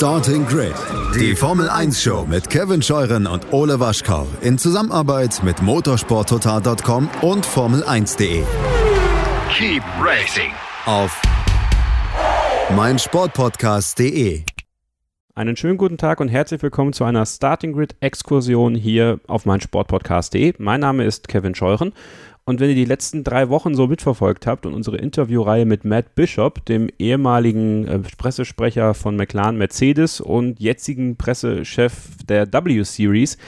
Starting 0.00 0.46
Grid, 0.46 0.72
die 1.14 1.36
Formel 1.36 1.68
1 1.68 2.02
Show 2.02 2.24
mit 2.26 2.48
Kevin 2.48 2.80
Scheuren 2.80 3.26
und 3.26 3.52
Ole 3.52 3.80
Waschkau 3.80 4.26
in 4.40 4.56
Zusammenarbeit 4.56 5.42
mit 5.44 5.60
motorsporttotal.com 5.60 7.10
und 7.20 7.46
Formel1.de. 7.46 8.42
Keep 9.52 9.82
racing 10.00 10.52
Auf 10.86 11.20
meinsportpodcast.de. 12.74 14.44
Einen 15.34 15.56
schönen 15.56 15.76
guten 15.76 15.98
Tag 15.98 16.20
und 16.20 16.28
herzlich 16.28 16.62
willkommen 16.62 16.94
zu 16.94 17.04
einer 17.04 17.26
Starting 17.26 17.74
Grid 17.74 17.94
Exkursion 18.00 18.74
hier 18.74 19.20
auf 19.26 19.44
meinsportpodcast.de. 19.44 20.54
Mein 20.56 20.80
Name 20.80 21.04
ist 21.04 21.28
Kevin 21.28 21.54
Scheuren 21.54 21.92
und 22.50 22.58
wenn 22.58 22.68
ihr 22.68 22.74
die 22.74 22.84
letzten 22.84 23.22
drei 23.22 23.48
Wochen 23.48 23.76
so 23.76 23.86
mitverfolgt 23.86 24.44
habt 24.44 24.66
und 24.66 24.74
unsere 24.74 24.96
Interviewreihe 24.96 25.64
mit 25.64 25.84
Matt 25.84 26.16
Bishop, 26.16 26.64
dem 26.64 26.88
ehemaligen 26.98 27.86
äh, 27.86 28.00
Pressesprecher 28.00 28.92
von 28.94 29.14
McLaren 29.14 29.56
Mercedes 29.56 30.20
und 30.20 30.58
jetzigen 30.58 31.16
Pressechef 31.16 32.08
der 32.28 32.52
W-Series, 32.52 33.38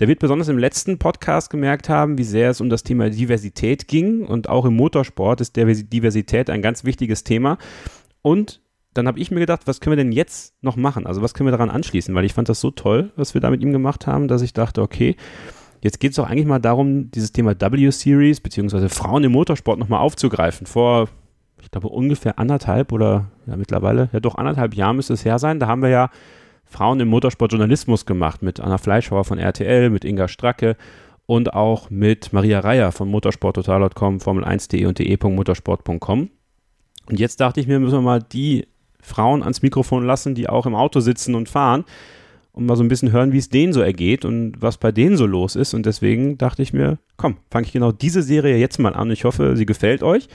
der 0.00 0.08
wird 0.08 0.18
besonders 0.18 0.48
im 0.48 0.58
letzten 0.58 0.98
Podcast 0.98 1.50
gemerkt 1.50 1.88
haben, 1.88 2.18
wie 2.18 2.24
sehr 2.24 2.50
es 2.50 2.60
um 2.60 2.68
das 2.68 2.82
Thema 2.82 3.10
Diversität 3.10 3.86
ging 3.86 4.26
und 4.26 4.48
auch 4.48 4.64
im 4.64 4.74
Motorsport 4.74 5.40
ist 5.40 5.54
Diversität 5.54 6.50
ein 6.50 6.60
ganz 6.60 6.82
wichtiges 6.82 7.22
Thema. 7.22 7.58
Und 8.22 8.60
dann 8.92 9.06
habe 9.06 9.20
ich 9.20 9.30
mir 9.30 9.38
gedacht, 9.38 9.62
was 9.66 9.80
können 9.80 9.96
wir 9.96 10.02
denn 10.02 10.10
jetzt 10.10 10.54
noch 10.64 10.74
machen? 10.74 11.06
Also 11.06 11.22
was 11.22 11.32
können 11.32 11.46
wir 11.46 11.52
daran 11.52 11.70
anschließen? 11.70 12.12
Weil 12.12 12.24
ich 12.24 12.34
fand 12.34 12.48
das 12.48 12.60
so 12.60 12.72
toll, 12.72 13.12
was 13.14 13.34
wir 13.34 13.40
da 13.40 13.50
mit 13.50 13.62
ihm 13.62 13.70
gemacht 13.70 14.08
haben, 14.08 14.26
dass 14.26 14.42
ich 14.42 14.52
dachte, 14.52 14.82
okay, 14.82 15.14
Jetzt 15.80 16.00
geht 16.00 16.10
es 16.10 16.16
doch 16.16 16.28
eigentlich 16.28 16.46
mal 16.46 16.58
darum, 16.58 17.10
dieses 17.10 17.32
Thema 17.32 17.54
W-Series 17.58 18.40
beziehungsweise 18.40 18.88
Frauen 18.88 19.24
im 19.24 19.32
Motorsport 19.32 19.78
nochmal 19.78 20.00
aufzugreifen. 20.00 20.66
Vor, 20.66 21.08
ich 21.62 21.70
glaube, 21.70 21.88
ungefähr 21.88 22.38
anderthalb 22.38 22.92
oder 22.92 23.30
ja, 23.46 23.56
mittlerweile, 23.56 24.08
ja 24.12 24.20
doch 24.20 24.34
anderthalb 24.34 24.74
Jahren 24.74 24.96
müsste 24.96 25.14
es 25.14 25.24
her 25.24 25.38
sein. 25.38 25.60
Da 25.60 25.68
haben 25.68 25.82
wir 25.82 25.88
ja 25.88 26.10
Frauen 26.64 27.00
im 27.00 27.08
Motorsportjournalismus 27.08 28.06
gemacht 28.06 28.42
mit 28.42 28.60
Anna 28.60 28.78
Fleischhauer 28.78 29.24
von 29.24 29.38
RTL, 29.38 29.90
mit 29.90 30.04
Inga 30.04 30.28
Stracke 30.28 30.76
und 31.26 31.54
auch 31.54 31.90
mit 31.90 32.32
Maria 32.32 32.60
Reier 32.60 32.90
von 32.90 33.08
motorsporttotal.com, 33.10 34.18
Formel1.de 34.18 34.86
und 34.86 34.98
de.motorsport.com. 34.98 36.30
Und 37.06 37.20
jetzt 37.20 37.40
dachte 37.40 37.60
ich 37.60 37.66
mir, 37.66 37.78
müssen 37.78 37.98
wir 37.98 38.02
mal 38.02 38.22
die 38.22 38.66
Frauen 39.00 39.42
ans 39.42 39.62
Mikrofon 39.62 40.04
lassen, 40.04 40.34
die 40.34 40.48
auch 40.48 40.66
im 40.66 40.74
Auto 40.74 41.00
sitzen 41.00 41.34
und 41.34 41.48
fahren 41.48 41.84
und 42.58 42.66
mal 42.66 42.76
so 42.76 42.82
ein 42.82 42.88
bisschen 42.88 43.12
hören, 43.12 43.32
wie 43.32 43.38
es 43.38 43.50
denen 43.50 43.72
so 43.72 43.80
ergeht 43.80 44.24
und 44.24 44.60
was 44.60 44.78
bei 44.78 44.90
denen 44.90 45.16
so 45.16 45.26
los 45.26 45.54
ist. 45.54 45.74
Und 45.74 45.86
deswegen 45.86 46.38
dachte 46.38 46.60
ich 46.60 46.72
mir, 46.72 46.98
komm, 47.16 47.36
fange 47.52 47.66
ich 47.66 47.72
genau 47.72 47.92
diese 47.92 48.20
Serie 48.20 48.56
jetzt 48.56 48.78
mal 48.78 48.94
an. 48.94 49.12
Ich 49.12 49.24
hoffe, 49.24 49.56
sie 49.56 49.64
gefällt 49.64 50.02
euch. 50.02 50.28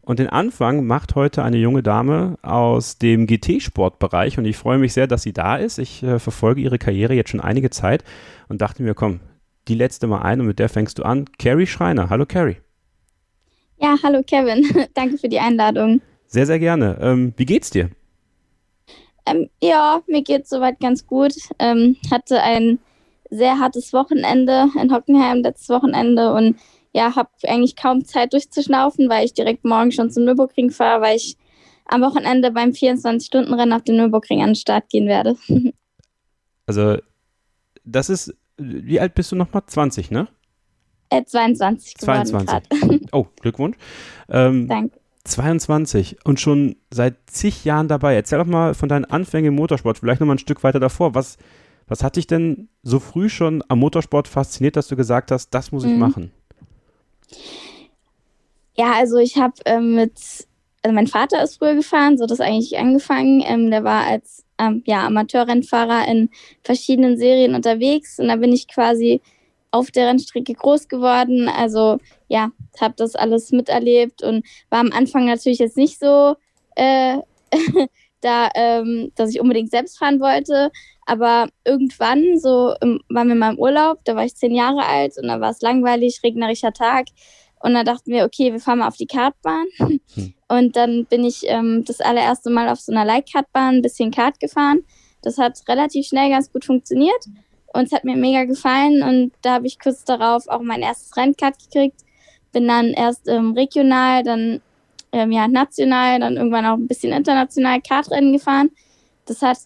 Und 0.00 0.18
den 0.18 0.28
Anfang 0.28 0.86
macht 0.86 1.16
heute 1.16 1.42
eine 1.42 1.58
junge 1.58 1.82
Dame 1.82 2.38
aus 2.40 2.96
dem 2.96 3.26
GT-Sportbereich 3.26 4.38
und 4.38 4.46
ich 4.46 4.56
freue 4.56 4.78
mich 4.78 4.94
sehr, 4.94 5.06
dass 5.06 5.22
sie 5.22 5.34
da 5.34 5.56
ist. 5.56 5.78
Ich 5.78 6.02
äh, 6.02 6.18
verfolge 6.18 6.62
ihre 6.62 6.78
Karriere 6.78 7.12
jetzt 7.12 7.28
schon 7.30 7.40
einige 7.40 7.68
Zeit 7.68 8.04
und 8.48 8.62
dachte 8.62 8.82
mir, 8.82 8.94
komm, 8.94 9.20
die 9.68 9.74
letzte 9.74 10.06
mal 10.06 10.22
ein 10.22 10.40
und 10.40 10.46
mit 10.46 10.58
der 10.58 10.70
fängst 10.70 10.98
du 10.98 11.02
an. 11.02 11.26
Carrie 11.38 11.66
Schreiner. 11.66 12.08
Hallo 12.08 12.24
Carrie. 12.24 12.56
Ja, 13.78 13.96
hallo 14.02 14.22
Kevin. 14.26 14.64
Danke 14.94 15.18
für 15.18 15.28
die 15.28 15.40
Einladung. 15.40 16.00
Sehr, 16.26 16.46
sehr 16.46 16.58
gerne. 16.58 16.96
Ähm, 17.02 17.34
wie 17.36 17.44
geht's 17.44 17.68
dir? 17.68 17.90
Ähm, 19.26 19.50
ja, 19.62 20.00
mir 20.06 20.22
geht 20.22 20.48
soweit 20.48 20.80
ganz 20.80 21.06
gut. 21.06 21.34
Ähm, 21.58 21.96
hatte 22.10 22.42
ein 22.42 22.78
sehr 23.30 23.58
hartes 23.58 23.92
Wochenende 23.92 24.68
in 24.80 24.92
Hockenheim 24.92 25.42
letztes 25.42 25.68
Wochenende 25.68 26.32
und 26.32 26.56
ja, 26.92 27.14
habe 27.14 27.28
eigentlich 27.46 27.76
kaum 27.76 28.04
Zeit 28.04 28.32
durchzuschnaufen, 28.32 29.08
weil 29.08 29.24
ich 29.26 29.34
direkt 29.34 29.64
morgen 29.64 29.92
schon 29.92 30.10
zum 30.10 30.24
Nürburgring 30.24 30.70
fahre, 30.70 31.02
weil 31.02 31.16
ich 31.16 31.36
am 31.84 32.00
Wochenende 32.00 32.50
beim 32.50 32.70
24-Stunden-Rennen 32.70 33.72
auf 33.72 33.82
den 33.82 33.96
Nürburgring 33.96 34.40
an 34.42 34.50
den 34.50 34.54
Start 34.54 34.88
gehen 34.88 35.08
werde. 35.08 35.36
Also, 36.68 36.96
das 37.84 38.10
ist, 38.10 38.34
wie 38.56 38.98
alt 38.98 39.14
bist 39.14 39.30
du 39.30 39.36
nochmal? 39.36 39.62
20, 39.64 40.10
ne? 40.10 40.26
Äh, 41.10 41.22
22 41.24 41.94
geworden 41.94 42.26
22. 42.26 43.08
Oh, 43.12 43.26
Glückwunsch. 43.40 43.76
Ähm, 44.28 44.66
Danke. 44.66 44.98
22 45.26 46.18
und 46.24 46.40
schon 46.40 46.76
seit 46.90 47.16
zig 47.26 47.64
Jahren 47.64 47.88
dabei. 47.88 48.14
Erzähl 48.14 48.38
doch 48.38 48.46
mal 48.46 48.74
von 48.74 48.88
deinen 48.88 49.04
Anfängen 49.04 49.48
im 49.48 49.54
Motorsport, 49.54 49.98
vielleicht 49.98 50.20
noch 50.20 50.26
mal 50.26 50.34
ein 50.34 50.38
Stück 50.38 50.62
weiter 50.62 50.80
davor. 50.80 51.14
Was, 51.14 51.36
was 51.86 52.02
hat 52.02 52.16
dich 52.16 52.26
denn 52.26 52.68
so 52.82 53.00
früh 53.00 53.28
schon 53.28 53.62
am 53.68 53.78
Motorsport 53.78 54.28
fasziniert, 54.28 54.76
dass 54.76 54.88
du 54.88 54.96
gesagt 54.96 55.30
hast, 55.30 55.50
das 55.50 55.72
muss 55.72 55.84
ich 55.84 55.92
mhm. 55.92 55.98
machen? 55.98 56.32
Ja, 58.76 58.92
also 58.92 59.18
ich 59.18 59.36
habe 59.36 59.54
ähm, 59.64 59.94
mit, 59.94 60.46
also 60.82 60.94
mein 60.94 61.06
Vater 61.06 61.42
ist 61.42 61.58
früher 61.58 61.74
gefahren, 61.74 62.16
so 62.16 62.24
hat 62.24 62.30
das 62.30 62.40
eigentlich 62.40 62.78
angefangen. 62.78 63.42
Ähm, 63.46 63.70
der 63.70 63.84
war 63.84 64.04
als 64.04 64.44
ähm, 64.58 64.82
ja, 64.86 65.06
Amateurrennfahrer 65.06 66.08
in 66.08 66.30
verschiedenen 66.62 67.18
Serien 67.18 67.54
unterwegs 67.54 68.18
und 68.18 68.28
da 68.28 68.36
bin 68.36 68.52
ich 68.52 68.68
quasi 68.68 69.20
auf 69.76 69.90
der 69.90 70.08
Rennstrecke 70.08 70.54
groß 70.54 70.88
geworden. 70.88 71.48
Also 71.48 71.98
ja, 72.28 72.50
habe 72.80 72.94
das 72.96 73.14
alles 73.14 73.52
miterlebt 73.52 74.22
und 74.22 74.44
war 74.70 74.80
am 74.80 74.92
Anfang 74.92 75.26
natürlich 75.26 75.58
jetzt 75.58 75.76
nicht 75.76 75.98
so 75.98 76.36
äh, 76.76 77.18
da, 78.20 78.48
ähm, 78.54 79.12
dass 79.14 79.30
ich 79.30 79.40
unbedingt 79.40 79.70
selbst 79.70 79.98
fahren 79.98 80.20
wollte. 80.20 80.70
Aber 81.06 81.48
irgendwann, 81.64 82.38
so 82.38 82.74
im, 82.80 83.00
waren 83.08 83.28
wir 83.28 83.36
mal 83.36 83.52
im 83.52 83.58
Urlaub, 83.58 84.00
da 84.04 84.16
war 84.16 84.24
ich 84.24 84.34
zehn 84.34 84.54
Jahre 84.54 84.84
alt 84.84 85.14
und 85.16 85.28
da 85.28 85.40
war 85.40 85.50
es 85.50 85.60
langweilig, 85.60 86.20
regnerischer 86.24 86.72
Tag. 86.72 87.06
Und 87.60 87.74
da 87.74 87.84
dachten 87.84 88.10
wir, 88.10 88.24
okay, 88.24 88.52
wir 88.52 88.60
fahren 88.60 88.80
mal 88.80 88.88
auf 88.88 88.96
die 88.96 89.06
Kartbahn. 89.06 89.66
Hm. 90.14 90.32
Und 90.48 90.76
dann 90.76 91.06
bin 91.06 91.24
ich 91.24 91.42
ähm, 91.46 91.84
das 91.84 92.00
allererste 92.00 92.50
Mal 92.50 92.68
auf 92.68 92.78
so 92.78 92.92
einer 92.92 93.04
Leihkartbahn 93.04 93.76
ein 93.76 93.82
bisschen 93.82 94.12
Kart 94.12 94.38
gefahren. 94.38 94.84
Das 95.22 95.38
hat 95.38 95.60
relativ 95.68 96.06
schnell 96.06 96.30
ganz 96.30 96.52
gut 96.52 96.64
funktioniert. 96.64 97.26
Und 97.76 97.84
es 97.84 97.92
hat 97.92 98.04
mir 98.04 98.16
mega 98.16 98.44
gefallen 98.44 99.02
und 99.02 99.32
da 99.42 99.54
habe 99.54 99.66
ich 99.66 99.78
kurz 99.78 100.04
darauf 100.04 100.48
auch 100.48 100.62
mein 100.62 100.82
erstes 100.82 101.16
Rennkart 101.16 101.56
gekriegt. 101.58 102.00
Bin 102.52 102.66
dann 102.66 102.86
erst 102.88 103.28
ähm, 103.28 103.52
regional, 103.52 104.22
dann 104.22 104.60
ähm, 105.12 105.30
ja, 105.30 105.46
national, 105.48 106.20
dann 106.20 106.36
irgendwann 106.36 106.66
auch 106.66 106.76
ein 106.76 106.88
bisschen 106.88 107.12
international 107.12 107.80
Kartrennen 107.80 108.32
gefahren. 108.32 108.70
Das 109.26 109.42
hat 109.42 109.58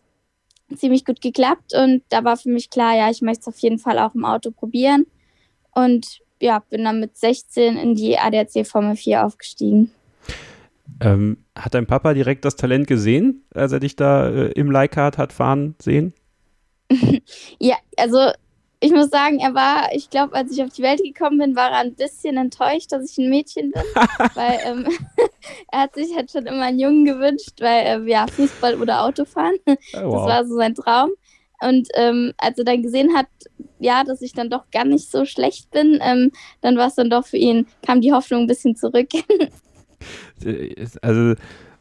ziemlich 0.77 1.05
gut 1.05 1.21
geklappt 1.21 1.75
und 1.75 2.03
da 2.09 2.25
war 2.25 2.37
für 2.37 2.51
mich 2.51 2.71
klar, 2.71 2.97
ja, 2.97 3.11
ich 3.11 3.23
möchte 3.23 3.43
es 3.43 3.49
auf 3.49 3.59
jeden 3.59 3.79
Fall 3.79 3.99
auch 3.99 4.15
im 4.15 4.25
Auto 4.25 4.51
probieren. 4.51 5.07
Und 5.73 6.21
ja, 6.41 6.61
bin 6.71 6.85
dann 6.85 7.01
mit 7.01 7.17
16 7.17 7.77
in 7.77 7.95
die 7.95 8.19
ADAC 8.19 8.67
Formel 8.67 8.97
4 8.97 9.25
aufgestiegen. 9.25 9.93
Ähm, 11.01 11.39
hat 11.57 11.75
dein 11.75 11.87
Papa 11.87 12.15
direkt 12.15 12.45
das 12.45 12.57
Talent 12.57 12.87
gesehen, 12.87 13.45
als 13.55 13.73
er 13.73 13.81
dich 13.81 13.97
da 13.97 14.29
äh, 14.29 14.53
im 14.53 14.71
Leihkart 14.71 15.19
hat 15.19 15.33
fahren 15.33 15.75
sehen? 15.81 16.13
ja, 17.59 17.77
also 17.97 18.31
ich 18.83 18.93
muss 18.93 19.11
sagen, 19.11 19.41
er 19.41 19.55
war, 19.55 19.91
ich 19.93 20.09
glaube, 20.09 20.35
als 20.35 20.53
ich 20.53 20.63
auf 20.63 20.71
die 20.71 20.83
Welt 20.83 21.03
gekommen 21.03 21.39
bin, 21.39 21.55
war 21.55 21.71
er 21.71 21.81
ein 21.81 21.95
bisschen 21.95 22.39
enttäuscht, 22.39 22.91
dass 22.93 23.11
ich 23.11 23.19
ein 23.19 23.29
Mädchen 23.29 23.73
bin. 23.73 23.83
weil 24.35 24.59
ähm, 24.65 24.89
er 25.71 25.81
hat 25.81 25.95
sich 25.95 26.17
halt 26.17 26.31
schon 26.31 26.47
immer 26.47 26.63
einen 26.63 26.81
Jungen 26.81 27.05
gewünscht, 27.05 27.61
weil 27.61 28.07
äh, 28.07 28.11
ja, 28.11 28.27
Fußball 28.27 28.81
oder 28.81 29.05
Autofahren. 29.05 29.57
Oh, 29.67 29.75
wow. 30.03 30.15
Das 30.15 30.27
war 30.27 30.47
so 30.47 30.57
sein 30.57 30.75
Traum. 30.75 31.11
Und 31.63 31.89
ähm, 31.95 32.33
als 32.39 32.57
er 32.57 32.65
dann 32.65 32.83
gesehen 32.83 33.15
hat, 33.15 33.27
ja, 33.79 34.03
dass 34.03 34.23
ich 34.23 34.33
dann 34.33 34.49
doch 34.49 34.71
gar 34.71 34.87
nicht 34.87 35.11
so 35.11 35.27
schlecht 35.27 35.71
bin, 35.71 35.99
ähm, 36.01 36.33
dann 36.63 36.79
war 36.79 36.89
es 36.89 36.95
dann 36.95 37.11
doch 37.11 37.27
für 37.27 37.37
ihn, 37.37 37.67
kam 37.85 38.01
die 38.01 38.15
Hoffnung 38.15 38.43
ein 38.43 38.47
bisschen 38.47 38.77
zurück. 38.77 39.09
Äh, 40.43 40.87
also, 41.03 41.35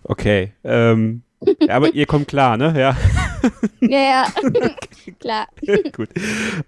okay. 0.03 0.52
Ähm, 0.66 1.24
aber 1.70 1.94
ihr 1.94 2.06
kommt 2.06 2.28
klar, 2.28 2.58
ne? 2.58 2.74
Ja. 2.78 2.97
Ja, 3.80 4.00
ja. 4.00 4.26
Klar. 5.19 5.47
Gut. 5.95 6.09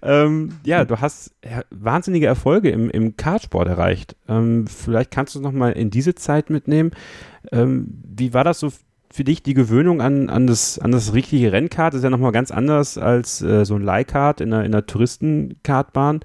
Ähm, 0.02 0.58
ja, 0.64 0.84
du 0.84 1.00
hast 1.00 1.34
wahnsinnige 1.70 2.26
Erfolge 2.26 2.70
im, 2.70 2.90
im 2.90 3.16
Kartsport 3.16 3.68
erreicht. 3.68 4.16
Ähm, 4.28 4.66
vielleicht 4.66 5.10
kannst 5.10 5.34
du 5.34 5.38
es 5.38 5.42
nochmal 5.42 5.72
in 5.72 5.90
diese 5.90 6.14
Zeit 6.14 6.50
mitnehmen. 6.50 6.92
Ähm, 7.50 7.86
wie 8.04 8.34
war 8.34 8.44
das 8.44 8.60
so 8.60 8.70
für 9.10 9.24
dich, 9.24 9.42
die 9.42 9.54
Gewöhnung 9.54 10.00
an, 10.00 10.30
an, 10.30 10.46
das, 10.46 10.78
an 10.78 10.92
das 10.92 11.12
richtige 11.12 11.52
Rennkart? 11.52 11.92
Das 11.92 11.98
ist 11.98 12.04
ja 12.04 12.10
nochmal 12.10 12.32
ganz 12.32 12.50
anders 12.50 12.98
als 12.98 13.42
äh, 13.42 13.64
so 13.64 13.74
ein 13.74 13.82
Leihkart 13.82 14.40
in 14.40 14.52
einer, 14.52 14.64
in 14.64 14.74
einer 14.74 14.86
Touristenkartbahn. 14.86 16.20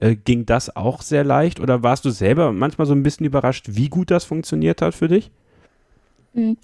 Äh, 0.00 0.14
ging 0.16 0.46
das 0.46 0.76
auch 0.76 1.02
sehr 1.02 1.24
leicht 1.24 1.58
oder 1.58 1.82
warst 1.82 2.04
du 2.04 2.10
selber 2.10 2.52
manchmal 2.52 2.86
so 2.86 2.92
ein 2.92 3.02
bisschen 3.02 3.26
überrascht, 3.26 3.66
wie 3.70 3.88
gut 3.88 4.10
das 4.10 4.24
funktioniert 4.24 4.82
hat 4.82 4.94
für 4.94 5.08
dich? 5.08 5.30
Hm. 6.34 6.56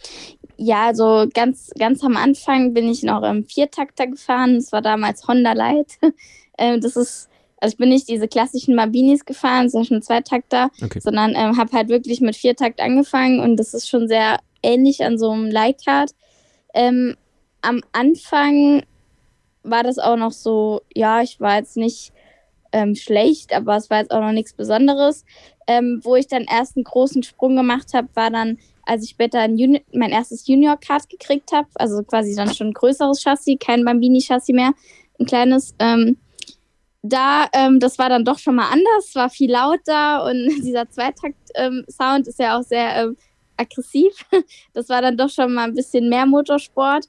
Ja, 0.57 0.87
also 0.87 1.27
ganz, 1.33 1.71
ganz 1.79 2.05
am 2.05 2.17
Anfang 2.17 2.75
bin 2.75 2.89
ich 2.89 3.03
noch 3.03 3.23
im 3.23 3.45
Viertakter 3.45 4.07
gefahren. 4.07 4.57
Das 4.57 4.73
war 4.73 4.83
damals 4.83 5.27
Honda 5.27 5.53
Light. 5.53 5.99
Ähm, 6.57 6.81
das 6.81 6.95
ist, 6.95 7.29
also 7.59 7.73
ich 7.73 7.79
bin 7.79 7.89
nicht 7.89 8.09
diese 8.09 8.29
klassischen 8.29 8.77
Mabinis 8.77 9.25
gefahren, 9.25 9.65
das 9.65 9.75
ist 9.75 9.89
schon 9.89 10.03
Zweitakter, 10.03 10.71
okay. 10.81 11.01
sondern 11.01 11.35
ähm, 11.35 11.57
habe 11.57 11.73
halt 11.73 11.89
wirklich 11.89 12.21
mit 12.21 12.37
Viertakt 12.37 12.81
angefangen 12.81 13.41
und 13.41 13.57
das 13.57 13.75
ist 13.75 13.89
schon 13.89 14.07
sehr 14.07 14.39
ähnlich 14.63 15.03
an 15.05 15.19
so 15.19 15.33
einem 15.33 15.51
Lightcard. 15.51 16.13
Ähm, 16.75 17.17
am 17.61 17.81
Anfang 17.91 18.85
war 19.65 19.83
das 19.83 19.99
auch 19.99 20.17
noch 20.17 20.31
so, 20.31 20.83
ja, 20.95 21.23
ich 21.23 21.41
war 21.41 21.57
jetzt 21.57 21.77
nicht 21.77 22.13
ähm, 22.73 22.95
schlecht, 22.95 23.55
aber 23.55 23.77
es 23.77 23.91
war 23.91 23.99
jetzt 23.99 24.11
auch 24.11 24.21
noch 24.21 24.33
nichts 24.33 24.53
Besonderes. 24.53 25.25
Ähm, 25.67 26.01
wo 26.03 26.15
ich 26.15 26.27
dann 26.27 26.45
erst 26.45 26.77
einen 26.77 26.85
großen 26.85 27.23
Sprung 27.23 27.57
gemacht 27.57 27.95
habe, 27.95 28.09
war 28.15 28.31
dann 28.31 28.59
als 28.87 29.05
ich 29.05 29.11
später 29.11 29.49
Juni 29.49 29.85
mein 29.93 30.11
erstes 30.11 30.47
Junior-Kart 30.47 31.09
gekriegt 31.09 31.53
habe, 31.53 31.69
also 31.75 32.03
quasi 32.03 32.35
dann 32.35 32.53
schon 32.55 32.69
ein 32.69 32.73
größeres 32.73 33.23
Chassis, 33.23 33.59
kein 33.59 33.85
Bambini-Chassis 33.85 34.55
mehr, 34.55 34.73
ein 35.19 35.27
kleines, 35.27 35.75
ähm, 35.79 36.17
da, 37.03 37.47
ähm, 37.53 37.81
das 37.81 37.99
war 37.99 38.09
dann 38.09 38.25
doch 38.25 38.39
schon 38.39 38.55
mal 38.55 38.71
anders, 38.71 39.15
war 39.15 39.29
viel 39.29 39.51
lauter 39.51 40.25
und 40.25 40.49
dieser 40.63 40.89
Zweitakt-Sound 40.89 42.27
ähm, 42.27 42.29
ist 42.29 42.39
ja 42.39 42.59
auch 42.59 42.63
sehr 42.63 42.97
ähm, 42.97 43.17
aggressiv. 43.57 44.13
Das 44.73 44.89
war 44.89 45.03
dann 45.03 45.17
doch 45.17 45.31
schon 45.31 45.55
mal 45.55 45.65
ein 45.65 45.75
bisschen 45.75 46.09
mehr 46.09 46.27
Motorsport. 46.27 47.07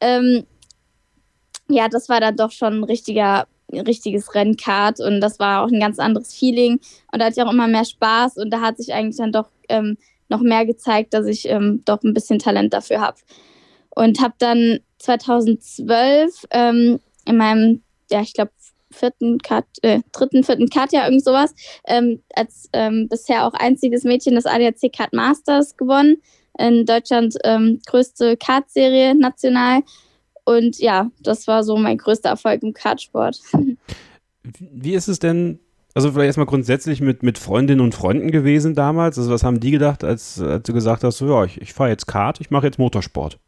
Ähm, 0.00 0.46
ja, 1.68 1.88
das 1.88 2.08
war 2.08 2.20
dann 2.20 2.36
doch 2.36 2.50
schon 2.50 2.80
ein 2.80 2.84
richtiger, 2.84 3.46
richtiges 3.72 4.34
Rennkart 4.34 5.00
und 5.00 5.20
das 5.20 5.38
war 5.38 5.62
auch 5.62 5.68
ein 5.68 5.80
ganz 5.80 5.98
anderes 5.98 6.34
Feeling 6.34 6.80
und 7.12 7.18
da 7.18 7.26
hatte 7.26 7.40
ich 7.40 7.46
auch 7.46 7.52
immer 7.52 7.66
mehr 7.66 7.84
Spaß 7.84 8.36
und 8.36 8.50
da 8.50 8.60
hat 8.60 8.76
sich 8.76 8.92
eigentlich 8.92 9.16
dann 9.16 9.32
doch 9.32 9.48
ähm, 9.68 9.96
noch 10.28 10.40
mehr 10.40 10.66
gezeigt, 10.66 11.14
dass 11.14 11.26
ich 11.26 11.48
ähm, 11.48 11.82
doch 11.84 12.02
ein 12.02 12.14
bisschen 12.14 12.38
Talent 12.38 12.72
dafür 12.72 13.00
habe. 13.00 13.18
Und 13.90 14.20
habe 14.20 14.34
dann 14.38 14.80
2012 14.98 16.46
ähm, 16.50 17.00
in 17.24 17.36
meinem, 17.36 17.82
ja, 18.10 18.20
ich 18.20 18.34
glaube, 18.34 18.52
vierten 18.90 19.38
Kat, 19.38 19.66
äh, 19.82 20.00
dritten, 20.12 20.44
vierten 20.44 20.68
Katja, 20.68 21.04
irgend 21.04 21.24
sowas, 21.24 21.54
ähm, 21.86 22.22
als 22.34 22.68
ähm, 22.72 23.08
bisher 23.08 23.46
auch 23.46 23.54
einziges 23.54 24.04
Mädchen 24.04 24.34
des 24.34 24.46
ADAC 24.46 24.92
Kart 24.94 25.12
Masters 25.12 25.76
gewonnen. 25.76 26.16
In 26.58 26.86
Deutschland 26.86 27.36
ähm, 27.44 27.80
größte 27.86 28.36
Kartserie 28.36 29.14
national. 29.14 29.82
Und 30.44 30.78
ja, 30.78 31.10
das 31.20 31.46
war 31.46 31.64
so 31.64 31.76
mein 31.76 31.98
größter 31.98 32.30
Erfolg 32.30 32.62
im 32.62 32.72
Kartsport. 32.72 33.40
Wie 34.42 34.94
ist 34.94 35.08
es 35.08 35.18
denn, 35.18 35.58
also 35.96 36.12
vielleicht 36.12 36.26
erstmal 36.26 36.44
grundsätzlich 36.44 37.00
mit, 37.00 37.22
mit 37.22 37.38
Freundinnen 37.38 37.80
und 37.80 37.94
Freunden 37.94 38.30
gewesen 38.30 38.74
damals? 38.74 39.18
Also 39.18 39.30
was 39.30 39.42
haben 39.42 39.60
die 39.60 39.70
gedacht, 39.70 40.04
als, 40.04 40.38
als 40.38 40.62
du 40.64 40.74
gesagt 40.74 41.02
hast, 41.04 41.16
so 41.16 41.26
ja, 41.26 41.44
ich, 41.44 41.58
ich 41.58 41.72
fahre 41.72 41.88
jetzt 41.88 42.06
Kart, 42.06 42.38
ich 42.38 42.50
mache 42.50 42.66
jetzt 42.66 42.78
Motorsport? 42.78 43.38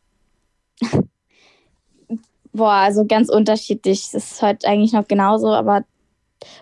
Boah, 2.54 2.72
also 2.72 3.04
ganz 3.04 3.28
unterschiedlich. 3.28 4.08
Das 4.12 4.30
ist 4.30 4.40
heute 4.40 4.66
eigentlich 4.66 4.94
noch 4.94 5.06
genauso, 5.06 5.48
aber 5.48 5.84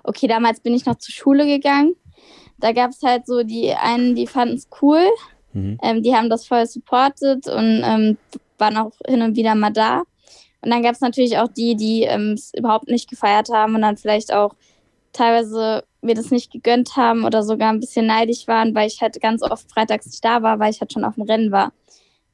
okay, 0.02 0.26
damals 0.26 0.58
bin 0.58 0.74
ich 0.74 0.86
noch 0.86 0.96
zur 0.96 1.14
Schule 1.14 1.46
gegangen. 1.46 1.94
Da 2.58 2.72
gab 2.72 2.90
es 2.90 3.00
halt 3.04 3.24
so 3.24 3.44
die 3.44 3.72
einen, 3.72 4.16
die 4.16 4.26
fanden 4.26 4.56
es 4.56 4.66
cool. 4.82 5.06
Mhm. 5.52 5.78
Ähm, 5.84 6.02
die 6.02 6.16
haben 6.16 6.28
das 6.28 6.48
voll 6.48 6.66
supportet 6.66 7.46
und 7.46 7.82
ähm, 7.84 8.18
waren 8.58 8.76
auch 8.76 8.90
hin 9.06 9.22
und 9.22 9.36
wieder 9.36 9.54
mal 9.54 9.70
da. 9.70 10.02
Und 10.62 10.70
dann 10.70 10.82
gab 10.82 10.94
es 10.94 11.00
natürlich 11.00 11.38
auch 11.38 11.48
die, 11.48 11.76
die 11.76 12.02
ähm, 12.02 12.32
es 12.32 12.52
überhaupt 12.54 12.88
nicht 12.88 13.08
gefeiert 13.08 13.50
haben 13.50 13.76
und 13.76 13.82
dann 13.82 13.96
vielleicht 13.96 14.32
auch 14.32 14.56
teilweise 15.16 15.84
mir 16.02 16.14
das 16.14 16.30
nicht 16.30 16.52
gegönnt 16.52 16.96
haben 16.96 17.24
oder 17.24 17.42
sogar 17.42 17.70
ein 17.70 17.80
bisschen 17.80 18.06
neidisch 18.06 18.46
waren, 18.46 18.74
weil 18.74 18.86
ich 18.86 19.00
halt 19.00 19.20
ganz 19.20 19.42
oft 19.42 19.70
freitags 19.70 20.06
nicht 20.06 20.24
da 20.24 20.42
war, 20.42 20.58
weil 20.58 20.70
ich 20.70 20.80
halt 20.80 20.92
schon 20.92 21.04
auf 21.04 21.14
dem 21.14 21.24
Rennen 21.24 21.52
war. 21.52 21.72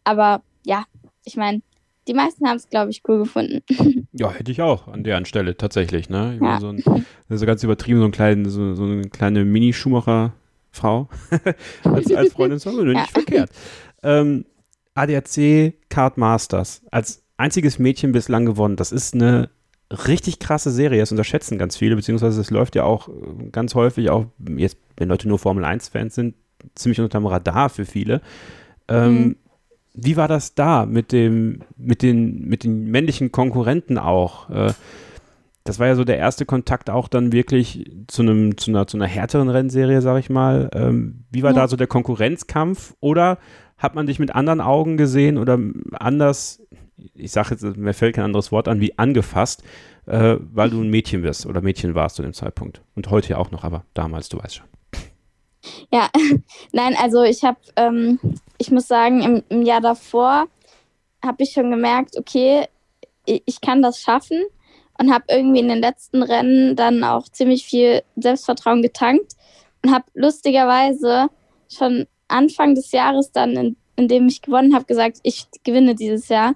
Aber 0.05 0.43
ja, 0.65 0.85
ich 1.25 1.37
meine, 1.37 1.63
die 2.09 2.15
meisten 2.15 2.47
haben 2.49 2.57
es, 2.57 2.69
glaube 2.69 2.91
ich, 2.91 3.03
cool 3.09 3.19
gefunden. 3.19 3.63
Ja, 4.15 4.31
hätte 4.31 4.53
ich 4.53 4.61
auch 4.61 4.89
an 4.89 5.05
der 5.05 5.25
Stelle 5.25 5.57
tatsächlich. 5.57 6.11
Ne? 6.11 6.39
Ja. 6.39 6.61
So, 6.61 6.69
ein, 6.69 6.85
so 7.31 7.47
ganz 7.47 7.65
übertrieben, 7.65 7.99
so, 7.99 8.05
ein 8.05 8.11
klein, 8.11 8.45
so, 8.45 8.75
so 8.75 8.83
eine 8.83 9.09
kleine 9.09 9.47
Mini-Schumacher-Frau 9.47 11.09
als, 11.85 12.13
als 12.13 12.33
Freundin 12.35 12.59
ist 12.59 12.67
ja. 12.67 12.83
nicht 12.83 13.11
verkehrt. 13.11 13.51
Ähm, 14.03 14.45
ADAC 14.95 15.75
Card 15.89 16.19
Masters 16.19 16.83
als 16.91 17.25
einziges 17.39 17.79
Mädchen 17.79 18.13
bislang 18.13 18.45
gewonnen. 18.45 18.77
Das 18.77 18.93
ist 18.93 19.15
eine 19.15 19.49
richtig 20.07 20.39
krasse 20.39 20.71
Serie. 20.71 21.01
Das 21.01 21.11
unterschätzen 21.11 21.59
ganz 21.59 21.77
viele, 21.77 21.97
beziehungsweise 21.97 22.41
es 22.41 22.51
läuft 22.51 22.75
ja 22.75 22.85
auch 22.85 23.09
ganz 23.51 23.75
häufig, 23.75 24.11
auch 24.11 24.27
jetzt, 24.57 24.77
wenn 24.97 25.09
Leute 25.09 25.29
nur 25.29 25.39
Formel 25.39 25.65
1-Fans 25.65 26.15
sind, 26.15 26.35
ziemlich 26.75 27.01
unterm 27.01 27.27
Radar 27.27 27.69
für 27.69 27.85
viele. 27.85 28.21
Ähm, 28.89 29.15
mhm 29.15 29.37
wie 29.95 30.17
war 30.17 30.29
das 30.29 30.55
da 30.55 30.87
mit 30.87 31.13
dem, 31.13 31.61
mit 31.77 32.03
den, 32.03 32.49
mit 32.49 32.65
den 32.65 32.91
männlichen 32.91 33.33
Konkurrenten 33.33 33.99
auch? 33.99 34.49
Äh, 34.51 34.73
das 35.65 35.79
war 35.79 35.87
ja 35.87 35.95
so 35.95 36.05
der 36.05 36.19
erste 36.19 36.45
Kontakt 36.45 36.91
auch 36.91 37.09
dann 37.09 37.31
wirklich 37.31 37.91
zu 38.09 38.23
einem, 38.23 38.57
zu 38.57 38.71
einer, 38.71 38.87
zu 38.87 38.97
einer 38.97 39.07
härteren 39.07 39.49
Rennserie, 39.49 40.03
sag 40.03 40.19
ich 40.19 40.31
mal. 40.31 40.71
Ähm, 40.75 41.25
wie 41.31 41.43
war 41.43 41.51
ja. 41.51 41.61
da 41.61 41.69
so 41.69 41.77
der 41.77 41.87
Konkurrenzkampf? 41.87 42.95
Oder 43.01 43.39
hat 43.83 43.95
man 43.95 44.07
dich 44.07 44.19
mit 44.19 44.35
anderen 44.35 44.61
Augen 44.61 44.97
gesehen 44.97 45.39
oder 45.39 45.59
anders, 45.93 46.63
ich 47.15 47.33
sage 47.33 47.51
jetzt, 47.51 47.77
mir 47.77 47.95
fällt 47.95 48.15
kein 48.15 48.25
anderes 48.25 48.53
Wort 48.53 48.69
an, 48.69 48.81
wie 48.81 48.97
angefasst, 48.97 49.65
äh, 50.07 50.37
weil 50.39 50.71
du 50.71 50.81
ein 50.81 50.89
Mädchen 50.89 51.23
bist 51.23 51.47
oder 51.47 51.61
Mädchen 51.61 51.95
warst 51.95 52.17
zu 52.17 52.23
dem 52.23 52.33
Zeitpunkt. 52.33 52.81
Und 52.95 53.11
heute 53.11 53.31
ja 53.31 53.39
auch 53.39 53.51
noch, 53.51 53.65
aber 53.65 53.85
damals, 53.95 54.29
du 54.29 54.39
weißt 54.39 54.57
schon. 54.57 54.67
Ja, 55.93 56.09
nein, 56.73 56.97
also 57.01 57.23
ich 57.25 57.43
habe, 57.43 57.59
ähm, 57.77 58.19
ich 58.59 58.71
muss 58.71 58.87
sagen, 58.87 59.23
im, 59.23 59.43
im 59.49 59.63
Jahr 59.63 59.81
davor 59.81 60.47
habe 61.25 61.43
ich 61.43 61.51
schon 61.51 61.71
gemerkt, 61.71 62.17
okay, 62.17 62.67
ich, 63.25 63.43
ich 63.47 63.61
kann 63.61 63.83
das 63.83 64.01
schaffen 64.01 64.43
und 64.99 65.13
habe 65.13 65.25
irgendwie 65.29 65.61
in 65.61 65.69
den 65.69 65.81
letzten 65.81 66.23
Rennen 66.23 66.77
dann 66.77 67.03
auch 67.03 67.29
ziemlich 67.29 67.65
viel 67.65 68.03
Selbstvertrauen 68.17 68.83
getankt 68.83 69.33
und 69.83 69.93
habe 69.93 70.05
lustigerweise 70.15 71.29
schon 71.69 72.07
Anfang 72.29 72.75
des 72.75 72.93
Jahres 72.93 73.33
dann, 73.33 73.57
in, 73.57 73.77
in 73.97 74.09
dem 74.09 74.29
ich 74.29 74.43
gewonnen 74.43 74.75
habe, 74.75 74.85
gesagt, 74.85 75.19
ich 75.23 75.47
gewinne 75.65 75.95
dieses 75.95 76.29
Jahr. 76.29 76.55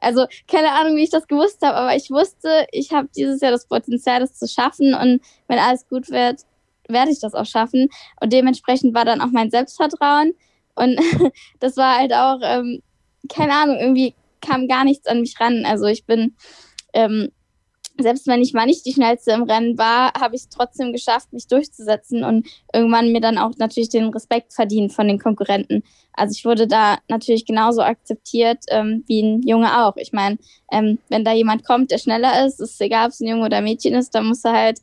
Also 0.00 0.26
keine 0.46 0.72
Ahnung, 0.72 0.96
wie 0.96 1.02
ich 1.02 1.10
das 1.10 1.26
gewusst 1.26 1.60
habe, 1.62 1.76
aber 1.76 1.96
ich 1.96 2.10
wusste, 2.10 2.66
ich 2.70 2.92
habe 2.92 3.08
dieses 3.16 3.40
Jahr 3.40 3.50
das 3.50 3.66
Potenzial, 3.66 4.20
das 4.20 4.34
zu 4.34 4.46
schaffen 4.46 4.94
und 4.94 5.20
wenn 5.48 5.58
alles 5.58 5.88
gut 5.88 6.08
wird, 6.10 6.42
werde 6.88 7.10
ich 7.10 7.20
das 7.20 7.34
auch 7.34 7.46
schaffen. 7.46 7.88
Und 8.20 8.32
dementsprechend 8.32 8.94
war 8.94 9.04
dann 9.04 9.20
auch 9.20 9.30
mein 9.30 9.50
Selbstvertrauen. 9.50 10.34
Und 10.74 10.98
das 11.60 11.76
war 11.76 11.98
halt 11.98 12.12
auch, 12.12 12.38
ähm, 12.42 12.82
keine 13.28 13.52
Ahnung, 13.52 13.78
irgendwie 13.78 14.14
kam 14.40 14.68
gar 14.68 14.84
nichts 14.84 15.06
an 15.06 15.20
mich 15.20 15.38
ran. 15.38 15.64
Also 15.66 15.86
ich 15.86 16.04
bin, 16.04 16.34
ähm, 16.92 17.30
selbst 18.00 18.26
wenn 18.26 18.42
ich 18.42 18.52
mal 18.52 18.66
nicht 18.66 18.86
die 18.86 18.92
schnellste 18.92 19.32
im 19.32 19.42
Rennen 19.42 19.76
war, 19.76 20.12
habe 20.18 20.36
ich 20.36 20.42
es 20.42 20.48
trotzdem 20.48 20.92
geschafft, 20.92 21.32
mich 21.32 21.48
durchzusetzen 21.48 22.24
und 22.24 22.46
irgendwann 22.72 23.12
mir 23.12 23.20
dann 23.20 23.38
auch 23.38 23.52
natürlich 23.58 23.88
den 23.88 24.10
Respekt 24.10 24.52
verdient 24.52 24.92
von 24.92 25.08
den 25.08 25.18
Konkurrenten. 25.18 25.82
Also 26.12 26.32
ich 26.36 26.44
wurde 26.44 26.66
da 26.66 26.98
natürlich 27.08 27.44
genauso 27.44 27.82
akzeptiert 27.82 28.64
ähm, 28.70 29.04
wie 29.06 29.22
ein 29.22 29.42
Junge 29.42 29.84
auch. 29.84 29.96
Ich 29.96 30.12
meine, 30.12 30.38
ähm, 30.70 30.98
wenn 31.08 31.24
da 31.24 31.32
jemand 31.32 31.64
kommt, 31.64 31.90
der 31.90 31.98
schneller 31.98 32.46
ist, 32.46 32.60
ist 32.60 32.80
egal, 32.80 33.06
ob 33.06 33.12
es 33.12 33.20
ein 33.20 33.28
Junge 33.28 33.44
oder 33.44 33.58
ein 33.58 33.64
Mädchen 33.64 33.94
ist, 33.94 34.14
dann 34.14 34.26
muss 34.26 34.44
er 34.44 34.52
halt, 34.52 34.80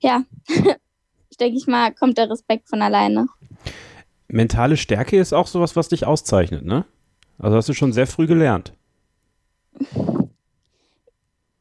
ja, 0.00 0.22
denke 1.40 1.56
ich 1.56 1.66
mal, 1.66 1.92
kommt 1.92 2.18
der 2.18 2.30
Respekt 2.30 2.68
von 2.68 2.82
alleine. 2.82 3.28
Mentale 4.28 4.76
Stärke 4.76 5.18
ist 5.18 5.32
auch 5.32 5.46
sowas, 5.46 5.76
was 5.76 5.88
dich 5.88 6.06
auszeichnet, 6.06 6.64
ne? 6.64 6.84
Also 7.38 7.56
hast 7.56 7.68
du 7.68 7.72
schon 7.72 7.92
sehr 7.92 8.06
früh 8.06 8.26
gelernt. 8.26 8.74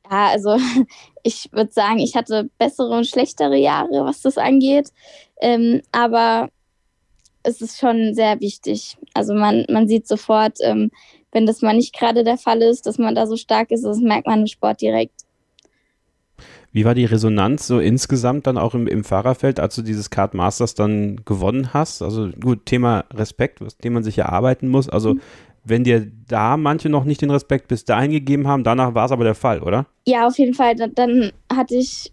Ja, 0.09 0.27
also 0.27 0.57
ich 1.23 1.49
würde 1.51 1.71
sagen, 1.71 1.99
ich 1.99 2.15
hatte 2.15 2.49
bessere 2.57 2.95
und 2.95 3.07
schlechtere 3.07 3.57
Jahre, 3.57 4.05
was 4.05 4.21
das 4.21 4.37
angeht. 4.37 4.89
Ähm, 5.41 5.81
aber 5.91 6.49
es 7.43 7.61
ist 7.61 7.79
schon 7.79 8.13
sehr 8.13 8.39
wichtig. 8.39 8.97
Also 9.13 9.33
man, 9.33 9.65
man 9.69 9.87
sieht 9.87 10.07
sofort, 10.07 10.57
ähm, 10.61 10.91
wenn 11.31 11.45
das 11.45 11.61
mal 11.61 11.75
nicht 11.75 11.93
gerade 11.93 12.23
der 12.23 12.37
Fall 12.37 12.61
ist, 12.61 12.85
dass 12.85 12.97
man 12.97 13.15
da 13.15 13.27
so 13.27 13.37
stark 13.37 13.71
ist, 13.71 13.83
das 13.83 13.99
merkt 13.99 14.27
man 14.27 14.41
im 14.41 14.47
Sport 14.47 14.81
direkt. 14.81 15.25
Wie 16.71 16.85
war 16.85 16.93
die 16.93 17.05
Resonanz 17.05 17.65
so 17.65 17.79
insgesamt 17.79 18.45
dann 18.45 18.57
auch 18.57 18.75
im, 18.75 18.87
im 18.87 19.03
Fahrerfeld, 19.03 19.59
als 19.59 19.75
du 19.75 19.81
dieses 19.81 20.11
Kart 20.11 20.35
Masters 20.35 20.75
dann 20.75 21.21
gewonnen 21.25 21.73
hast? 21.73 22.03
Also 22.03 22.29
gut, 22.29 22.65
Thema 22.67 23.05
Respekt, 23.11 23.59
was 23.59 23.77
dem 23.77 23.93
man 23.93 24.03
sich 24.03 24.19
erarbeiten 24.19 24.67
muss. 24.67 24.87
Also 24.87 25.15
mhm. 25.15 25.21
Wenn 25.63 25.83
dir 25.83 26.11
da 26.27 26.57
manche 26.57 26.89
noch 26.89 27.05
nicht 27.05 27.21
den 27.21 27.31
Respekt 27.31 27.67
bis 27.67 27.85
dahin 27.85 28.11
gegeben 28.11 28.47
haben, 28.47 28.63
danach 28.63 28.93
war 28.93 29.05
es 29.05 29.11
aber 29.11 29.23
der 29.23 29.35
Fall, 29.35 29.61
oder? 29.61 29.85
Ja, 30.05 30.27
auf 30.27 30.37
jeden 30.37 30.53
Fall. 30.53 30.75
Dann 30.75 31.31
hatte 31.51 31.75
ich 31.75 32.11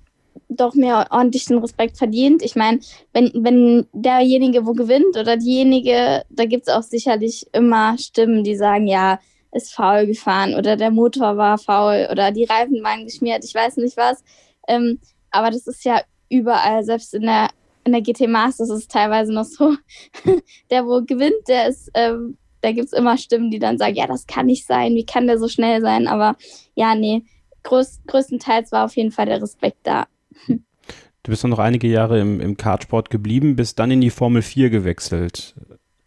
doch 0.49 0.75
mir 0.75 1.07
ordentlich 1.11 1.47
den 1.47 1.59
Respekt 1.59 1.99
verdient. 1.99 2.43
Ich 2.43 2.57
meine, 2.57 2.81
wenn, 3.13 3.31
wenn 3.35 3.87
derjenige 3.93 4.67
wo 4.67 4.73
gewinnt 4.73 5.17
oder 5.17 5.37
diejenige, 5.37 6.23
da 6.31 6.45
gibt 6.45 6.69
es 6.69 6.75
auch 6.75 6.83
sicherlich 6.83 7.47
immer 7.53 7.97
Stimmen, 7.99 8.45
die 8.45 8.57
sagen, 8.57 8.87
ja, 8.87 9.19
ist 9.53 9.75
faul 9.75 10.07
gefahren 10.07 10.55
oder 10.55 10.77
der 10.77 10.91
Motor 10.91 11.37
war 11.37 11.59
faul 11.59 12.09
oder 12.11 12.31
die 12.31 12.45
Reifen 12.45 12.83
waren 12.83 13.05
geschmiert, 13.05 13.45
ich 13.45 13.55
weiß 13.55 13.79
nicht 13.79 13.97
was. 13.97 14.23
Ähm, 14.69 14.99
aber 15.31 15.51
das 15.51 15.67
ist 15.67 15.85
ja 15.85 16.01
überall, 16.29 16.85
selbst 16.85 17.15
in 17.15 17.23
der, 17.23 17.49
in 17.85 17.93
der 17.93 18.03
GT 18.03 18.29
Masters 18.29 18.71
ist 18.71 18.79
es 18.79 18.89
teilweise 18.89 19.33
noch 19.33 19.45
so. 19.45 19.77
der, 20.71 20.87
wo 20.87 21.03
gewinnt, 21.03 21.49
der 21.49 21.69
ist, 21.69 21.91
ähm, 21.95 22.37
da 22.67 22.73
gibt 22.73 22.87
es 22.87 22.93
immer 22.93 23.17
Stimmen, 23.17 23.53
die 23.53 23.61
dann 23.61 23.79
sagen, 23.79 23.95
ja, 23.95 24.09
das 24.09 24.27
kann 24.27 24.47
nicht 24.47 24.67
sein, 24.67 24.97
wie 24.97 25.07
kann 25.07 25.29
der 25.29 25.39
so 25.39 25.47
schnell 25.47 25.81
sein? 25.81 26.09
Aber 26.09 26.37
ja, 26.75 26.97
nee, 26.97 27.23
größ, 27.63 28.01
größtenteils 28.09 28.73
war 28.73 28.85
auf 28.85 28.97
jeden 28.97 29.13
Fall 29.13 29.27
der 29.27 29.41
Respekt 29.41 29.79
da. 29.85 30.07
Du 30.49 31.31
bist 31.31 31.43
dann 31.43 31.51
noch 31.51 31.59
einige 31.59 31.89
Jahre 31.89 32.21
im, 32.21 32.41
im 32.41 32.57
Kartsport 32.57 33.11
geblieben, 33.11 33.57
bist 33.57 33.79
dann 33.79 33.91
in 33.91 34.01
die 34.01 34.11
Formel 34.11 34.43
4 34.43 34.71
gewechselt. 34.71 35.55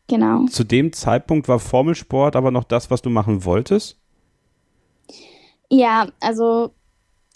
Genau. 0.08 0.46
Zu 0.46 0.64
dem 0.64 0.94
Zeitpunkt 0.94 1.48
war 1.48 1.60
Formelsport 1.60 2.36
aber 2.36 2.52
noch 2.52 2.64
das, 2.64 2.90
was 2.90 3.02
du 3.02 3.10
machen 3.10 3.44
wolltest? 3.46 3.98
Ja, 5.70 6.08
also 6.20 6.74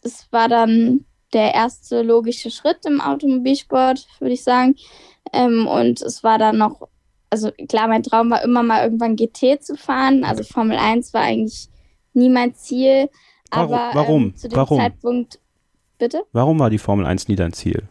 es 0.01 0.27
war 0.31 0.47
dann 0.47 1.05
der 1.33 1.53
erste 1.53 2.01
logische 2.03 2.51
Schritt 2.51 2.85
im 2.85 3.01
Automobilsport, 3.01 4.07
würde 4.19 4.33
ich 4.33 4.43
sagen. 4.43 4.75
Ähm, 5.31 5.67
und 5.67 6.01
es 6.01 6.23
war 6.23 6.37
dann 6.37 6.57
noch, 6.57 6.87
also 7.33 7.51
klar, 7.67 7.87
mein 7.87 8.03
Traum 8.03 8.29
war 8.29 8.43
immer 8.43 8.61
mal 8.61 8.83
irgendwann 8.83 9.15
GT 9.15 9.59
zu 9.59 9.75
fahren. 9.75 10.23
Also 10.23 10.43
Formel 10.43 10.77
1 10.77 11.13
war 11.15 11.21
eigentlich 11.21 11.67
nie 12.13 12.29
mein 12.29 12.53
Ziel. 12.53 13.09
Warum? 13.49 13.73
Aber 13.73 13.89
Warum? 13.95 14.23
Ähm, 14.25 14.35
zu 14.35 14.49
dem 14.49 14.57
Warum? 14.57 14.77
Zeitpunkt, 14.77 15.39
bitte? 15.97 16.21
Warum 16.31 16.59
war 16.59 16.69
die 16.69 16.77
Formel 16.77 17.07
1 17.07 17.27
nie 17.27 17.35
dein 17.35 17.53
Ziel? 17.53 17.89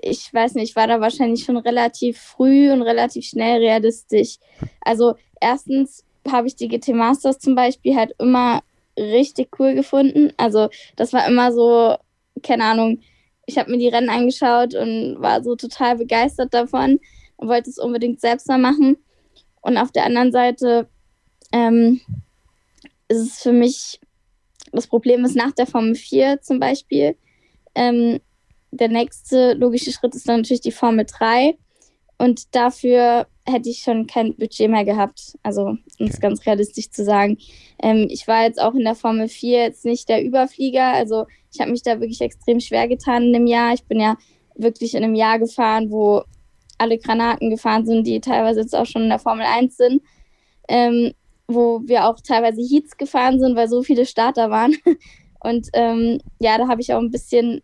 ich 0.00 0.32
weiß 0.32 0.54
nicht, 0.54 0.70
ich 0.70 0.76
war 0.76 0.86
da 0.86 1.00
wahrscheinlich 1.00 1.44
schon 1.44 1.56
relativ 1.56 2.18
früh 2.18 2.70
und 2.70 2.82
relativ 2.82 3.24
schnell 3.24 3.58
realistisch. 3.58 4.36
Also 4.80 5.16
erstens 5.40 6.04
habe 6.30 6.46
ich 6.46 6.54
die 6.54 6.68
GT 6.68 6.88
Masters 6.88 7.38
zum 7.38 7.54
Beispiel 7.54 7.96
halt 7.96 8.12
immer 8.18 8.62
richtig 8.96 9.58
cool 9.58 9.74
gefunden. 9.74 10.32
Also 10.36 10.68
das 10.94 11.12
war 11.12 11.26
immer 11.26 11.52
so, 11.52 11.96
keine 12.42 12.64
Ahnung, 12.64 13.00
ich 13.48 13.56
habe 13.56 13.70
mir 13.70 13.78
die 13.78 13.88
Rennen 13.88 14.10
angeschaut 14.10 14.74
und 14.74 15.16
war 15.20 15.42
so 15.42 15.56
total 15.56 15.96
begeistert 15.96 16.52
davon 16.52 17.00
und 17.36 17.48
wollte 17.48 17.70
es 17.70 17.78
unbedingt 17.78 18.20
selbst 18.20 18.46
mal 18.46 18.58
machen. 18.58 18.98
Und 19.62 19.78
auf 19.78 19.90
der 19.90 20.04
anderen 20.04 20.32
Seite 20.32 20.86
ähm, 21.52 22.00
ist 23.08 23.20
es 23.20 23.42
für 23.42 23.52
mich, 23.52 24.00
das 24.70 24.86
Problem 24.86 25.24
ist 25.24 25.34
nach 25.34 25.52
der 25.52 25.66
Formel 25.66 25.94
4 25.94 26.42
zum 26.42 26.60
Beispiel, 26.60 27.16
ähm, 27.74 28.20
der 28.70 28.88
nächste 28.88 29.54
logische 29.54 29.92
Schritt 29.92 30.14
ist 30.14 30.28
dann 30.28 30.40
natürlich 30.40 30.60
die 30.60 30.70
Formel 30.70 31.06
3. 31.06 31.56
Und 32.18 32.54
dafür 32.54 33.28
hätte 33.46 33.70
ich 33.70 33.78
schon 33.78 34.06
kein 34.06 34.34
Budget 34.36 34.68
mehr 34.68 34.84
gehabt. 34.84 35.38
Also, 35.42 35.62
um 35.62 35.78
es 36.00 36.16
Okay. 36.16 36.20
ganz 36.20 36.44
realistisch 36.44 36.90
zu 36.90 37.02
sagen. 37.02 37.38
Ähm, 37.82 38.08
ich 38.10 38.28
war 38.28 38.42
jetzt 38.42 38.60
auch 38.60 38.74
in 38.74 38.84
der 38.84 38.94
Formel 38.94 39.28
4 39.28 39.62
jetzt 39.62 39.86
nicht 39.86 40.08
der 40.10 40.22
Überflieger. 40.22 40.92
Also, 40.92 41.26
ich 41.52 41.60
habe 41.60 41.70
mich 41.70 41.82
da 41.82 42.00
wirklich 42.00 42.20
extrem 42.20 42.60
schwer 42.60 42.88
getan 42.88 43.24
in 43.24 43.32
dem 43.32 43.46
Jahr. 43.46 43.74
Ich 43.74 43.84
bin 43.84 44.00
ja 44.00 44.16
wirklich 44.54 44.94
in 44.94 45.04
einem 45.04 45.14
Jahr 45.14 45.38
gefahren, 45.38 45.90
wo 45.90 46.22
alle 46.78 46.98
Granaten 46.98 47.50
gefahren 47.50 47.86
sind, 47.86 48.06
die 48.06 48.20
teilweise 48.20 48.60
jetzt 48.60 48.74
auch 48.74 48.86
schon 48.86 49.02
in 49.02 49.08
der 49.08 49.18
Formel 49.18 49.46
1 49.46 49.76
sind. 49.76 50.02
Ähm, 50.68 51.12
wo 51.48 51.80
wir 51.84 52.06
auch 52.06 52.20
teilweise 52.20 52.60
Heats 52.60 52.96
gefahren 52.96 53.40
sind, 53.40 53.56
weil 53.56 53.68
so 53.68 53.82
viele 53.82 54.06
Starter 54.06 54.50
waren. 54.50 54.76
Und 55.40 55.68
ähm, 55.72 56.20
ja, 56.40 56.58
da 56.58 56.68
habe 56.68 56.82
ich 56.82 56.92
auch 56.92 56.98
ein 56.98 57.10
bisschen 57.10 57.62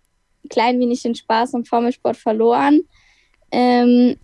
klein 0.48 0.80
wenig 0.80 1.02
den 1.02 1.14
Spaß 1.14 1.54
am 1.54 1.64
Formelsport 1.64 2.16
verloren. 2.16 2.82
Ähm, 3.52 4.16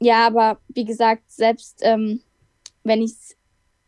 ja, 0.00 0.26
aber 0.26 0.58
wie 0.68 0.84
gesagt, 0.84 1.22
selbst 1.28 1.80
ähm, 1.82 2.20
wenn 2.84 3.02
ich 3.02 3.12
es, 3.12 3.36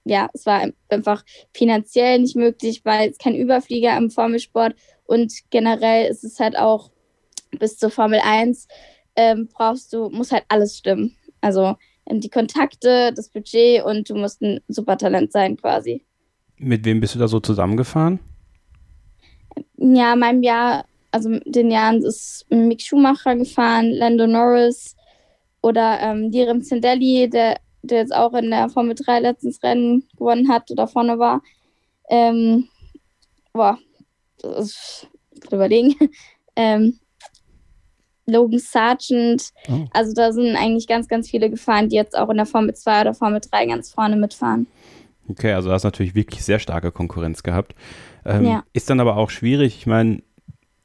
ja, 0.04 0.30
es 0.32 0.46
war 0.46 0.70
einfach 0.88 1.24
finanziell 1.52 2.20
nicht 2.20 2.36
möglich, 2.36 2.82
weil 2.84 3.10
es 3.10 3.18
kein 3.18 3.34
Überflieger 3.34 3.96
im 3.96 4.10
Formelsport 4.10 4.74
und 5.08 5.32
generell 5.50 6.10
ist 6.10 6.22
es 6.22 6.38
halt 6.38 6.56
auch 6.56 6.90
bis 7.58 7.78
zur 7.78 7.90
Formel 7.90 8.20
1 8.22 8.68
ähm, 9.16 9.48
brauchst 9.52 9.92
du, 9.92 10.10
muss 10.10 10.30
halt 10.30 10.44
alles 10.48 10.76
stimmen. 10.76 11.16
Also 11.40 11.76
ähm, 12.06 12.20
die 12.20 12.28
Kontakte, 12.28 13.12
das 13.14 13.30
Budget 13.30 13.82
und 13.84 14.08
du 14.10 14.14
musst 14.14 14.42
ein 14.42 14.60
super 14.68 14.98
Talent 14.98 15.32
sein 15.32 15.56
quasi. 15.56 16.04
Mit 16.58 16.84
wem 16.84 17.00
bist 17.00 17.14
du 17.14 17.18
da 17.18 17.26
so 17.26 17.40
zusammengefahren? 17.40 18.20
Ja, 19.78 20.12
in 20.12 20.18
meinem 20.18 20.42
Jahr, 20.42 20.84
also 21.10 21.30
in 21.30 21.52
den 21.52 21.70
Jahren 21.70 22.02
ist 22.02 22.44
Mick 22.50 22.82
Schumacher 22.82 23.34
gefahren, 23.34 23.90
Lando 23.90 24.26
Norris 24.26 24.94
oder 25.62 26.00
ähm, 26.02 26.30
Direm 26.30 26.62
Zindelli, 26.62 27.30
der, 27.30 27.56
der 27.80 28.00
jetzt 28.00 28.14
auch 28.14 28.34
in 28.34 28.50
der 28.50 28.68
Formel 28.68 28.94
3 28.94 29.20
letztens 29.20 29.62
Rennen 29.62 30.06
gewonnen 30.18 30.50
hat 30.50 30.70
oder 30.70 30.86
vorne 30.86 31.18
war. 31.18 31.42
Ähm, 32.10 32.68
boah, 33.54 33.78
das 34.42 34.66
ist, 34.66 35.08
überlegen. 35.52 35.94
ähm, 36.56 36.98
Logan 38.26 38.58
Sargent, 38.58 39.50
Oh. 39.68 39.86
also 39.92 40.12
da 40.12 40.32
sind 40.32 40.54
eigentlich 40.56 40.86
ganz, 40.86 41.08
ganz 41.08 41.30
viele 41.30 41.48
gefahren, 41.48 41.88
die 41.88 41.96
jetzt 41.96 42.16
auch 42.16 42.28
in 42.28 42.36
der 42.36 42.44
Formel 42.46 42.74
2 42.74 43.00
oder 43.00 43.14
Formel 43.14 43.40
3 43.40 43.66
ganz 43.66 43.90
vorne 43.90 44.16
mitfahren. 44.16 44.66
Okay, 45.30 45.52
also 45.52 45.68
du 45.68 45.74
hast 45.74 45.84
natürlich 45.84 46.14
wirklich 46.14 46.44
sehr 46.44 46.58
starke 46.58 46.92
Konkurrenz 46.92 47.42
gehabt. 47.42 47.74
Ähm, 48.26 48.44
Ja. 48.44 48.64
Ist 48.74 48.90
dann 48.90 49.00
aber 49.00 49.16
auch 49.16 49.30
schwierig, 49.30 49.76
ich 49.78 49.86
meine, 49.86 50.22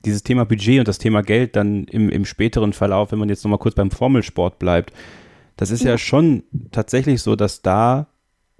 dieses 0.05 0.23
Thema 0.23 0.45
Budget 0.45 0.79
und 0.79 0.87
das 0.87 0.97
Thema 0.99 1.21
Geld 1.21 1.55
dann 1.55 1.85
im, 1.85 2.09
im 2.09 2.25
späteren 2.25 2.73
Verlauf, 2.73 3.11
wenn 3.11 3.19
man 3.19 3.29
jetzt 3.29 3.43
nochmal 3.43 3.59
kurz 3.59 3.75
beim 3.75 3.91
Formelsport 3.91 4.59
bleibt, 4.59 4.93
das 5.57 5.69
ist 5.71 5.83
ja. 5.83 5.91
Ja. 5.91 5.97
schon 5.97 6.43
tatsächlich 6.71 7.21
so, 7.21 7.35
dass 7.35 7.61
da 7.61 8.07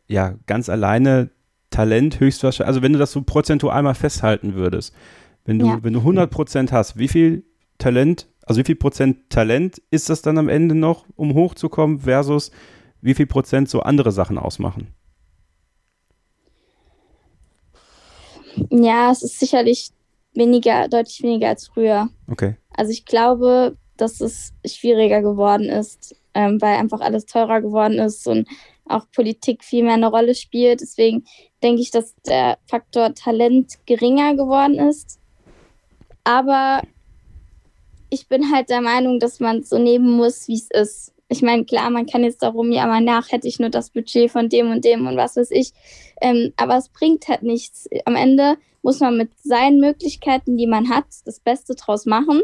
ja 0.07 0.35
ganz 0.45 0.69
alleine 0.69 1.29
Talent 1.73 2.19
höchstwahrscheinlich, 2.19 2.67
also 2.67 2.83
wenn 2.83 2.93
du 2.93 2.99
das 2.99 3.11
so 3.11 3.23
prozentual 3.23 3.81
mal 3.81 3.95
festhalten 3.95 4.53
würdest, 4.53 4.93
wenn 5.43 5.57
du, 5.57 5.65
Ja. 5.65 5.79
wenn 5.81 5.93
du 5.93 6.01
100 6.01 6.29
Prozent 6.29 6.71
hast, 6.71 6.97
wie 6.99 7.07
viel 7.07 7.45
Talent, 7.79 8.27
also 8.45 8.61
wie 8.61 8.63
viel 8.63 8.75
Prozent 8.75 9.29
Talent 9.31 9.81
ist 9.89 10.07
das 10.09 10.21
dann 10.21 10.37
am 10.37 10.49
Ende 10.49 10.75
noch, 10.75 11.05
um 11.15 11.33
hochzukommen, 11.33 11.99
versus 12.01 12.51
wie 13.01 13.15
viel 13.15 13.25
Prozent 13.25 13.69
so 13.69 13.81
andere 13.81 14.11
Sachen 14.11 14.37
ausmachen? 14.37 14.93
Ja, 18.69 19.11
es 19.11 19.23
ist 19.23 19.39
sicherlich 19.39 19.89
weniger, 20.35 20.87
deutlich 20.87 21.23
weniger 21.23 21.49
als 21.49 21.67
früher. 21.67 22.09
Okay. 22.29 22.55
Also 22.69 22.91
ich 22.91 23.05
glaube, 23.05 23.77
dass 23.97 24.21
es 24.21 24.53
schwieriger 24.65 25.21
geworden 25.21 25.69
ist, 25.69 26.15
ähm, 26.35 26.61
weil 26.61 26.77
einfach 26.77 27.01
alles 27.01 27.25
teurer 27.25 27.61
geworden 27.61 27.97
ist 27.97 28.27
und 28.27 28.47
auch 28.85 29.05
Politik 29.15 29.63
viel 29.63 29.83
mehr 29.83 29.93
eine 29.93 30.07
Rolle 30.07 30.35
spielt. 30.35 30.81
Deswegen 30.81 31.23
denke 31.63 31.82
ich, 31.82 31.91
dass 31.91 32.15
der 32.27 32.58
Faktor 32.67 33.13
Talent 33.15 33.86
geringer 33.86 34.36
geworden 34.36 34.77
ist. 34.77 35.20
Aber 36.24 36.82
ich 38.10 38.27
bin 38.27 38.51
halt 38.53 38.70
der 38.70 38.82
Meinung, 38.82 39.20
dass 39.20 39.39
man 39.39 39.60
es 39.60 39.70
so 39.70 39.79
nehmen 39.79 40.12
muss, 40.12 40.48
wie 40.48 40.55
es 40.55 40.70
ist. 40.70 41.13
Ich 41.29 41.41
meine, 41.41 41.65
klar, 41.65 41.89
man 41.89 42.05
kann 42.05 42.24
jetzt 42.24 42.43
darum 42.43 42.72
jammern, 42.72 43.05
nach 43.05 43.32
hätte 43.32 43.48
ich 43.48 43.58
nur 43.58 43.70
das 43.70 43.89
Budget 43.89 44.29
von 44.29 44.50
dem 44.50 44.70
und 44.70 44.86
dem 44.86 45.08
und 45.08 45.17
was 45.17 45.36
weiß 45.36 45.50
ich. 45.51 45.72
Ähm, 46.22 46.53
aber 46.58 46.77
es 46.77 46.89
bringt 46.89 47.27
halt 47.27 47.41
nichts. 47.41 47.89
Am 48.05 48.15
Ende 48.15 48.58
muss 48.84 49.00
man 49.00 49.17
mit 49.17 49.32
seinen 49.39 49.79
Möglichkeiten, 49.79 50.58
die 50.58 50.67
man 50.67 50.89
hat, 50.89 51.05
das 51.25 51.39
Beste 51.39 51.74
draus 51.74 52.05
machen. 52.05 52.41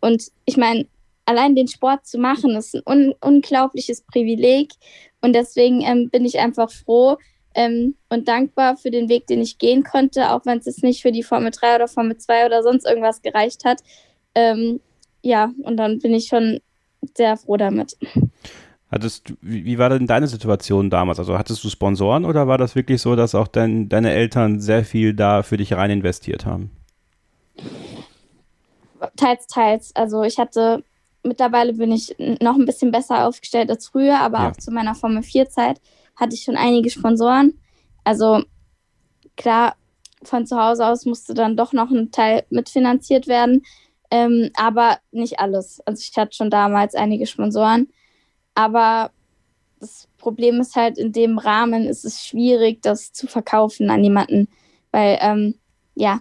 Und 0.00 0.30
ich 0.44 0.56
meine, 0.56 0.86
allein 1.24 1.56
den 1.56 1.66
Sport 1.66 2.06
zu 2.06 2.18
machen, 2.18 2.54
ist 2.54 2.74
ein 2.76 2.82
un 2.86 3.14
unglaubliches 3.20 4.02
Privileg. 4.02 4.72
Und 5.22 5.34
deswegen 5.34 5.80
ähm, 5.80 6.10
bin 6.10 6.24
ich 6.24 6.38
einfach 6.38 6.70
froh 6.70 7.16
ähm, 7.54 7.94
und 8.08 8.28
dankbar 8.28 8.76
für 8.76 8.90
den 8.90 9.08
Weg, 9.08 9.26
den 9.26 9.40
ich 9.40 9.58
gehen 9.58 9.82
konnte, 9.82 10.30
auch 10.30 10.46
wenn 10.46 10.58
es 10.58 10.66
jetzt 10.66 10.82
nicht 10.82 11.02
für 11.02 11.12
die 11.12 11.22
Formel 11.22 11.50
3 11.50 11.76
oder 11.76 11.88
Formel 11.88 12.16
2 12.16 12.46
oder 12.46 12.62
sonst 12.62 12.86
irgendwas 12.86 13.22
gereicht 13.22 13.64
hat. 13.64 13.82
Ähm, 14.34 14.80
ja, 15.22 15.52
und 15.62 15.76
dann 15.76 15.98
bin 15.98 16.14
ich 16.14 16.26
schon 16.28 16.60
sehr 17.16 17.36
froh 17.36 17.56
damit. 17.56 17.96
Hattest 18.90 19.28
du, 19.28 19.34
wie, 19.40 19.78
war 19.78 19.88
denn 19.88 20.06
deine 20.06 20.26
Situation 20.26 20.90
damals? 20.90 21.18
Also 21.18 21.38
hattest 21.38 21.62
du 21.62 21.68
Sponsoren 21.68 22.24
oder 22.24 22.48
war 22.48 22.58
das 22.58 22.74
wirklich 22.74 23.00
so, 23.00 23.14
dass 23.14 23.34
auch 23.34 23.46
dein, 23.46 23.88
deine 23.88 24.12
Eltern 24.12 24.60
sehr 24.60 24.84
viel 24.84 25.14
da 25.14 25.42
für 25.42 25.56
dich 25.56 25.72
rein 25.74 25.90
investiert 25.90 26.44
haben? 26.44 26.72
Teils, 29.16 29.46
teils. 29.46 29.94
Also 29.94 30.24
ich 30.24 30.38
hatte, 30.38 30.82
mittlerweile 31.22 31.72
bin 31.72 31.92
ich 31.92 32.14
noch 32.40 32.56
ein 32.56 32.66
bisschen 32.66 32.90
besser 32.90 33.26
aufgestellt 33.26 33.70
als 33.70 33.88
früher, 33.88 34.18
aber 34.18 34.38
Ja. 34.38 34.50
auch 34.50 34.56
zu 34.56 34.70
meiner 34.72 34.94
Formel 34.94 35.22
4-Zeit 35.22 35.80
hatte 36.20 36.34
ich 36.34 36.42
schon 36.42 36.56
einige 36.56 36.90
Sponsoren. 36.90 37.58
Also 38.04 38.44
klar, 39.36 39.74
von 40.22 40.46
zu 40.46 40.62
Hause 40.62 40.86
aus 40.86 41.06
musste 41.06 41.32
dann 41.32 41.56
doch 41.56 41.72
noch 41.72 41.90
ein 41.90 42.12
Teil 42.12 42.44
mitfinanziert 42.50 43.26
werden, 43.26 43.62
ähm, 44.10 44.50
aber 44.54 44.98
nicht 45.10 45.40
alles. 45.40 45.80
Also 45.86 46.02
ich 46.02 46.16
hatte 46.16 46.36
schon 46.36 46.50
damals 46.50 46.94
einige 46.94 47.26
Sponsoren, 47.26 47.88
aber 48.54 49.10
das 49.80 50.08
Problem 50.18 50.60
ist 50.60 50.76
halt, 50.76 50.98
in 50.98 51.12
dem 51.12 51.38
Rahmen 51.38 51.86
ist 51.86 52.04
es 52.04 52.26
schwierig, 52.26 52.82
das 52.82 53.12
zu 53.12 53.26
verkaufen 53.26 53.88
an 53.88 54.04
jemanden, 54.04 54.48
weil 54.92 55.18
ähm, 55.22 55.54
ja, 55.94 56.20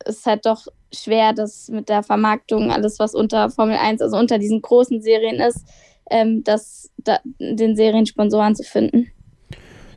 es 0.00 0.18
ist 0.18 0.26
halt 0.26 0.44
doch 0.44 0.66
schwer, 0.92 1.32
das 1.32 1.68
mit 1.68 1.88
der 1.88 2.02
Vermarktung, 2.02 2.72
alles 2.72 2.98
was 2.98 3.14
unter 3.14 3.50
Formel 3.50 3.76
1, 3.76 4.02
also 4.02 4.16
unter 4.16 4.38
diesen 4.38 4.60
großen 4.60 5.02
Serien 5.02 5.36
ist, 5.36 5.64
ähm, 6.10 6.42
das, 6.44 6.90
da, 6.98 7.18
den 7.38 7.76
Seriensponsoren 7.76 8.54
zu 8.54 8.62
finden. 8.62 9.08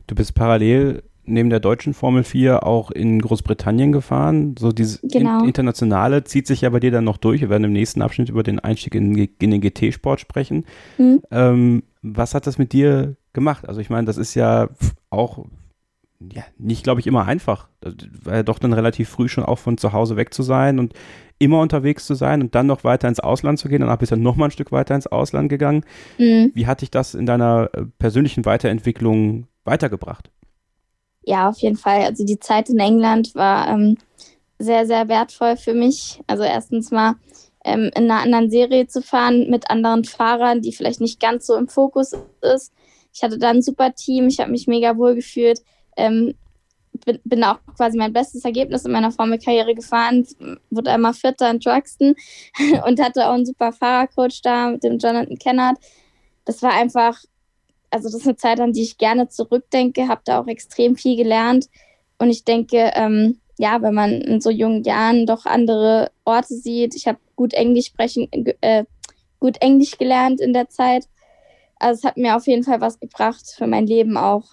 Du 0.06 0.14
bist 0.14 0.34
parallel 0.34 1.02
neben 1.28 1.50
der 1.50 1.60
deutschen 1.60 1.94
Formel 1.94 2.24
4 2.24 2.66
auch 2.66 2.90
in 2.90 3.20
Großbritannien 3.20 3.92
gefahren. 3.92 4.54
So 4.58 4.72
dieses 4.72 5.00
Genau. 5.02 5.40
in, 5.40 5.46
internationale 5.46 6.24
zieht 6.24 6.46
sich 6.46 6.62
ja 6.62 6.70
bei 6.70 6.80
dir 6.80 6.90
dann 6.90 7.04
noch 7.04 7.18
durch. 7.18 7.40
Wir 7.40 7.50
werden 7.50 7.64
im 7.64 7.72
nächsten 7.72 8.02
Abschnitt 8.02 8.30
über 8.30 8.42
den 8.42 8.58
Einstieg 8.58 8.94
in, 8.94 9.14
in 9.14 9.50
den 9.50 9.60
GT-Sport 9.60 10.20
sprechen. 10.20 10.64
Mhm. 10.96 11.20
Ähm, 11.30 11.82
was 12.02 12.34
hat 12.34 12.46
das 12.46 12.58
mit 12.58 12.72
dir 12.72 13.16
gemacht? 13.32 13.68
Also 13.68 13.80
ich 13.80 13.90
meine, 13.90 14.06
das 14.06 14.16
ist 14.16 14.34
ja 14.34 14.68
auch 15.10 15.44
ja, 16.32 16.42
nicht, 16.58 16.82
glaube 16.82 17.00
ich, 17.00 17.06
immer 17.06 17.26
einfach. 17.26 17.68
Das 17.80 17.94
war 18.24 18.36
ja 18.36 18.42
doch 18.42 18.58
dann 18.58 18.72
relativ 18.72 19.08
früh 19.08 19.28
schon 19.28 19.44
auch 19.44 19.58
von 19.58 19.78
zu 19.78 19.92
Hause 19.92 20.16
weg 20.16 20.34
zu 20.34 20.42
sein 20.42 20.78
und 20.78 20.94
immer 21.38 21.60
unterwegs 21.60 22.06
zu 22.06 22.14
sein 22.14 22.42
und 22.42 22.54
dann 22.54 22.66
noch 22.66 22.84
weiter 22.84 23.08
ins 23.08 23.20
Ausland 23.20 23.58
zu 23.58 23.68
gehen. 23.68 23.80
Danach 23.80 23.98
bist 23.98 24.12
du 24.12 24.16
noch 24.16 24.36
mal 24.36 24.46
ein 24.46 24.50
Stück 24.50 24.72
weiter 24.72 24.94
ins 24.94 25.06
Ausland 25.06 25.48
gegangen. 25.48 25.84
Mhm. 26.18 26.52
Wie 26.54 26.66
hat 26.66 26.80
dich 26.80 26.90
das 26.90 27.14
in 27.14 27.26
deiner 27.26 27.70
äh, 27.72 27.84
persönlichen 27.98 28.44
Weiterentwicklung 28.44 29.46
weitergebracht? 29.64 30.30
Ja, 31.22 31.48
auf 31.48 31.58
jeden 31.58 31.76
Fall. 31.76 32.02
Also 32.02 32.24
die 32.24 32.38
Zeit 32.38 32.70
in 32.70 32.78
England 32.78 33.34
war 33.34 33.68
ähm, 33.68 33.96
sehr, 34.58 34.86
sehr 34.86 35.08
wertvoll 35.08 35.56
für 35.56 35.74
mich. 35.74 36.20
Also 36.26 36.42
erstens 36.42 36.90
mal 36.90 37.14
ähm, 37.64 37.90
in 37.94 38.10
einer 38.10 38.22
anderen 38.22 38.50
Serie 38.50 38.86
zu 38.86 39.02
fahren 39.02 39.48
mit 39.50 39.70
anderen 39.70 40.04
Fahrern, 40.04 40.62
die 40.62 40.72
vielleicht 40.72 41.00
nicht 41.00 41.20
ganz 41.20 41.46
so 41.46 41.54
im 41.56 41.68
Fokus 41.68 42.12
ist. 42.40 42.72
Ich 43.12 43.22
hatte 43.22 43.38
da 43.38 43.50
ein 43.50 43.62
super 43.62 43.94
Team, 43.94 44.28
ich 44.28 44.40
habe 44.40 44.50
mich 44.50 44.66
mega 44.66 44.96
wohl 44.96 45.14
gefühlt. 45.14 45.60
Ähm, 45.96 46.34
bin, 47.04 47.44
auch 47.44 47.58
quasi 47.76 47.96
mein 47.98 48.12
bestes 48.12 48.44
Ergebnis 48.44 48.84
in 48.84 48.92
meiner 48.92 49.10
Formelkarriere 49.10 49.74
gefahren, 49.74 50.26
wurde 50.70 50.90
einmal 50.90 51.14
Vierter 51.14 51.50
in 51.50 51.60
Truxton 51.60 52.14
und 52.86 53.00
hatte 53.00 53.26
auch 53.26 53.34
einen 53.34 53.46
super 53.46 53.72
Fahrercoach 53.72 54.40
da 54.42 54.70
mit 54.70 54.84
dem 54.84 54.98
Jonathan 54.98 55.38
Kennard. 55.38 55.78
Das 56.44 56.62
war 56.62 56.72
einfach, 56.72 57.18
also 57.90 58.08
das 58.08 58.20
ist 58.20 58.26
eine 58.26 58.36
Zeit, 58.36 58.60
an 58.60 58.72
die 58.72 58.82
ich 58.82 58.98
gerne 58.98 59.28
zurückdenke, 59.28 60.08
habe 60.08 60.22
da 60.24 60.40
auch 60.40 60.46
extrem 60.46 60.96
viel 60.96 61.16
gelernt 61.16 61.68
und 62.18 62.30
ich 62.30 62.44
denke, 62.44 62.92
ähm, 62.94 63.40
ja, 63.58 63.82
wenn 63.82 63.94
man 63.94 64.10
in 64.20 64.40
so 64.40 64.50
jungen 64.50 64.84
Jahren 64.84 65.26
doch 65.26 65.46
andere 65.46 66.10
Orte 66.24 66.54
sieht, 66.54 66.94
ich 66.94 67.06
habe 67.06 67.18
gut 67.36 67.54
Englisch 67.54 67.86
sprechen, 67.86 68.28
äh, 68.60 68.84
gut 69.40 69.60
Englisch 69.60 69.98
gelernt 69.98 70.40
in 70.40 70.52
der 70.52 70.68
Zeit. 70.68 71.06
Also 71.78 71.98
es 71.98 72.04
hat 72.04 72.16
mir 72.16 72.36
auf 72.36 72.46
jeden 72.46 72.64
Fall 72.64 72.80
was 72.80 72.98
gebracht 72.98 73.54
für 73.56 73.66
mein 73.66 73.86
Leben 73.86 74.16
auch. 74.16 74.44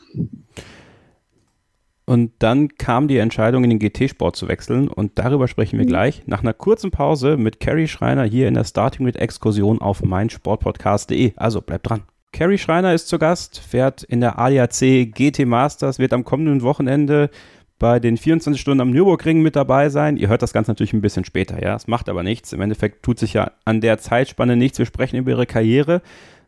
Und 2.06 2.34
dann 2.40 2.70
kam 2.78 3.08
die 3.08 3.18
Entscheidung, 3.18 3.64
in 3.64 3.72
den 3.72 3.80
GT-Sport 3.80 4.36
zu 4.36 4.48
wechseln. 4.48 4.88
Und 4.88 5.18
darüber 5.18 5.48
sprechen 5.48 5.80
wir 5.80 5.86
mhm. 5.86 5.90
gleich 5.90 6.24
nach 6.28 6.42
einer 6.42 6.54
kurzen 6.54 6.92
Pause 6.92 7.36
mit 7.36 7.60
Carrie 7.60 7.88
Schreiner 7.88 8.24
hier 8.24 8.48
in 8.48 8.54
der 8.54 8.64
Starting 8.64 9.06
with 9.06 9.16
Exkursion 9.16 9.82
auf 9.82 10.04
meinsportpodcast.de. 10.04 11.34
Also 11.36 11.62
bleibt 11.62 11.90
dran. 11.90 12.04
Carrie 12.32 12.58
Schreiner 12.58 12.94
ist 12.94 13.08
zu 13.08 13.18
Gast, 13.18 13.60
fährt 13.60 14.04
in 14.04 14.20
der 14.20 14.38
ADAC 14.38 15.10
GT 15.14 15.46
Masters, 15.46 16.00
wird 16.00 16.12
am 16.14 16.26
kommenden 16.26 16.64
Wochenende 16.64 17.30
bei 17.80 18.00
den 18.00 18.18
24 18.18 18.60
Stunden 18.60 18.82
am 18.82 18.92
Nürburgring 18.92 19.42
mit 19.42 19.56
dabei 19.56 19.90
sein. 19.90 20.18
Ihr 20.18 20.30
hört 20.30 20.42
das 20.42 20.54
Ganze 20.54 20.72
natürlich 20.72 20.94
ein 20.94 21.02
bisschen 21.02 21.26
später, 21.26 21.62
ja. 21.62 21.76
Es 21.76 21.88
macht 21.88 22.08
aber 22.08 22.24
nichts. 22.24 22.54
Im 22.54 22.62
Endeffekt 22.62 23.04
tut 23.04 23.20
sich 23.20 23.34
ja 23.34 23.52
an 23.66 23.82
der 23.82 23.98
Zeitspanne 23.98 24.56
nichts. 24.56 24.78
Wir 24.78 24.86
sprechen 24.86 25.18
über 25.18 25.32
ihre 25.32 25.46
Karriere. 25.46 26.02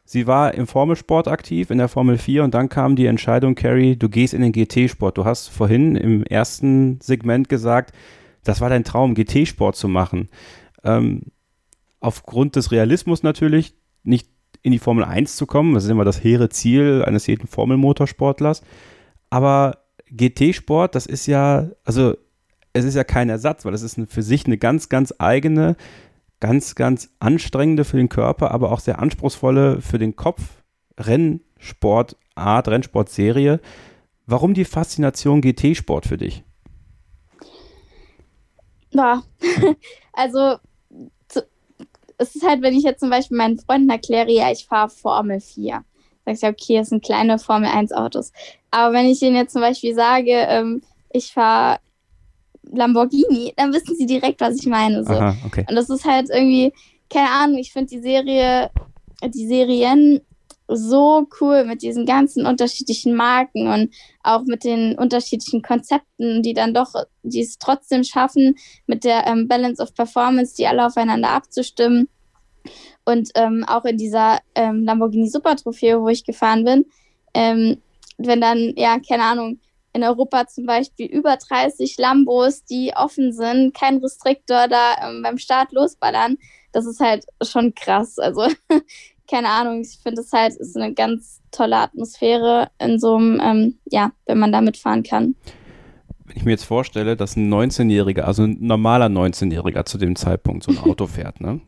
Sie 0.10 0.26
war 0.26 0.54
im 0.54 0.68
Formelsport 0.68 1.28
aktiv, 1.28 1.70
in 1.70 1.80
der 1.80 1.90
Formel 1.90 2.18
4 2.18 2.46
und 2.46 2.54
dann 2.54 2.70
kam 2.70 2.96
die 2.96 3.08
Entscheidung, 3.08 3.56
Carrie, 3.56 3.98
du 3.98 4.08
gehst 4.08 4.34
in 4.34 4.42
den 4.42 4.54
GT-Sport. 4.54 5.18
Du 5.18 5.26
hast 5.26 5.50
vorhin 5.50 5.98
im 5.98 6.24
ersten 6.24 7.02
Segment 7.02 7.50
gesagt, 7.50 7.94
das 8.46 8.62
war 8.62 8.70
dein 8.70 8.86
Traum, 8.86 9.16
GT-Sport 9.16 9.76
zu 9.76 9.90
machen. 9.90 10.30
Ähm, 10.86 11.24
aufgrund 12.00 12.56
des 12.56 12.72
Realismus 12.72 13.22
natürlich, 13.22 13.74
nicht 14.04 14.30
in 14.62 14.72
die 14.72 14.80
Formel 14.80 15.04
1 15.04 15.36
zu 15.36 15.46
kommen, 15.46 15.74
das 15.74 15.84
ist 15.84 15.90
immer 15.90 16.06
das 16.06 16.24
hehre 16.24 16.48
Ziel 16.48 17.04
eines 17.06 17.28
jeden 17.28 17.48
Formelmotorsportlers. 17.48 18.62
Aber 19.30 19.80
GT-Sport, 20.10 20.96
das 20.96 21.06
ist 21.06 21.28
ja, 21.28 21.68
also 21.84 22.16
es 22.72 22.86
ist 22.86 22.96
ja 22.96 23.04
kein 23.04 23.30
Ersatz, 23.30 23.66
weil 23.66 23.74
es 23.74 23.82
ist 23.82 24.00
für 24.08 24.24
sich 24.24 24.46
eine 24.46 24.58
ganz, 24.58 24.88
ganz 24.88 25.14
eigene 25.18 25.76
ganz, 26.40 26.76
ganz 26.76 27.10
anstrengende 27.20 27.84
für 27.84 27.98
den 27.98 28.10
Körper, 28.10 28.52
aber 28.52 28.72
auch 28.72 28.80
sehr 28.80 29.00
anspruchsvolle 29.00 29.82
für 29.82 29.98
den 29.98 30.16
Kopf 30.16 30.64
Rennsportart, 31.00 32.68
Rennsportserie. 32.68 33.60
Warum 34.26 34.54
die 34.54 34.66
Faszination 34.66 35.42
GT-Sport 35.42 36.06
für 36.06 36.18
dich? 36.18 36.44
Ja, 38.92 39.24
also 40.14 40.58
es 42.18 42.36
ist 42.36 42.48
halt, 42.48 42.62
wenn 42.62 42.76
ich 42.76 42.84
jetzt 42.84 43.00
zum 43.00 43.10
Beispiel 43.10 43.38
meinen 43.38 43.60
Freunden 43.60 43.90
erkläre, 43.90 44.32
ja, 44.32 44.52
ich 44.52 44.66
fahre 44.66 44.90
Formel 44.90 45.40
4, 45.40 45.84
sag 46.26 46.36
ich 46.36 46.44
okay, 46.44 46.78
das 46.80 46.90
sind 46.90 47.04
kleine 47.04 47.40
Formel 47.40 47.70
1 47.70 47.92
Autos. 47.92 48.32
Aber 48.72 48.94
wenn 48.94 49.06
ich 49.06 49.22
ihnen 49.22 49.36
jetzt 49.36 49.54
zum 49.54 49.62
Beispiel 49.62 49.94
sage, 49.96 50.32
ähm, 50.32 50.82
ich 51.12 51.32
fahre 51.32 51.80
Lamborghini, 52.78 53.54
dann 53.56 53.74
wissen 53.74 53.96
sie 53.96 54.06
direkt, 54.06 54.42
was 54.42 54.56
ich 54.60 54.68
meine. 54.68 55.04
So. 55.04 55.14
Aha, 55.14 55.36
okay. 55.46 55.66
Und 55.70 55.76
das 55.76 55.90
ist 55.90 56.06
halt 56.06 56.30
irgendwie, 56.30 56.74
keine 57.10 57.30
Ahnung, 57.30 57.58
ich 57.58 57.74
finde 57.74 57.90
die 57.90 58.02
Serie, 58.02 58.70
die 59.24 59.48
Serien 59.48 60.22
so 60.68 61.28
cool 61.40 61.64
mit 61.64 61.82
diesen 61.82 62.06
ganzen 62.06 62.46
unterschiedlichen 62.46 63.16
Marken 63.16 63.68
und 63.68 63.94
auch 64.24 64.44
mit 64.44 64.64
den 64.64 64.98
unterschiedlichen 64.98 65.62
Konzepten, 65.62 66.44
die 66.44 66.54
dann 66.54 66.74
doch, 66.74 66.94
die 67.24 67.42
es 67.42 67.58
trotzdem 67.58 68.04
schaffen, 68.04 68.56
mit 68.86 69.04
der 69.04 69.26
ähm, 69.28 69.48
Balance 69.48 69.82
of 69.82 69.94
Performance, 69.94 70.56
die 70.56 70.68
alle 70.68 70.86
aufeinander 70.86 71.30
abzustimmen. 71.30 72.10
Und 73.06 73.30
ähm, 73.36 73.64
auch 73.66 73.86
in 73.86 73.98
dieser 73.98 74.40
ähm, 74.56 74.84
Lamborghini 74.84 75.30
Super 75.30 75.56
Trophäe, 75.56 76.02
wo 76.02 76.10
ich 76.10 76.26
gefahren 76.26 76.66
bin, 76.66 76.86
ähm, 77.34 77.78
wenn 78.18 78.42
dann, 78.42 78.74
ja, 78.76 79.00
keine 79.00 79.24
Ahnung, 79.24 79.60
in 79.98 80.04
Europa 80.04 80.48
zum 80.48 80.66
Beispiel 80.66 81.08
über 81.08 81.36
30 81.36 81.98
Lambos, 81.98 82.64
die 82.64 82.94
offen 82.96 83.34
sind, 83.34 83.74
kein 83.74 83.98
Restriktor 83.98 84.68
da 84.68 84.96
ähm, 85.04 85.24
beim 85.24 85.38
Start 85.38 85.72
losballern. 85.72 86.38
Das 86.72 86.86
ist 86.86 87.00
halt 87.00 87.26
schon 87.42 87.74
krass. 87.74 88.20
Also, 88.20 88.48
keine 89.30 89.50
Ahnung, 89.50 89.82
ich 89.82 90.00
finde 90.02 90.22
es 90.22 90.32
halt, 90.32 90.56
ist 90.56 90.78
eine 90.78 90.94
ganz 90.94 91.42
tolle 91.52 91.78
Atmosphäre 91.78 92.70
in 92.80 93.00
so 93.00 93.16
einem, 93.16 93.42
ähm, 93.44 93.76
ja, 93.90 94.12
wenn 94.28 94.38
man 94.38 94.52
da 94.52 94.62
mitfahren 94.62 95.04
kann. 95.04 95.36
Wenn 96.26 96.38
ich 96.38 96.46
mir 96.46 96.52
jetzt 96.52 96.66
vorstelle, 96.66 97.18
dass 97.18 97.36
ein 97.36 97.52
19-Jähriger, 97.52 98.22
also 98.22 98.44
ein 98.44 98.58
normaler 98.60 99.08
19-Jähriger 99.08 99.86
zu 99.86 99.98
dem 99.98 100.16
Zeitpunkt 100.16 100.64
so 100.64 100.72
ein 100.72 100.78
Auto 100.78 101.08
fährt, 101.08 101.42
ne? 101.42 101.60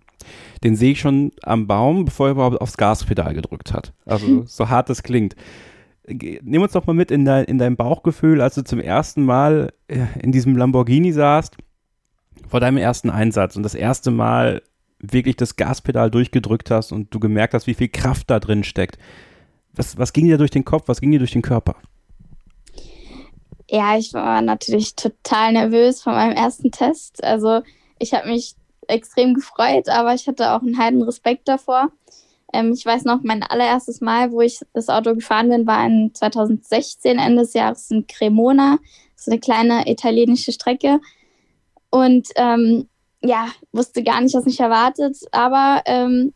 Den 0.63 0.75
sehe 0.75 0.91
ich 0.91 0.99
schon 0.99 1.31
am 1.41 1.65
Baum, 1.65 2.05
bevor 2.05 2.27
er 2.27 2.31
überhaupt 2.33 2.61
aufs 2.61 2.77
Gaspedal 2.77 3.33
gedrückt 3.33 3.73
hat. 3.73 3.93
Also, 4.05 4.43
so 4.45 4.69
hart 4.69 4.89
das 4.89 5.01
klingt 5.01 5.35
nimm 6.09 6.61
uns 6.61 6.73
doch 6.73 6.87
mal 6.87 6.93
mit 6.93 7.11
in, 7.11 7.25
dein, 7.25 7.45
in 7.45 7.57
dein 7.57 7.75
Bauchgefühl, 7.75 8.41
als 8.41 8.55
du 8.55 8.63
zum 8.63 8.79
ersten 8.79 9.23
Mal 9.23 9.73
äh, 9.87 10.05
in 10.21 10.31
diesem 10.31 10.57
Lamborghini 10.57 11.11
saßt, 11.11 11.55
vor 12.47 12.59
deinem 12.59 12.77
ersten 12.77 13.09
Einsatz 13.09 13.55
und 13.55 13.63
das 13.63 13.75
erste 13.75 14.11
Mal 14.11 14.61
wirklich 14.99 15.37
das 15.37 15.55
Gaspedal 15.55 16.11
durchgedrückt 16.11 16.71
hast 16.71 16.91
und 16.91 17.13
du 17.13 17.19
gemerkt 17.19 17.53
hast, 17.53 17.67
wie 17.67 17.73
viel 17.73 17.89
Kraft 17.89 18.29
da 18.29 18.39
drin 18.39 18.63
steckt. 18.63 18.97
Was, 19.73 19.97
was 19.97 20.13
ging 20.13 20.25
dir 20.25 20.37
durch 20.37 20.51
den 20.51 20.65
Kopf, 20.65 20.87
was 20.87 20.99
ging 20.99 21.11
dir 21.11 21.19
durch 21.19 21.31
den 21.31 21.41
Körper? 21.41 21.75
Ja, 23.69 23.97
ich 23.97 24.13
war 24.13 24.41
natürlich 24.41 24.95
total 24.95 25.53
nervös 25.53 26.01
vor 26.01 26.13
meinem 26.13 26.35
ersten 26.35 26.71
Test. 26.71 27.23
Also 27.23 27.61
ich 27.99 28.13
habe 28.13 28.27
mich 28.27 28.55
extrem 28.87 29.35
gefreut, 29.35 29.87
aber 29.87 30.15
ich 30.15 30.27
hatte 30.27 30.51
auch 30.51 30.61
einen 30.61 30.77
heiden 30.77 31.03
Respekt 31.03 31.47
davor. 31.47 31.91
Ähm, 32.53 32.73
ich 32.73 32.85
weiß 32.85 33.03
noch, 33.05 33.21
mein 33.23 33.43
allererstes 33.43 34.01
Mal, 34.01 34.31
wo 34.31 34.41
ich 34.41 34.59
das 34.73 34.89
Auto 34.89 35.13
gefahren 35.15 35.49
bin, 35.49 35.67
war 35.67 35.85
in 35.85 36.11
2016, 36.13 37.19
Ende 37.19 37.43
des 37.43 37.53
Jahres 37.53 37.91
in 37.91 38.07
Cremona. 38.07 38.79
Ist 39.15 39.29
eine 39.29 39.39
kleine 39.39 39.89
italienische 39.89 40.51
Strecke. 40.51 40.99
Und 41.89 42.29
ähm, 42.35 42.87
ja, 43.21 43.49
wusste 43.71 44.03
gar 44.03 44.21
nicht, 44.21 44.35
was 44.35 44.45
mich 44.45 44.59
erwartet. 44.59 45.17
Aber 45.31 45.81
ähm, 45.85 46.33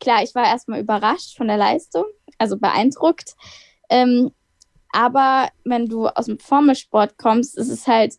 klar, 0.00 0.22
ich 0.22 0.34
war 0.34 0.44
erstmal 0.44 0.80
überrascht 0.80 1.36
von 1.36 1.48
der 1.48 1.56
Leistung, 1.56 2.04
also 2.38 2.58
beeindruckt. 2.58 3.34
Ähm, 3.88 4.30
aber 4.92 5.48
wenn 5.64 5.86
du 5.86 6.08
aus 6.08 6.26
dem 6.26 6.38
Formelsport 6.38 7.18
kommst, 7.18 7.56
ist 7.56 7.70
es 7.70 7.86
halt, 7.86 8.14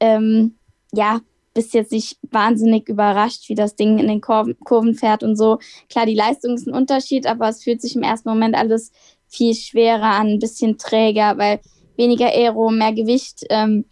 ähm, 0.00 0.56
ja, 0.92 1.20
bist 1.54 1.74
jetzt 1.74 1.92
nicht 1.92 2.18
wahnsinnig 2.30 2.88
überrascht, 2.88 3.48
wie 3.48 3.54
das 3.54 3.76
Ding 3.76 3.98
in 3.98 4.08
den 4.08 4.20
Kurven, 4.20 4.56
Kurven 4.64 4.94
fährt 4.94 5.22
und 5.22 5.36
so. 5.36 5.58
Klar, 5.88 6.06
die 6.06 6.14
Leistung 6.14 6.54
ist 6.54 6.66
ein 6.66 6.74
Unterschied, 6.74 7.26
aber 7.26 7.48
es 7.48 7.62
fühlt 7.62 7.82
sich 7.82 7.96
im 7.96 8.02
ersten 8.02 8.28
Moment 8.28 8.54
alles 8.54 8.92
viel 9.28 9.54
schwerer 9.54 10.02
an, 10.02 10.28
ein 10.28 10.38
bisschen 10.38 10.78
träger, 10.78 11.36
weil 11.38 11.60
weniger 11.96 12.26
Aero, 12.26 12.70
mehr 12.70 12.92
Gewicht. 12.92 13.44
Ähm, 13.50 13.84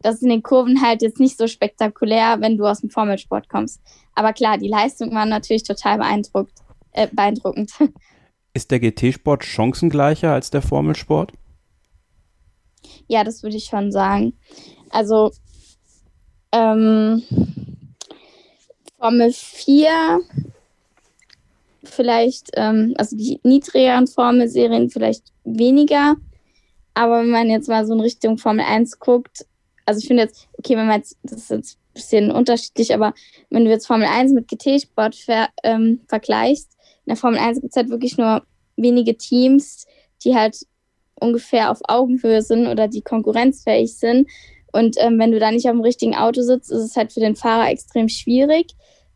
das 0.00 0.16
ist 0.16 0.22
in 0.22 0.28
den 0.28 0.42
Kurven 0.42 0.82
halt 0.82 1.02
jetzt 1.02 1.18
nicht 1.18 1.36
so 1.36 1.46
spektakulär, 1.46 2.36
wenn 2.40 2.56
du 2.56 2.66
aus 2.66 2.80
dem 2.80 2.90
Formelsport 2.90 3.48
kommst. 3.48 3.80
Aber 4.14 4.32
klar, 4.32 4.58
die 4.58 4.68
Leistung 4.68 5.12
war 5.12 5.26
natürlich 5.26 5.64
total 5.64 5.98
beeindruckt, 5.98 6.54
äh, 6.92 7.08
beeindruckend. 7.10 7.72
Ist 8.54 8.70
der 8.70 8.80
GT-Sport 8.80 9.44
chancengleicher 9.44 10.32
als 10.32 10.50
der 10.50 10.62
Formelsport? 10.62 11.32
Ja, 13.06 13.24
das 13.24 13.42
würde 13.42 13.56
ich 13.56 13.66
schon 13.66 13.92
sagen. 13.92 14.34
Also 14.90 15.32
ähm, 16.52 17.22
Formel 18.98 19.32
4 19.32 20.20
vielleicht, 21.84 22.50
ähm, 22.54 22.94
also 22.96 23.16
die 23.16 23.40
niedrigeren 23.42 24.06
Formelserien 24.06 24.90
vielleicht 24.90 25.32
weniger. 25.44 26.16
Aber 26.94 27.20
wenn 27.20 27.30
man 27.30 27.48
jetzt 27.48 27.68
mal 27.68 27.86
so 27.86 27.94
in 27.94 28.00
Richtung 28.00 28.38
Formel 28.38 28.64
1 28.64 28.98
guckt, 28.98 29.46
also 29.86 30.00
ich 30.00 30.06
finde 30.06 30.24
jetzt, 30.24 30.48
okay, 30.58 30.76
wenn 30.76 30.86
man 30.86 30.98
jetzt, 30.98 31.16
das 31.22 31.38
ist 31.38 31.50
jetzt 31.50 31.76
ein 31.76 31.94
bisschen 31.94 32.30
unterschiedlich, 32.30 32.92
aber 32.92 33.14
wenn 33.50 33.64
du 33.64 33.70
jetzt 33.70 33.86
Formel 33.86 34.06
1 34.06 34.32
mit 34.32 34.48
GT-Sport 34.48 35.14
ver, 35.14 35.48
ähm, 35.62 36.00
vergleichst, 36.08 36.76
in 37.06 37.10
der 37.10 37.16
Formel 37.16 37.38
1 37.38 37.60
gibt 37.60 37.72
es 37.72 37.76
halt 37.76 37.88
wirklich 37.88 38.18
nur 38.18 38.42
wenige 38.76 39.16
Teams, 39.16 39.86
die 40.24 40.34
halt 40.34 40.58
ungefähr 41.20 41.70
auf 41.70 41.80
Augenhöhe 41.88 42.42
sind 42.42 42.66
oder 42.66 42.88
die 42.88 43.02
konkurrenzfähig 43.02 43.96
sind. 43.96 44.28
Und 44.72 44.96
ähm, 44.98 45.18
wenn 45.18 45.32
du 45.32 45.38
da 45.38 45.50
nicht 45.50 45.66
auf 45.66 45.72
dem 45.72 45.80
richtigen 45.80 46.14
Auto 46.14 46.42
sitzt, 46.42 46.70
ist 46.70 46.82
es 46.82 46.96
halt 46.96 47.12
für 47.12 47.20
den 47.20 47.36
Fahrer 47.36 47.70
extrem 47.70 48.08
schwierig. 48.08 48.74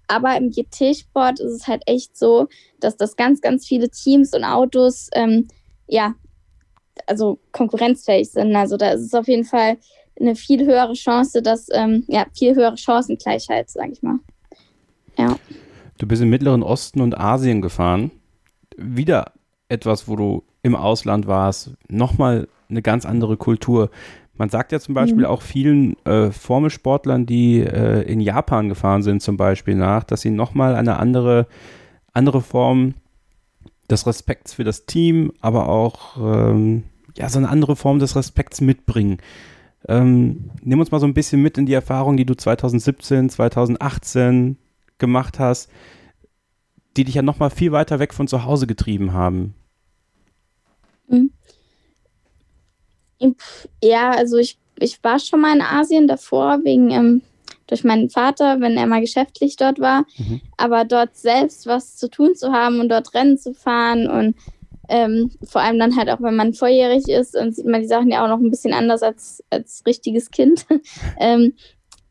Aber 0.09 0.37
im 0.37 0.51
GT-Sport 0.51 1.41
ist 1.41 1.53
es 1.53 1.69
halt 1.69 1.83
echt 1.87 2.17
so, 2.17 2.49
dass 2.81 2.97
das 2.97 3.17
ganz, 3.17 3.41
ganz 3.41 3.67
viele 3.67 3.89
Teams 3.89 4.35
und 4.35 4.45
Autos, 4.45 5.09
ähm, 5.15 5.49
ja, 5.87 6.15
also 7.07 7.39
konkurrenzfähig 7.53 8.31
sind. 8.31 8.55
Also 8.55 8.77
da 8.77 8.91
ist 8.91 9.03
es 9.03 9.15
auf 9.15 9.29
jeden 9.29 9.45
Fall 9.45 9.79
eine 10.21 10.35
viel 10.35 10.67
höhere 10.67 10.93
Chance, 10.93 11.43
dass, 11.43 11.69
ähm, 11.73 12.05
ja, 12.09 12.27
viel 12.37 12.55
höhere 12.55 12.77
Chancengleichheit, 12.77 13.71
sage 13.71 13.93
ich 13.93 14.03
mal. 14.03 14.19
Ja. 15.19 15.37
Du 15.99 16.07
bist 16.07 16.23
im 16.23 16.31
Mittleren 16.31 16.63
Osten 16.63 17.01
und 17.01 17.19
Asien 17.19 17.63
gefahren. 17.63 18.11
Wieder 18.77 19.33
etwas, 19.69 20.09
wo 20.09 20.17
du 20.17 20.43
im 20.63 20.75
Ausland 20.75 21.27
warst. 21.27 21.71
Nochmal 21.89 22.49
eine 22.69 22.83
ganz 22.83 23.05
andere 23.07 23.37
Kultur. 23.37 23.91
Man 24.35 24.49
sagt 24.49 24.73
ja 24.73 24.81
zum 24.81 24.95
Beispiel 24.95 25.21
mhm. 25.21 25.27
auch 25.27 25.43
vielen 25.43 25.97
äh, 26.05 26.31
Formelsportlern, 26.31 27.27
die 27.27 27.61
äh, 27.61 28.03
in 28.03 28.21
Japan 28.21 28.69
gefahren 28.69 29.03
sind, 29.03 29.23
zum 29.23 29.37
Beispiel 29.37 29.75
nach, 29.75 30.05
dass 30.05 30.23
sie 30.23 30.31
nochmal 30.31 30.75
eine 30.75 30.99
andere, 30.99 31.47
andere 32.13 32.41
Form 32.41 32.95
des 33.91 34.07
Respekts 34.07 34.55
für 34.55 34.65
das 34.65 34.87
Team, 34.87 35.33
aber 35.41 35.69
auch 35.69 36.17
ähm, 36.19 36.85
ja, 37.17 37.29
so 37.29 37.39
eine 37.39 37.51
andere 37.51 37.77
Form 37.77 37.99
des 37.99 38.17
Respekts 38.17 38.61
mitbringen. 38.61 39.19
Ähm, 39.89 40.51
nimm 40.63 40.81
uns 40.81 40.91
mal 40.91 41.01
so 41.01 41.07
ein 41.07 41.15
bisschen 41.15 41.43
mit 41.43 41.59
in 41.59 41.67
die 41.67 41.75
Erfahrung, 41.75 42.17
die 42.17 42.25
du 42.25 42.35
2017, 42.35 43.29
2018 43.29 44.57
gemacht 44.99 45.39
hast, 45.39 45.71
die 46.97 47.05
dich 47.05 47.17
ja 47.17 47.23
nochmal 47.23 47.51
viel 47.51 47.73
weiter 47.73 47.99
weg 47.99 48.15
von 48.15 48.29
zu 48.29 48.45
Hause 48.45 48.67
getrieben 48.67 49.13
haben. 49.13 49.55
Mhm. 51.09 51.33
Ja, 53.83 54.11
also 54.11 54.37
ich, 54.37 54.59
ich 54.79 55.03
war 55.03 55.19
schon 55.19 55.41
mal 55.41 55.55
in 55.55 55.63
Asien 55.63 56.07
davor, 56.07 56.61
wegen 56.65 56.91
ähm, 56.91 57.23
durch 57.67 57.85
meinen 57.85 58.11
Vater, 58.11 58.61
wenn 58.61 58.77
er 58.77 58.87
mal 58.87 59.01
geschäftlich 59.01 59.57
dort 59.57 59.81
war. 59.81 60.05
Mhm. 60.19 60.41
Aber 60.57 60.85
dort 60.85 61.17
selbst 61.17 61.67
was 61.67 61.97
zu 61.97 62.09
tun 62.11 62.35
zu 62.35 62.53
haben 62.53 62.81
und 62.81 62.89
dort 62.89 63.15
Rennen 63.15 63.39
zu 63.39 63.55
fahren 63.55 64.09
und 64.09 64.37
ähm, 64.89 65.31
vor 65.43 65.63
allem 65.63 65.79
dann 65.79 65.97
halt 65.97 66.11
auch, 66.11 66.21
wenn 66.21 66.37
man 66.37 66.53
volljährig 66.53 67.09
ist, 67.09 67.35
und 67.35 67.55
sieht 67.55 67.67
man 67.67 67.81
die 67.81 67.89
Sachen 67.89 68.11
ja 68.11 68.23
auch 68.23 68.29
noch 68.29 68.41
ein 68.41 68.51
bisschen 68.51 68.75
anders 68.75 69.03
als, 69.03 69.43
als 69.49 69.83
richtiges 69.87 70.31
Kind. 70.31 70.67
ähm, 71.19 71.55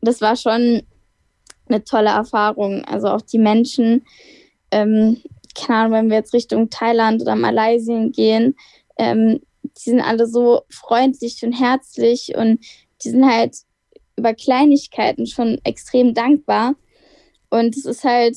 das 0.00 0.20
war 0.20 0.34
schon 0.34 0.82
eine 1.68 1.84
tolle 1.84 2.10
Erfahrung. 2.10 2.84
Also 2.84 3.08
auch 3.08 3.20
die 3.20 3.38
Menschen, 3.38 4.04
ähm, 4.72 5.18
keine 5.54 5.78
Ahnung, 5.78 5.92
wenn 5.92 6.10
wir 6.10 6.16
jetzt 6.16 6.34
Richtung 6.34 6.70
Thailand 6.70 7.22
oder 7.22 7.36
Malaysia 7.36 8.08
gehen, 8.08 8.56
ähm, 8.98 9.40
die 9.78 9.90
sind 9.90 10.00
alle 10.00 10.26
so 10.26 10.62
freundlich 10.68 11.42
und 11.42 11.52
herzlich 11.52 12.34
und 12.36 12.64
die 13.02 13.10
sind 13.10 13.26
halt 13.26 13.56
über 14.16 14.34
Kleinigkeiten 14.34 15.26
schon 15.26 15.58
extrem 15.64 16.14
dankbar. 16.14 16.74
Und 17.50 17.76
es 17.76 17.84
ist 17.84 18.04
halt 18.04 18.36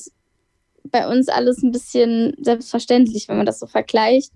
bei 0.83 1.07
uns 1.07 1.27
alles 1.27 1.63
ein 1.63 1.71
bisschen 1.71 2.35
selbstverständlich, 2.39 3.27
wenn 3.27 3.37
man 3.37 3.45
das 3.45 3.59
so 3.59 3.67
vergleicht. 3.67 4.31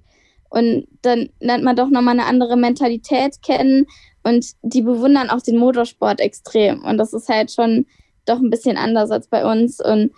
Und 0.50 0.88
dann 1.02 1.30
lernt 1.40 1.64
man 1.64 1.76
doch 1.76 1.90
nochmal 1.90 2.14
eine 2.20 2.26
andere 2.26 2.58
Mentalität 2.58 3.42
kennen 3.42 3.86
und 4.24 4.48
die 4.62 4.82
bewundern 4.82 5.30
auch 5.30 5.42
den 5.42 5.58
Motorsport 5.58 6.20
extrem. 6.20 6.84
Und 6.84 6.98
das 6.98 7.14
ist 7.14 7.30
halt 7.30 7.52
schon 7.52 7.86
doch 8.26 8.40
ein 8.40 8.50
bisschen 8.50 8.78
anders 8.78 9.12
als 9.12 9.28
bei 9.28 9.46
uns. 9.46 9.80
Und 9.80 10.12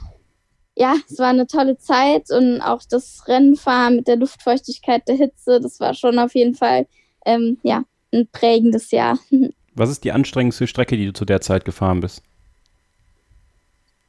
ja, 0.75 0.95
es 1.09 1.19
war 1.19 1.27
eine 1.27 1.47
tolle 1.47 1.77
Zeit 1.77 2.31
und 2.31 2.61
auch 2.61 2.81
das 2.89 3.27
Rennenfahren 3.27 3.97
mit 3.97 4.07
der 4.07 4.15
Luftfeuchtigkeit, 4.15 5.07
der 5.07 5.15
Hitze, 5.15 5.59
das 5.59 5.79
war 5.79 5.93
schon 5.93 6.17
auf 6.19 6.33
jeden 6.33 6.55
Fall 6.55 6.87
ähm, 7.25 7.57
ja, 7.63 7.83
ein 8.13 8.27
prägendes 8.31 8.91
Jahr. 8.91 9.19
Was 9.75 9.89
ist 9.89 10.03
die 10.03 10.11
anstrengendste 10.11 10.67
Strecke, 10.67 10.97
die 10.97 11.05
du 11.05 11.13
zu 11.13 11.25
der 11.25 11.41
Zeit 11.41 11.65
gefahren 11.65 12.01
bist? 12.01 12.23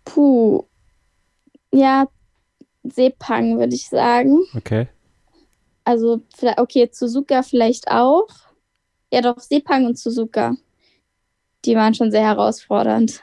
Puh, 0.05 0.65
ja, 1.73 2.07
Sepang, 2.83 3.59
würde 3.59 3.75
ich 3.75 3.89
sagen. 3.89 4.41
Okay. 4.57 4.89
Also, 5.85 6.21
okay, 6.57 6.89
Suzuka 6.93 7.43
vielleicht 7.43 7.89
auch. 7.89 8.29
Ja, 9.13 9.21
doch, 9.21 9.39
Sepang 9.39 9.87
und 9.87 9.99
Suzuka. 9.99 10.55
Die 11.65 11.77
waren 11.77 11.95
schon 11.95 12.11
sehr 12.11 12.23
herausfordernd. 12.23 13.23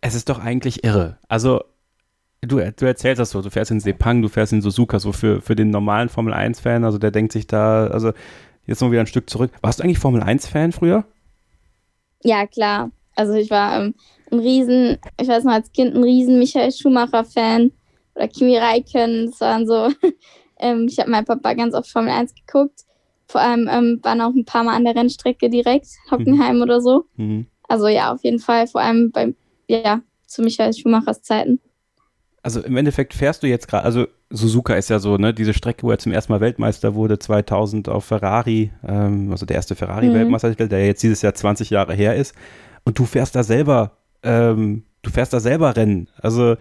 Es 0.00 0.14
ist 0.14 0.28
doch 0.28 0.38
eigentlich 0.38 0.84
irre. 0.84 1.18
Also, 1.28 1.62
du, 2.46 2.72
du 2.72 2.86
erzählst 2.86 3.20
das 3.20 3.30
so, 3.30 3.42
du 3.42 3.50
fährst 3.50 3.70
in 3.70 3.80
Sepang, 3.80 4.22
du 4.22 4.28
fährst 4.28 4.52
in 4.52 4.62
Suzuka, 4.62 4.98
so 4.98 5.12
für, 5.12 5.40
für 5.40 5.56
den 5.56 5.70
normalen 5.70 6.08
Formel-1-Fan, 6.08 6.84
also 6.84 6.98
der 6.98 7.10
denkt 7.10 7.32
sich 7.32 7.46
da, 7.46 7.86
also 7.86 8.12
jetzt 8.66 8.80
noch 8.80 8.90
wieder 8.90 9.00
ein 9.00 9.06
Stück 9.06 9.28
zurück. 9.30 9.50
Warst 9.62 9.78
du 9.78 9.84
eigentlich 9.84 9.98
Formel-1-Fan 9.98 10.72
früher? 10.72 11.04
Ja, 12.22 12.46
klar. 12.46 12.90
Also 13.14 13.34
ich 13.34 13.50
war 13.50 13.80
ähm, 13.80 13.94
ein 14.30 14.38
Riesen, 14.40 14.98
ich 15.20 15.28
weiß 15.28 15.44
noch 15.44 15.52
als 15.52 15.72
Kind 15.72 15.94
ein 15.94 16.02
Riesen 16.02 16.38
Michael 16.38 16.72
Schumacher-Fan 16.72 17.72
oder 18.14 18.28
Kimi 18.28 18.58
Räikkönen. 18.58 19.26
Das 19.26 19.40
waren 19.40 19.66
so, 19.66 19.88
ähm, 20.60 20.86
ich 20.88 20.98
habe 20.98 21.10
meinen 21.10 21.24
Papa 21.24 21.54
ganz 21.54 21.74
oft 21.74 21.88
Formel 21.88 22.10
1 22.10 22.34
geguckt. 22.34 22.80
Vor 23.28 23.40
allem 23.40 23.68
ähm, 23.70 24.00
waren 24.02 24.20
auch 24.20 24.34
ein 24.34 24.44
paar 24.44 24.64
Mal 24.64 24.76
an 24.76 24.84
der 24.84 24.94
Rennstrecke 24.94 25.50
direkt, 25.50 25.88
Hockenheim 26.10 26.56
mhm. 26.56 26.62
oder 26.62 26.80
so. 26.80 27.06
Mhm. 27.16 27.46
Also 27.68 27.88
ja, 27.88 28.12
auf 28.12 28.22
jeden 28.22 28.38
Fall, 28.38 28.66
vor 28.66 28.80
allem 28.80 29.10
bei, 29.10 29.34
ja, 29.66 30.00
zu 30.26 30.42
Michael 30.42 30.74
Schumachers 30.74 31.22
Zeiten. 31.22 31.60
Also 32.46 32.60
im 32.60 32.76
Endeffekt 32.76 33.12
fährst 33.12 33.42
du 33.42 33.48
jetzt 33.48 33.66
gerade, 33.66 33.82
also 33.82 34.06
Suzuka 34.30 34.76
ist 34.76 34.88
ja 34.88 35.00
so, 35.00 35.16
ne, 35.16 35.34
diese 35.34 35.52
Strecke, 35.52 35.82
wo 35.82 35.90
er 35.90 35.98
zum 35.98 36.12
ersten 36.12 36.32
Mal 36.32 36.40
Weltmeister 36.40 36.94
wurde, 36.94 37.18
2000 37.18 37.88
auf 37.88 38.04
Ferrari, 38.04 38.70
ähm, 38.86 39.32
also 39.32 39.46
der 39.46 39.56
erste 39.56 39.74
Ferrari-Weltmeister, 39.74 40.50
mhm. 40.50 40.68
der 40.68 40.86
jetzt 40.86 41.02
dieses 41.02 41.22
Jahr 41.22 41.34
20 41.34 41.70
Jahre 41.70 41.92
her 41.92 42.14
ist. 42.14 42.36
Und 42.84 43.00
du 43.00 43.04
fährst 43.04 43.34
da 43.34 43.42
selber, 43.42 43.96
ähm, 44.22 44.84
du 45.02 45.10
fährst 45.10 45.32
da 45.32 45.40
selber 45.40 45.74
Rennen. 45.74 46.08
Also 46.18 46.54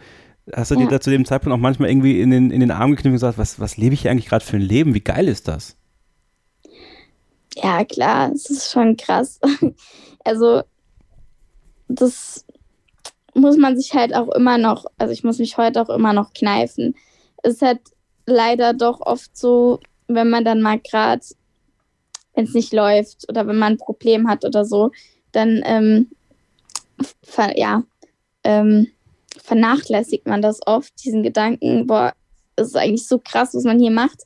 hast 0.52 0.72
du 0.72 0.74
ja. 0.74 0.82
dir 0.82 0.90
da 0.90 1.02
zu 1.02 1.12
dem 1.12 1.24
Zeitpunkt 1.24 1.56
auch 1.56 1.62
manchmal 1.62 1.92
irgendwie 1.92 2.20
in 2.20 2.32
den, 2.32 2.50
in 2.50 2.62
den 2.62 2.72
Arm 2.72 2.90
geknüpft 2.90 3.06
und 3.06 3.12
gesagt, 3.12 3.38
was, 3.38 3.60
was 3.60 3.78
lebe 3.78 3.94
ich 3.94 4.02
hier 4.02 4.10
eigentlich 4.10 4.26
gerade 4.26 4.44
für 4.44 4.58
ein 4.58 4.64
Leben? 4.64 4.96
Wie 4.96 5.02
geil 5.02 5.28
ist 5.28 5.48
das? 5.48 5.78
Ja, 7.58 7.86
klar, 7.86 8.32
es 8.34 8.50
ist 8.50 8.72
schon 8.72 8.98
krass. 8.98 9.40
Also, 10.28 10.64
das 11.88 12.44
muss 13.36 13.58
man 13.58 13.78
sich 13.78 13.94
halt 13.94 14.16
auch 14.16 14.30
immer 14.30 14.58
noch, 14.58 14.86
also 14.98 15.14
ich 15.14 15.24
muss 15.24 15.40
mich 15.40 15.58
heute 15.58 15.82
auch 15.82 15.90
immer 15.90 16.14
noch 16.14 16.34
kneifen. 16.34 16.96
Es 17.44 17.56
ist 17.56 17.62
halt 17.62 17.82
leider 18.26 18.74
doch 18.74 19.02
oft 19.02 19.38
so, 19.38 19.80
wenn 20.08 20.30
man 20.30 20.46
dann 20.46 20.62
mal 20.62 20.80
gerade, 20.80 21.22
wenn 22.34 22.46
es 22.46 22.54
nicht 22.54 22.74
läuft 22.74 23.30
oder 23.30 23.46
wenn 23.46 23.58
man 23.58 23.74
ein 23.74 23.78
Problem 23.78 24.28
hat 24.28 24.46
oder 24.46 24.66
so, 24.66 24.92
dann 25.32 25.62
ähm, 25.66 26.10
ja, 27.56 27.84
ähm, 28.44 28.88
vernachlässigt 29.44 30.28
man 30.28 30.42
das 30.42 30.66
oft, 30.66 30.94
diesen 31.04 31.22
Gedanken, 31.22 31.88
boah, 31.88 32.14
es 32.56 32.68
ist 32.68 32.78
eigentlich 32.78 33.08
so 33.08 33.20
krass, 33.20 33.54
was 33.54 33.64
man 33.66 33.80
hier 33.80 33.92
macht. 33.92 34.24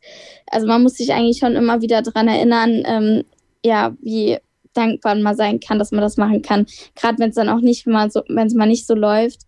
Also 0.51 0.67
man 0.67 0.83
muss 0.83 0.95
sich 0.95 1.11
eigentlich 1.11 1.39
schon 1.39 1.55
immer 1.55 1.81
wieder 1.81 2.03
daran 2.03 2.27
erinnern, 2.27 2.83
ähm, 2.85 3.23
ja, 3.65 3.95
wie 4.01 4.37
dankbar 4.79 5.15
man 5.15 5.35
sein 5.35 5.59
kann, 5.59 5.79
dass 5.79 5.91
man 5.91 6.01
das 6.01 6.17
machen 6.17 6.41
kann. 6.41 6.65
Gerade 6.95 7.19
wenn 7.19 7.29
es 7.29 7.35
dann 7.35 7.49
auch 7.49 7.61
nicht 7.61 7.85
mal 7.87 8.09
so, 8.09 8.23
wenn 8.27 8.47
es 8.47 8.53
mal 8.53 8.67
nicht 8.67 8.87
so 8.87 8.95
läuft, 8.95 9.41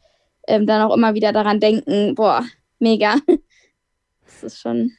ähm, 0.47 0.65
dann 0.67 0.81
auch 0.81 0.95
immer 0.95 1.13
wieder 1.13 1.33
daran 1.33 1.59
denken, 1.59 2.15
boah, 2.15 2.43
mega. 2.79 3.15
Das 4.41 4.53
ist 4.53 4.61
schon. 4.61 4.91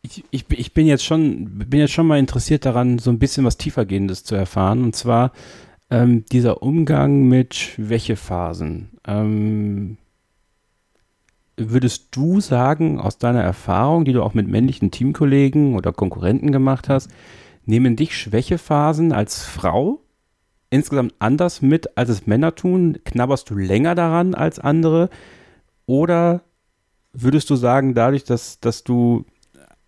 Ich, 0.00 0.24
ich, 0.30 0.44
ich 0.50 0.72
bin 0.72 0.86
jetzt 0.86 1.04
schon, 1.04 1.58
bin 1.68 1.80
jetzt 1.80 1.92
schon 1.92 2.06
mal 2.06 2.18
interessiert 2.18 2.64
daran, 2.64 2.98
so 2.98 3.10
ein 3.10 3.18
bisschen 3.18 3.44
was 3.44 3.58
tiefergehendes 3.58 4.24
zu 4.24 4.34
erfahren. 4.34 4.82
Und 4.82 4.96
zwar, 4.96 5.32
ähm, 5.90 6.24
dieser 6.32 6.62
Umgang 6.62 7.28
mit 7.28 7.54
Schwächephasen. 7.54 8.90
Ähm, 9.06 9.98
würdest 11.56 12.08
du 12.12 12.40
sagen, 12.40 12.98
aus 12.98 13.18
deiner 13.18 13.42
Erfahrung, 13.42 14.04
die 14.04 14.12
du 14.12 14.22
auch 14.22 14.34
mit 14.34 14.48
männlichen 14.48 14.90
Teamkollegen 14.90 15.74
oder 15.74 15.92
Konkurrenten 15.92 16.52
gemacht 16.52 16.88
hast, 16.88 17.10
nehmen 17.64 17.96
dich 17.96 18.16
Schwächephasen 18.16 19.12
als 19.12 19.44
Frau 19.44 20.02
insgesamt 20.70 21.14
anders 21.18 21.60
mit, 21.60 21.96
als 21.98 22.08
es 22.08 22.26
Männer 22.26 22.54
tun? 22.54 22.98
Knabberst 23.04 23.50
du 23.50 23.54
länger 23.54 23.94
daran 23.94 24.34
als 24.34 24.58
andere? 24.58 25.10
Oder 25.86 26.42
würdest 27.12 27.50
du 27.50 27.56
sagen, 27.56 27.94
dadurch, 27.94 28.24
dass, 28.24 28.58
dass 28.60 28.82
du 28.82 29.24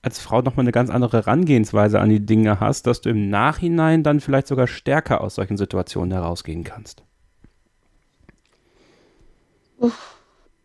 als 0.03 0.21
Frau 0.21 0.43
nochmal 0.43 0.65
eine 0.65 0.73
ganz 0.73 0.91
andere 0.91 1.19
Herangehensweise 1.19 1.99
an 1.99 2.11
die 2.11 2.25
Dinge 2.25 2.61
hast, 2.61 2.87
dass 2.87 3.01
du 3.01 3.09
im 3.09 3.31
Nachhinein 3.31 4.03
dann 4.03 4.21
vielleicht 4.21 4.49
sogar 4.49 4.67
stärker 4.67 5.23
aus 5.23 5.37
solchen 5.37 5.57
Situationen 5.57 6.13
herausgehen 6.13 6.63
kannst? 6.63 7.03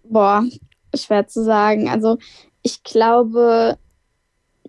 Boah, 0.04 0.44
schwer 0.94 1.28
zu 1.28 1.44
sagen. 1.44 1.88
Also 1.88 2.18
ich 2.62 2.84
glaube 2.84 3.78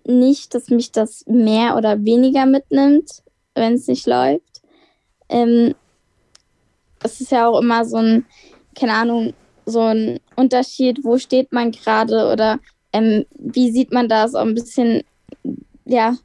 nicht, 0.05 0.53
dass 0.55 0.69
mich 0.69 0.91
das 0.91 1.25
mehr 1.27 1.77
oder 1.77 2.03
weniger 2.03 2.45
mitnimmt, 2.45 3.23
wenn 3.55 3.73
es 3.73 3.87
nicht 3.87 4.07
läuft. 4.07 4.61
Ähm, 5.29 5.73
es 7.03 7.21
ist 7.21 7.31
ja 7.31 7.47
auch 7.47 7.59
immer 7.59 7.85
so 7.85 7.97
ein, 7.97 8.25
keine 8.75 8.93
Ahnung, 8.93 9.33
so 9.65 9.81
ein 9.81 10.19
Unterschied, 10.35 11.03
wo 11.03 11.17
steht 11.17 11.51
man 11.51 11.71
gerade 11.71 12.31
oder 12.31 12.59
ähm, 12.93 13.25
wie 13.37 13.71
sieht 13.71 13.91
man 13.91 14.09
das 14.09 14.35
auch 14.35 14.41
ein 14.41 14.55
bisschen, 14.55 15.03
ja, 15.85 16.15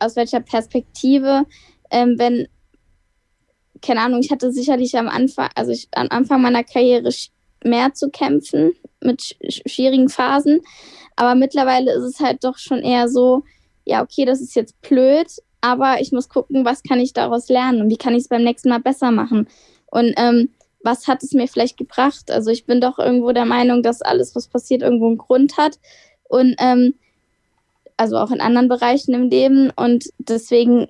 aus 0.00 0.16
welcher 0.16 0.40
Perspektive, 0.40 1.44
ähm, 1.90 2.18
wenn, 2.18 2.48
keine 3.82 4.00
Ahnung, 4.00 4.20
ich 4.20 4.30
hatte 4.30 4.52
sicherlich 4.52 4.96
am 4.96 5.08
Anfang, 5.08 5.48
also 5.54 5.72
ich, 5.72 5.88
am 5.92 6.08
Anfang 6.10 6.42
meiner 6.42 6.64
Karriere 6.64 7.10
mehr 7.64 7.92
zu 7.94 8.10
kämpfen 8.10 8.72
mit 9.02 9.36
schwierigen 9.48 10.08
Phasen, 10.08 10.60
aber 11.16 11.34
mittlerweile 11.34 11.92
ist 11.92 12.04
es 12.04 12.20
halt 12.20 12.44
doch 12.44 12.58
schon 12.58 12.80
eher 12.80 13.08
so, 13.08 13.44
ja, 13.84 14.02
okay, 14.02 14.24
das 14.24 14.40
ist 14.40 14.54
jetzt 14.54 14.80
blöd, 14.82 15.28
aber 15.60 16.00
ich 16.00 16.12
muss 16.12 16.28
gucken, 16.28 16.64
was 16.64 16.82
kann 16.82 17.00
ich 17.00 17.12
daraus 17.12 17.48
lernen 17.48 17.82
und 17.82 17.90
wie 17.90 17.96
kann 17.96 18.14
ich 18.14 18.22
es 18.22 18.28
beim 18.28 18.44
nächsten 18.44 18.68
Mal 18.68 18.80
besser 18.80 19.10
machen. 19.10 19.48
Und 19.90 20.14
ähm, 20.16 20.50
was 20.82 21.06
hat 21.08 21.22
es 21.22 21.32
mir 21.32 21.46
vielleicht 21.46 21.76
gebracht? 21.76 22.30
Also 22.30 22.50
ich 22.50 22.64
bin 22.64 22.80
doch 22.80 22.98
irgendwo 22.98 23.32
der 23.32 23.44
Meinung, 23.44 23.82
dass 23.82 24.02
alles, 24.02 24.34
was 24.34 24.48
passiert, 24.48 24.82
irgendwo 24.82 25.08
einen 25.08 25.18
Grund 25.18 25.56
hat. 25.58 25.78
Und 26.28 26.54
ähm, 26.58 26.94
also 27.96 28.16
auch 28.16 28.30
in 28.30 28.40
anderen 28.40 28.68
Bereichen 28.68 29.12
im 29.12 29.28
Leben. 29.28 29.70
Und 29.76 30.06
deswegen, 30.18 30.88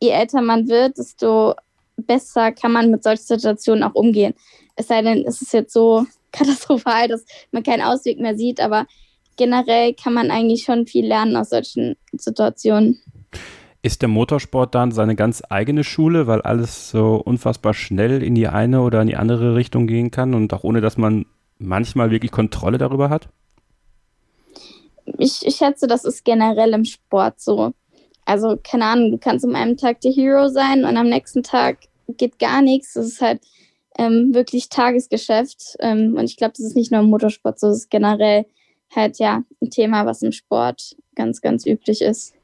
je 0.00 0.10
älter 0.10 0.42
man 0.42 0.68
wird, 0.68 0.98
desto 0.98 1.54
besser 1.96 2.50
kann 2.52 2.72
man 2.72 2.90
mit 2.90 3.04
solchen 3.04 3.22
Situationen 3.22 3.84
auch 3.84 3.94
umgehen. 3.94 4.34
Es 4.74 4.88
sei 4.88 5.02
denn, 5.02 5.24
es 5.26 5.42
ist 5.42 5.52
jetzt 5.52 5.72
so 5.72 6.06
katastrophal, 6.32 7.08
dass 7.08 7.24
man 7.52 7.62
keinen 7.62 7.82
Ausweg 7.82 8.18
mehr 8.18 8.36
sieht, 8.36 8.60
aber 8.60 8.86
generell 9.36 9.94
kann 9.94 10.14
man 10.14 10.30
eigentlich 10.30 10.64
schon 10.64 10.86
viel 10.86 11.06
lernen 11.06 11.36
aus 11.36 11.50
solchen 11.50 11.96
Situationen. 12.12 13.00
Ist 13.82 14.02
der 14.02 14.08
Motorsport 14.08 14.74
dann 14.74 14.92
seine 14.92 15.16
ganz 15.16 15.42
eigene 15.48 15.84
Schule, 15.84 16.26
weil 16.26 16.42
alles 16.42 16.90
so 16.90 17.14
unfassbar 17.16 17.72
schnell 17.72 18.22
in 18.22 18.34
die 18.34 18.48
eine 18.48 18.82
oder 18.82 19.00
in 19.00 19.06
die 19.06 19.16
andere 19.16 19.54
Richtung 19.54 19.86
gehen 19.86 20.10
kann 20.10 20.34
und 20.34 20.52
auch 20.52 20.64
ohne, 20.64 20.82
dass 20.82 20.98
man 20.98 21.24
manchmal 21.58 22.10
wirklich 22.10 22.30
Kontrolle 22.30 22.78
darüber 22.78 23.08
hat? 23.08 23.28
Ich, 25.18 25.46
ich 25.46 25.56
schätze, 25.56 25.86
das 25.86 26.04
ist 26.04 26.24
generell 26.24 26.72
im 26.74 26.84
Sport 26.84 27.40
so. 27.40 27.72
Also, 28.26 28.58
keine 28.62 28.84
Ahnung, 28.84 29.10
du 29.12 29.18
kannst 29.18 29.44
um 29.44 29.54
einem 29.54 29.76
Tag 29.76 30.00
der 30.02 30.12
Hero 30.12 30.48
sein 30.48 30.84
und 30.84 30.96
am 30.96 31.08
nächsten 31.08 31.42
Tag 31.42 31.78
geht 32.16 32.38
gar 32.38 32.62
nichts. 32.62 32.94
Das 32.94 33.06
ist 33.06 33.20
halt 33.20 33.40
ähm, 33.98 34.34
wirklich 34.34 34.68
Tagesgeschäft. 34.68 35.76
Ähm, 35.80 36.16
und 36.16 36.24
ich 36.24 36.36
glaube, 36.36 36.52
das 36.56 36.66
ist 36.66 36.76
nicht 36.76 36.92
nur 36.92 37.00
im 37.00 37.10
Motorsport 37.10 37.58
so, 37.58 37.68
das 37.68 37.78
ist 37.78 37.90
generell 37.90 38.46
halt 38.94 39.18
ja 39.18 39.42
ein 39.60 39.70
Thema, 39.70 40.06
was 40.06 40.22
im 40.22 40.32
Sport 40.32 40.96
ganz, 41.14 41.40
ganz 41.40 41.66
üblich 41.66 42.02
ist. 42.02 42.34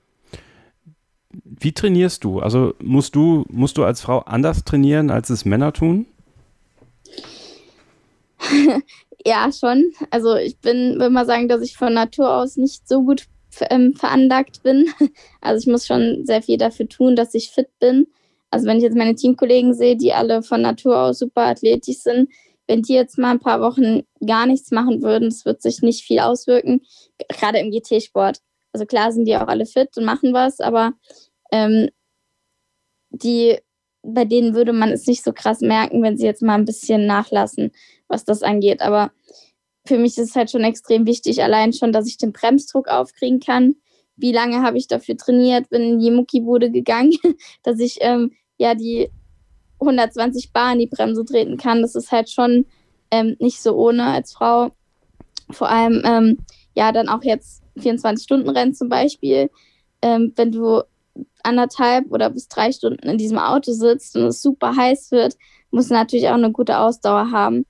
Wie 1.45 1.73
trainierst 1.73 2.25
du? 2.25 2.41
Also 2.41 2.75
musst 2.81 3.15
du, 3.15 3.45
musst 3.49 3.77
du 3.77 3.85
als 3.85 4.01
Frau 4.01 4.21
anders 4.21 4.65
trainieren, 4.65 5.11
als 5.11 5.31
es 5.31 5.45
Männer 5.45 5.73
tun? 5.73 6.07
ja, 9.27 9.51
schon. 9.53 9.93
Also 10.11 10.37
ich 10.37 10.59
bin, 10.59 10.99
will 10.99 11.11
mal 11.11 11.27
sagen, 11.27 11.49
dass 11.49 11.63
ich 11.63 11.77
von 11.77 11.93
Natur 11.93 12.33
aus 12.35 12.57
nicht 12.57 12.89
so 12.89 13.03
gut 13.03 13.27
ähm, 13.71 13.95
veranlagt 13.95 14.63
bin. 14.63 14.89
Also 15.41 15.61
ich 15.61 15.71
muss 15.71 15.87
schon 15.87 16.27
sehr 16.27 16.43
viel 16.43 16.59
dafür 16.59 16.89
tun, 16.89 17.15
dass 17.15 17.35
ich 17.35 17.51
fit 17.51 17.69
bin. 17.79 18.09
Also 18.51 18.67
wenn 18.67 18.79
ich 18.79 18.83
jetzt 18.83 18.97
meine 18.97 19.15
Teamkollegen 19.15 19.75
sehe, 19.75 19.97
die 19.97 20.13
alle 20.13 20.43
von 20.43 20.63
Natur 20.63 20.99
aus 20.99 21.19
super 21.19 21.43
athletisch 21.43 21.99
sind, 21.99 22.31
wenn 22.67 22.83
die 22.83 22.95
jetzt 22.95 23.19
mal 23.19 23.31
ein 23.31 23.41
paar 23.41 23.61
Wochen 23.61 24.03
gar 24.27 24.47
nichts 24.47 24.71
machen 24.71 25.03
würden, 25.03 25.31
das 25.31 25.45
wird 25.45 25.63
sich 25.63 25.83
nicht 25.83 26.05
viel 26.05 26.21
auswirken, 26.21 26.83
gerade 27.29 27.59
im 27.59 27.71
GT-Sport. 27.71 28.41
Also 28.73 28.87
klar 28.87 29.13
sind 29.13 29.27
die 29.27 29.37
auch 29.37 29.49
alle 29.49 29.67
fit 29.67 29.97
und 29.97 30.05
machen 30.05 30.33
was, 30.33 30.61
aber 30.61 30.93
ähm, 31.53 31.89
die, 33.11 33.59
bei 34.03 34.25
denen 34.25 34.55
würde 34.55 34.73
man 34.73 34.91
es 34.91 35.07
nicht 35.07 35.25
so 35.25 35.33
krass 35.33 35.61
merken, 35.61 36.03
wenn 36.03 36.19
sie 36.19 36.27
jetzt 36.27 36.43
mal 36.43 36.55
ein 36.55 36.65
bisschen 36.65 37.07
nachlassen, 37.07 37.73
was 38.09 38.25
das 38.25 38.43
angeht. 38.43 38.81
Aber 38.83 39.13
für 39.87 39.99
mich 39.99 40.19
ist 40.19 40.31
es 40.31 40.37
halt 40.37 40.51
schon 40.51 40.65
extrem 40.65 41.07
wichtig, 41.07 41.43
allein 41.43 41.73
schon, 41.73 41.93
dass 41.93 42.09
ich 42.09 42.19
den 42.19 42.33
Bremsdruck 42.33 42.89
aufkriegen 42.89 43.41
kann. 43.41 43.77
Wie 44.17 44.33
lange 44.33 44.63
habe 44.63 44.79
ich 44.79 44.89
dafür 44.89 45.17
trainiert, 45.17 45.69
bin 45.69 45.83
in 45.83 45.99
die 46.01 46.11
Muckibude 46.11 46.71
gegangen, 46.71 47.17
dass 47.63 47.79
ich 47.79 47.99
ähm, 48.01 48.33
ja 48.59 48.75
die 48.75 49.11
120 49.81 50.53
Bar 50.53 50.73
in 50.73 50.81
die 50.81 50.87
Bremse 50.87 51.25
treten 51.25 51.57
kann. 51.57 51.83
Das 51.83 51.95
ist 51.95 52.13
halt 52.13 52.31
schon 52.31 52.67
ähm, 53.11 53.37
nicht 53.39 53.61
so 53.61 53.75
ohne 53.75 54.05
als 54.05 54.33
Frau. 54.33 54.71
Vor 55.51 55.69
allem, 55.69 56.03
ähm, 56.05 56.39
ja, 56.75 56.93
dann 56.93 57.09
auch 57.09 57.23
jetzt 57.23 57.63
24-Stunden-Rennen 57.79 58.75
zum 58.75 58.89
Beispiel. 58.89 59.51
Ähm, 60.03 60.33
wenn 60.37 60.53
du 60.53 60.83
anderthalb 61.43 62.11
oder 62.11 62.31
bis 62.31 62.49
drei 62.49 62.73
Stunden 62.73 63.09
in 63.09 63.19
diesem 63.19 63.39
Auto 63.39 63.73
sitzt 63.73 64.17
und 64.17 64.25
es 64.25 64.43
super 64.43 64.77
heiß 64.77 65.13
wird, 65.13 65.37
muss 65.71 65.91
natürlich 65.91 66.29
auch 66.29 66.35
eine 66.35 66.53
gute 66.53 66.79
Ausdauer 66.79 67.31
haben. 67.31 67.65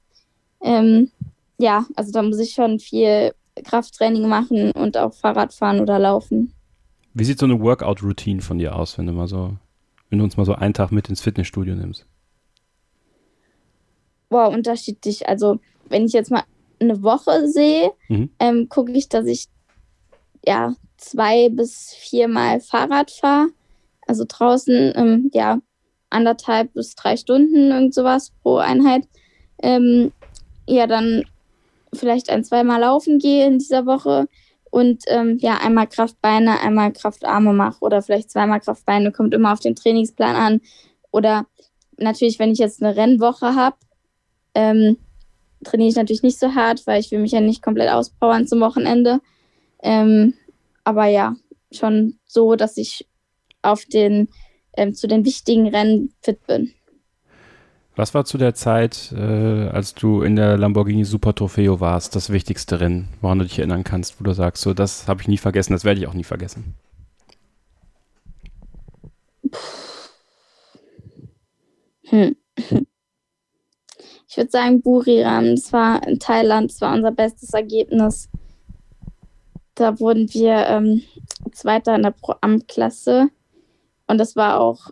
Ähm, 0.62 1.10
ja, 1.58 1.86
also 1.94 2.12
da 2.12 2.22
muss 2.22 2.38
ich 2.38 2.52
schon 2.52 2.78
viel 2.78 3.32
Krafttraining 3.64 4.28
machen 4.28 4.72
und 4.72 4.96
auch 4.96 5.14
Fahrrad 5.14 5.52
fahren 5.54 5.80
oder 5.80 5.98
laufen. 5.98 6.52
Wie 7.14 7.24
sieht 7.24 7.38
so 7.38 7.46
eine 7.46 7.60
Workout-Routine 7.60 8.42
von 8.42 8.58
dir 8.58 8.76
aus, 8.76 8.98
wenn 8.98 9.06
du 9.06 9.12
mal 9.12 9.28
so 9.28 9.56
wenn 10.10 10.18
du 10.18 10.24
uns 10.24 10.36
mal 10.36 10.44
so 10.44 10.54
einen 10.54 10.74
Tag 10.74 10.92
mit 10.92 11.08
ins 11.08 11.20
Fitnessstudio 11.20 11.74
nimmst? 11.74 12.06
Boah, 14.28 14.48
unterschiedlich. 14.48 15.28
Also, 15.28 15.60
wenn 15.88 16.06
ich 16.06 16.12
jetzt 16.12 16.30
mal 16.30 16.44
eine 16.80 17.02
Woche 17.02 17.48
sehe, 17.48 17.92
mhm. 18.08 18.30
ähm, 18.38 18.68
gucke 18.68 18.92
ich, 18.92 19.08
dass 19.08 19.26
ich 19.26 19.46
ja 20.44 20.74
zwei 20.96 21.48
bis 21.48 21.92
viermal 21.94 22.60
Fahrrad 22.60 23.10
fahre. 23.10 23.48
Also 24.06 24.24
draußen, 24.26 24.92
ähm, 24.94 25.30
ja, 25.32 25.58
anderthalb 26.10 26.72
bis 26.74 26.94
drei 26.94 27.16
Stunden, 27.16 27.70
irgend 27.70 27.94
sowas 27.94 28.32
pro 28.42 28.56
Einheit. 28.56 29.02
Ähm, 29.62 30.12
ja, 30.66 30.86
dann 30.86 31.24
vielleicht 31.92 32.30
ein, 32.30 32.44
zweimal 32.44 32.80
laufen 32.80 33.18
gehe 33.18 33.46
in 33.46 33.58
dieser 33.58 33.86
Woche 33.86 34.28
und 34.76 35.04
ähm, 35.06 35.38
ja, 35.40 35.56
einmal 35.56 35.86
Kraftbeine, 35.86 36.60
einmal 36.60 36.92
Kraftarme 36.92 37.54
mache 37.54 37.80
oder 37.80 38.02
vielleicht 38.02 38.30
zweimal 38.30 38.60
Kraftbeine, 38.60 39.10
kommt 39.10 39.32
immer 39.32 39.54
auf 39.54 39.60
den 39.60 39.74
Trainingsplan 39.74 40.36
an. 40.36 40.60
Oder 41.10 41.46
natürlich, 41.96 42.38
wenn 42.38 42.50
ich 42.50 42.58
jetzt 42.58 42.82
eine 42.82 42.94
Rennwoche 42.94 43.54
habe, 43.54 43.76
ähm, 44.54 44.98
trainiere 45.64 45.88
ich 45.88 45.96
natürlich 45.96 46.22
nicht 46.22 46.38
so 46.38 46.54
hart, 46.54 46.86
weil 46.86 47.00
ich 47.00 47.10
will 47.10 47.20
mich 47.20 47.32
ja 47.32 47.40
nicht 47.40 47.62
komplett 47.62 47.88
auspowern 47.88 48.46
zum 48.46 48.60
Wochenende. 48.60 49.20
Ähm, 49.82 50.34
aber 50.84 51.06
ja, 51.06 51.36
schon 51.72 52.18
so, 52.26 52.54
dass 52.54 52.76
ich 52.76 53.08
auf 53.62 53.86
den, 53.86 54.28
ähm, 54.76 54.92
zu 54.92 55.06
den 55.06 55.24
wichtigen 55.24 55.68
Rennen 55.68 56.12
fit 56.20 56.46
bin. 56.46 56.74
Was 57.96 58.12
war 58.12 58.26
zu 58.26 58.36
der 58.36 58.54
Zeit, 58.54 59.10
äh, 59.16 59.68
als 59.68 59.94
du 59.94 60.20
in 60.20 60.36
der 60.36 60.58
Lamborghini 60.58 61.04
Super 61.06 61.34
Trofeo 61.34 61.80
warst, 61.80 62.14
das 62.14 62.28
wichtigste 62.28 62.78
Rennen, 62.78 63.08
woran 63.22 63.38
du 63.38 63.46
dich 63.46 63.58
erinnern 63.58 63.84
kannst, 63.84 64.20
wo 64.20 64.24
du 64.24 64.34
sagst, 64.34 64.62
so 64.62 64.74
das 64.74 65.08
habe 65.08 65.22
ich 65.22 65.28
nie 65.28 65.38
vergessen, 65.38 65.72
das 65.72 65.84
werde 65.84 66.00
ich 66.00 66.06
auch 66.06 66.12
nie 66.12 66.22
vergessen? 66.22 66.74
Hm. 72.04 72.36
Ich 74.28 74.36
würde 74.36 74.50
sagen 74.50 74.82
Buriram, 74.82 75.54
das 75.54 75.72
war 75.72 76.06
in 76.06 76.18
Thailand, 76.18 76.70
das 76.70 76.82
war 76.82 76.94
unser 76.94 77.12
bestes 77.12 77.54
Ergebnis. 77.54 78.28
Da 79.74 79.98
wurden 79.98 80.28
wir 80.34 80.66
ähm, 80.66 81.02
Zweiter 81.52 81.96
in 81.96 82.02
der 82.02 82.10
Pro-Am-Klasse 82.10 83.30
und 84.06 84.18
das 84.18 84.36
war 84.36 84.60
auch 84.60 84.90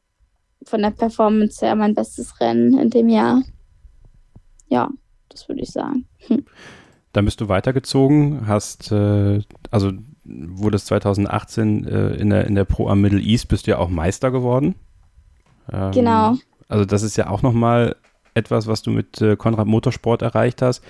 von 0.64 0.82
der 0.82 0.90
Performance 0.90 1.64
her 1.64 1.74
mein 1.74 1.94
bestes 1.94 2.40
Rennen 2.40 2.78
in 2.78 2.90
dem 2.90 3.08
Jahr. 3.08 3.42
Ja, 4.68 4.90
das 5.28 5.48
würde 5.48 5.62
ich 5.62 5.70
sagen. 5.70 6.06
Hm. 6.26 6.44
Dann 7.12 7.24
bist 7.24 7.40
du 7.40 7.48
weitergezogen, 7.48 8.46
hast, 8.46 8.90
äh, 8.90 9.40
also 9.70 9.92
wurdest 10.24 10.86
2018 10.86 11.86
äh, 11.86 12.14
in 12.14 12.30
der, 12.30 12.46
in 12.46 12.54
der 12.54 12.64
Pro 12.64 12.88
am 12.88 13.00
Middle 13.00 13.20
East, 13.20 13.48
bist 13.48 13.66
du 13.66 13.72
ja 13.72 13.78
auch 13.78 13.88
Meister 13.88 14.30
geworden. 14.30 14.74
Ähm, 15.72 15.92
genau. 15.92 16.36
Also 16.68 16.84
das 16.84 17.02
ist 17.02 17.16
ja 17.16 17.28
auch 17.28 17.42
nochmal 17.42 17.96
etwas, 18.34 18.66
was 18.66 18.82
du 18.82 18.90
mit 18.90 19.20
äh, 19.20 19.36
Konrad 19.36 19.66
Motorsport 19.66 20.22
erreicht 20.22 20.62
hast, 20.62 20.82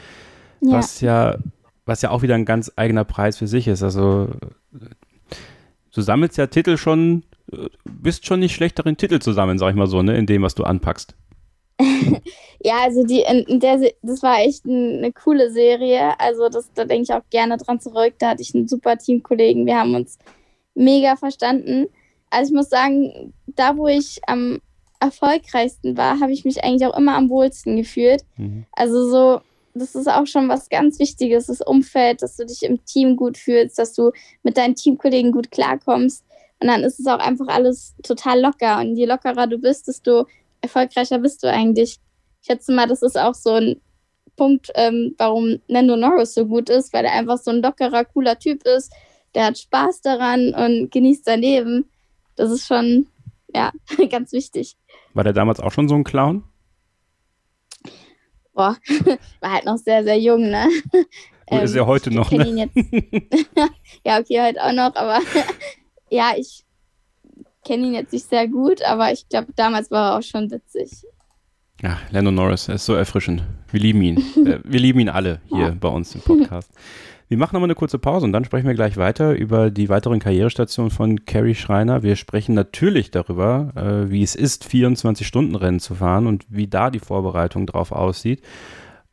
ja. 0.60 0.72
was 0.72 1.00
ja, 1.00 1.36
was 1.84 2.00
ja 2.00 2.10
auch 2.10 2.22
wieder 2.22 2.34
ein 2.34 2.46
ganz 2.46 2.72
eigener 2.76 3.04
Preis 3.04 3.36
für 3.36 3.46
sich 3.46 3.68
ist. 3.68 3.82
Also 3.82 4.30
du 5.92 6.00
sammelst 6.00 6.38
ja 6.38 6.46
Titel 6.46 6.76
schon 6.76 7.24
bist 7.84 8.26
schon 8.26 8.40
nicht 8.40 8.54
schlecht 8.54 8.78
darin, 8.78 8.96
Titel 8.96 9.18
zu 9.18 9.32
sammeln, 9.32 9.58
sag 9.58 9.70
ich 9.70 9.76
mal 9.76 9.86
so, 9.86 10.02
ne, 10.02 10.16
in 10.16 10.26
dem, 10.26 10.42
was 10.42 10.54
du 10.54 10.64
anpackst. 10.64 11.14
ja, 12.60 12.82
also 12.84 13.04
die, 13.04 13.20
in 13.20 13.60
der, 13.60 13.80
das 14.02 14.22
war 14.22 14.38
echt 14.38 14.64
eine 14.66 15.12
coole 15.12 15.50
Serie. 15.50 16.18
Also 16.20 16.48
das, 16.48 16.70
da 16.74 16.84
denke 16.84 17.02
ich 17.02 17.12
auch 17.12 17.28
gerne 17.30 17.56
dran 17.56 17.80
zurück. 17.80 18.14
Da 18.18 18.30
hatte 18.30 18.42
ich 18.42 18.54
einen 18.54 18.68
super 18.68 18.96
Teamkollegen. 18.96 19.66
Wir 19.66 19.78
haben 19.78 19.94
uns 19.94 20.18
mega 20.74 21.16
verstanden. 21.16 21.86
Also 22.30 22.52
ich 22.52 22.56
muss 22.56 22.68
sagen, 22.68 23.32
da 23.46 23.76
wo 23.76 23.86
ich 23.86 24.20
am 24.26 24.60
erfolgreichsten 25.00 25.96
war, 25.96 26.20
habe 26.20 26.32
ich 26.32 26.44
mich 26.44 26.64
eigentlich 26.64 26.86
auch 26.86 26.96
immer 26.96 27.16
am 27.16 27.28
wohlsten 27.28 27.76
gefühlt. 27.76 28.22
Mhm. 28.36 28.64
Also 28.72 29.10
so, 29.10 29.40
das 29.74 29.94
ist 29.94 30.08
auch 30.08 30.26
schon 30.26 30.48
was 30.48 30.68
ganz 30.68 30.98
Wichtiges, 30.98 31.46
das 31.46 31.60
Umfeld, 31.60 32.22
dass 32.22 32.36
du 32.36 32.46
dich 32.46 32.62
im 32.62 32.84
Team 32.84 33.16
gut 33.16 33.36
fühlst, 33.36 33.78
dass 33.78 33.92
du 33.92 34.12
mit 34.42 34.56
deinen 34.56 34.74
Teamkollegen 34.74 35.32
gut 35.32 35.50
klarkommst. 35.50 36.24
Und 36.60 36.68
dann 36.68 36.82
ist 36.82 37.00
es 37.00 37.06
auch 37.06 37.18
einfach 37.18 37.48
alles 37.48 37.94
total 38.02 38.40
locker. 38.40 38.80
Und 38.80 38.96
je 38.96 39.06
lockerer 39.06 39.46
du 39.46 39.58
bist, 39.58 39.88
desto 39.88 40.26
erfolgreicher 40.60 41.18
bist 41.18 41.42
du 41.42 41.50
eigentlich. 41.50 41.98
Ich 42.40 42.46
schätze 42.46 42.72
mal, 42.72 42.86
das 42.86 43.02
ist 43.02 43.18
auch 43.18 43.34
so 43.34 43.54
ein 43.54 43.80
Punkt, 44.36 44.70
ähm, 44.74 45.14
warum 45.18 45.60
Nando 45.68 45.96
Norris 45.96 46.34
so 46.34 46.46
gut 46.46 46.68
ist, 46.68 46.92
weil 46.92 47.04
er 47.04 47.12
einfach 47.12 47.38
so 47.38 47.50
ein 47.50 47.62
lockerer, 47.62 48.04
cooler 48.04 48.38
Typ 48.38 48.64
ist. 48.64 48.92
Der 49.34 49.46
hat 49.46 49.58
Spaß 49.58 50.00
daran 50.02 50.54
und 50.54 50.90
genießt 50.90 51.24
sein 51.24 51.40
Leben. 51.40 51.88
Das 52.36 52.50
ist 52.50 52.66
schon, 52.66 53.06
ja, 53.54 53.72
ganz 54.10 54.32
wichtig. 54.32 54.76
War 55.12 55.24
der 55.24 55.32
damals 55.32 55.60
auch 55.60 55.72
schon 55.72 55.88
so 55.88 55.94
ein 55.94 56.04
Clown? 56.04 56.44
Boah, 58.52 58.76
war 59.40 59.52
halt 59.52 59.64
noch 59.64 59.78
sehr, 59.78 60.04
sehr 60.04 60.18
jung, 60.18 60.48
ne? 60.48 60.68
Oder 61.48 61.58
ähm, 61.58 61.64
ist 61.64 61.74
er 61.74 61.86
heute 61.86 62.10
noch, 62.12 62.30
ne? 62.30 62.70
ja, 64.04 64.18
okay, 64.18 64.40
heute 64.40 64.62
auch 64.62 64.72
noch, 64.72 64.94
aber 64.94 65.20
ja, 66.10 66.32
ich 66.36 66.64
kenne 67.64 67.86
ihn 67.86 67.94
jetzt 67.94 68.12
nicht 68.12 68.28
sehr 68.28 68.48
gut, 68.48 68.82
aber 68.82 69.12
ich 69.12 69.28
glaube, 69.28 69.48
damals 69.56 69.90
war 69.90 70.12
er 70.12 70.18
auch 70.18 70.22
schon 70.22 70.50
witzig. 70.50 71.04
Ja, 71.82 71.98
Lando 72.10 72.30
Norris, 72.30 72.68
er 72.68 72.76
ist 72.76 72.86
so 72.86 72.94
erfrischend. 72.94 73.42
Wir 73.70 73.80
lieben 73.80 74.02
ihn. 74.02 74.24
Äh, 74.44 74.60
wir 74.62 74.80
lieben 74.80 75.00
ihn 75.00 75.08
alle 75.08 75.40
hier 75.48 75.74
bei 75.78 75.88
uns 75.88 76.14
im 76.14 76.20
Podcast. 76.20 76.70
Wir 77.28 77.38
machen 77.38 77.54
nochmal 77.54 77.68
eine 77.68 77.74
kurze 77.74 77.98
Pause 77.98 78.26
und 78.26 78.32
dann 78.32 78.44
sprechen 78.44 78.66
wir 78.66 78.74
gleich 78.74 78.98
weiter 78.98 79.32
über 79.32 79.70
die 79.70 79.88
weiteren 79.88 80.18
Karrierestationen 80.18 80.90
von 80.90 81.24
Carrie 81.24 81.54
Schreiner. 81.54 82.02
Wir 82.02 82.16
sprechen 82.16 82.54
natürlich 82.54 83.10
darüber, 83.10 83.72
äh, 83.74 84.10
wie 84.10 84.22
es 84.22 84.34
ist, 84.34 84.66
24-Stunden-Rennen 84.66 85.80
zu 85.80 85.94
fahren 85.94 86.26
und 86.26 86.44
wie 86.50 86.66
da 86.66 86.90
die 86.90 86.98
Vorbereitung 86.98 87.66
drauf 87.66 87.92
aussieht. 87.92 88.42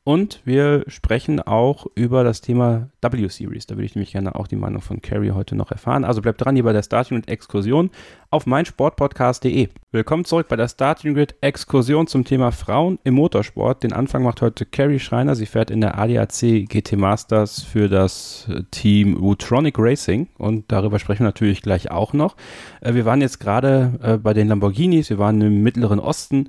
Und 0.04 0.42
wir 0.46 0.84
sprechen 0.88 1.40
auch 1.40 1.86
über 1.94 2.24
das 2.24 2.42
Thema 2.42 2.90
W-Series. 3.02 3.68
Da 3.68 3.76
würde 3.76 3.86
ich 3.86 3.96
nämlich 3.96 4.14
gerne 4.14 4.34
auch 4.34 4.48
die 4.48 4.56
Meinung 4.56 4.82
von 4.82 5.02
Carrie 5.02 5.32
heute 5.32 5.56
noch 5.56 5.72
erfahren. 5.72 6.04
Also 6.04 6.22
bleibt 6.22 6.44
dran 6.44 6.56
hier 6.56 6.64
bei 6.64 6.74
der 6.74 6.82
Starting 6.82 7.18
Grid 7.18 7.30
Exkursion 7.30 7.92
auf 8.32 8.46
meinsportpodcast.de. 8.46 9.68
Willkommen 9.92 10.24
zurück 10.24 10.48
bei 10.48 10.56
der 10.56 10.70
Starting 10.70 11.16
Grid 11.16 11.36
Exkursion 11.42 12.08
zum 12.08 12.24
Thema 12.24 12.54
Frauen 12.54 12.98
im 13.04 13.16
Motorsport. 13.16 13.84
Den 13.84 13.92
Anfang 13.92 14.24
macht 14.24 14.42
heute 14.42 14.66
Carrie 14.66 15.00
Schreiner. 15.00 15.36
Sie 15.36 15.46
fährt 15.46 15.70
in 15.70 15.82
der 15.82 16.00
ADAC 16.00 16.66
GT 16.66 16.94
Masters 16.94 17.62
für 17.62 17.90
das 17.90 18.50
Team 18.72 19.20
Wutronic 19.20 19.76
Racing 19.78 20.30
und 20.38 20.72
darüber 20.72 20.98
sprechen 20.98 21.20
wir 21.20 21.28
natürlich 21.28 21.62
gleich 21.62 21.92
auch 21.92 22.14
noch. 22.14 22.38
Äh, 22.80 22.94
wir 22.94 23.04
waren 23.04 23.20
jetzt 23.20 23.42
gerade 23.42 24.00
äh, 24.02 24.18
bei 24.18 24.34
den 24.34 24.48
Lamborghinis, 24.48 25.10
wir 25.10 25.18
waren 25.20 25.42
im 25.42 25.62
Mittleren 25.62 26.00
Osten. 26.00 26.48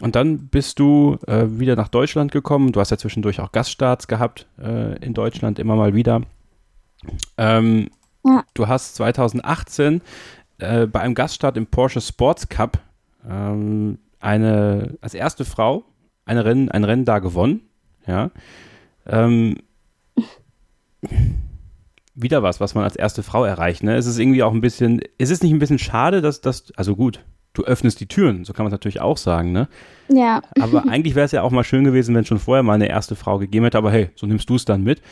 Und 0.00 0.16
dann 0.16 0.48
bist 0.48 0.80
du 0.80 1.18
äh, 1.28 1.44
wieder 1.46 1.76
nach 1.76 1.88
Deutschland 1.88 2.32
gekommen. 2.32 2.72
Du 2.72 2.80
hast 2.80 2.90
ja 2.90 2.98
zwischendurch 2.98 3.38
auch 3.38 3.52
Gaststarts 3.52 4.08
gehabt 4.08 4.48
äh, 4.60 4.98
in 4.98 5.14
Deutschland 5.14 5.60
immer 5.60 5.76
mal 5.76 5.94
wieder. 5.94 6.22
Ähm, 7.38 7.88
ja. 8.26 8.42
Du 8.54 8.66
hast 8.66 8.96
2018 8.96 10.00
äh, 10.58 10.86
bei 10.86 11.00
einem 11.00 11.14
Gaststart 11.14 11.56
im 11.56 11.66
Porsche 11.66 12.00
Sports 12.00 12.48
Cup 12.48 12.78
ähm, 13.28 13.98
eine 14.20 14.96
als 15.00 15.14
erste 15.14 15.44
Frau 15.44 15.84
eine 16.24 16.44
Rennen, 16.44 16.70
ein 16.70 16.84
Rennen 16.84 17.04
da 17.04 17.18
gewonnen. 17.18 17.62
Ja. 18.06 18.30
Ähm, 19.06 19.56
wieder 22.14 22.42
was, 22.42 22.60
was 22.60 22.74
man 22.74 22.84
als 22.84 22.96
erste 22.96 23.22
Frau 23.22 23.44
erreicht. 23.44 23.82
Ne? 23.82 23.96
Es 23.96 24.06
ist 24.06 24.18
irgendwie 24.18 24.42
auch 24.42 24.52
ein 24.52 24.60
bisschen, 24.60 25.00
ist 25.18 25.30
es 25.30 25.42
nicht 25.42 25.52
ein 25.52 25.58
bisschen 25.58 25.78
schade, 25.78 26.22
dass 26.22 26.40
das, 26.40 26.72
also 26.76 26.96
gut, 26.96 27.20
du 27.52 27.64
öffnest 27.64 28.00
die 28.00 28.06
Türen, 28.06 28.44
so 28.44 28.52
kann 28.52 28.64
man 28.64 28.72
es 28.72 28.74
natürlich 28.74 29.00
auch 29.00 29.16
sagen, 29.16 29.52
ne? 29.52 29.68
Ja. 30.08 30.40
Aber 30.60 30.84
eigentlich 30.88 31.14
wäre 31.14 31.26
es 31.26 31.32
ja 31.32 31.42
auch 31.42 31.50
mal 31.50 31.64
schön 31.64 31.84
gewesen, 31.84 32.14
wenn 32.14 32.24
schon 32.24 32.38
vorher 32.38 32.62
mal 32.62 32.74
eine 32.74 32.88
erste 32.88 33.16
Frau 33.16 33.38
gegeben 33.38 33.64
hätte, 33.64 33.78
aber 33.78 33.92
hey, 33.92 34.10
so 34.14 34.26
nimmst 34.26 34.48
du 34.48 34.56
es 34.56 34.64
dann 34.64 34.82
mit. 34.82 35.02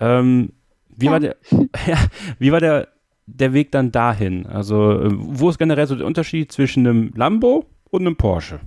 Ähm, 0.00 0.52
wie, 0.88 1.06
ja. 1.06 1.12
war 1.12 1.20
der, 1.20 1.36
ja, 1.86 1.98
wie 2.38 2.52
war 2.52 2.60
der, 2.60 2.88
der 3.26 3.52
Weg 3.52 3.72
dann 3.72 3.92
dahin? 3.92 4.46
Also, 4.46 4.92
äh, 4.92 5.10
wo 5.12 5.50
ist 5.50 5.58
generell 5.58 5.86
so 5.86 5.94
der 5.94 6.06
Unterschied 6.06 6.52
zwischen 6.52 6.86
einem 6.86 7.12
Lambo 7.14 7.66
und 7.90 8.02
einem 8.02 8.16
Porsche? 8.16 8.60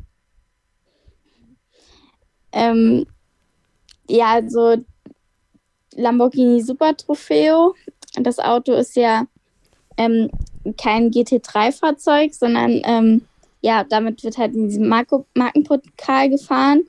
Ähm, 2.52 3.06
ja, 4.10 4.34
also 4.34 4.78
Lamborghini 5.96 6.62
Super 6.62 6.96
Trofeo. 6.96 7.76
Das 8.20 8.40
Auto 8.40 8.74
ist 8.74 8.96
ja 8.96 9.26
ähm, 9.98 10.30
kein 10.78 11.12
GT3-Fahrzeug, 11.12 12.34
sondern 12.34 12.82
ähm, 12.86 13.22
ja, 13.62 13.84
damit 13.84 14.24
wird 14.24 14.38
halt 14.38 14.54
in 14.54 14.70
diesem 14.70 14.88
Marco 14.88 15.26
Markenpokal 15.34 16.30
gefahren. 16.30 16.84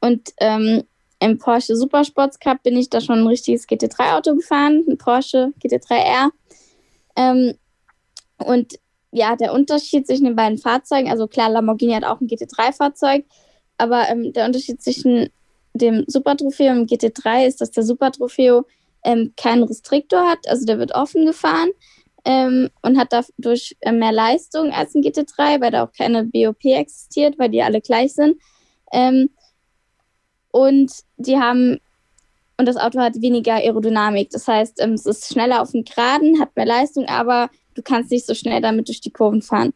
Und 0.00 0.32
ähm, 0.38 0.82
im 1.20 1.38
Porsche 1.38 1.76
Supersports 1.76 2.38
Cup 2.38 2.62
bin 2.62 2.76
ich 2.76 2.90
da 2.90 3.00
schon 3.00 3.20
ein 3.20 3.26
richtiges 3.26 3.68
GT3-Auto 3.68 4.34
gefahren, 4.36 4.84
ein 4.88 4.98
Porsche 4.98 5.52
GT3R. 5.62 6.30
Ähm, 7.16 7.54
und 8.38 8.74
ja, 9.12 9.36
der 9.36 9.52
Unterschied 9.52 10.06
zwischen 10.06 10.24
den 10.24 10.36
beiden 10.36 10.58
Fahrzeugen, 10.58 11.10
also 11.10 11.26
klar, 11.28 11.48
Lamborghini 11.48 11.92
hat 11.94 12.04
auch 12.04 12.20
ein 12.20 12.26
GT3-Fahrzeug, 12.26 13.24
aber 13.78 14.08
ähm, 14.08 14.32
der 14.32 14.46
Unterschied 14.46 14.82
zwischen 14.82 15.30
dem 15.72 16.04
Super 16.06 16.36
Trofeo 16.36 16.72
und 16.72 16.90
dem 16.90 16.98
GT3 16.98 17.46
ist, 17.46 17.60
dass 17.60 17.70
der 17.70 17.84
Super 17.84 18.10
Trofeo 18.10 18.64
ähm, 19.04 19.32
keinen 19.36 19.64
Restriktor 19.64 20.28
hat, 20.28 20.48
also 20.48 20.64
der 20.66 20.78
wird 20.78 20.94
offen 20.94 21.26
gefahren 21.26 21.70
ähm, 22.24 22.70
und 22.82 22.98
hat 22.98 23.12
dadurch 23.12 23.76
äh, 23.80 23.92
mehr 23.92 24.12
Leistung 24.12 24.72
als 24.72 24.94
ein 24.94 25.02
GT3, 25.02 25.60
weil 25.60 25.70
da 25.70 25.84
auch 25.84 25.92
keine 25.92 26.24
BOP 26.24 26.64
existiert, 26.64 27.38
weil 27.38 27.50
die 27.50 27.62
alle 27.62 27.80
gleich 27.80 28.14
sind. 28.14 28.40
Ähm, 28.92 29.30
und 30.50 30.92
die 31.16 31.36
haben 31.36 31.80
und 32.56 32.66
das 32.66 32.76
Auto 32.76 33.00
hat 33.00 33.20
weniger 33.20 33.54
Aerodynamik. 33.54 34.30
Das 34.30 34.46
heißt, 34.46 34.80
ähm, 34.80 34.92
es 34.92 35.06
ist 35.06 35.32
schneller 35.32 35.62
auf 35.62 35.72
dem 35.72 35.84
Geraden, 35.84 36.40
hat 36.40 36.54
mehr 36.56 36.66
Leistung, 36.66 37.06
aber 37.06 37.50
du 37.74 37.82
kannst 37.82 38.10
nicht 38.10 38.26
so 38.26 38.34
schnell 38.34 38.60
damit 38.60 38.88
durch 38.88 39.00
die 39.00 39.10
Kurven 39.10 39.42
fahren. 39.42 39.72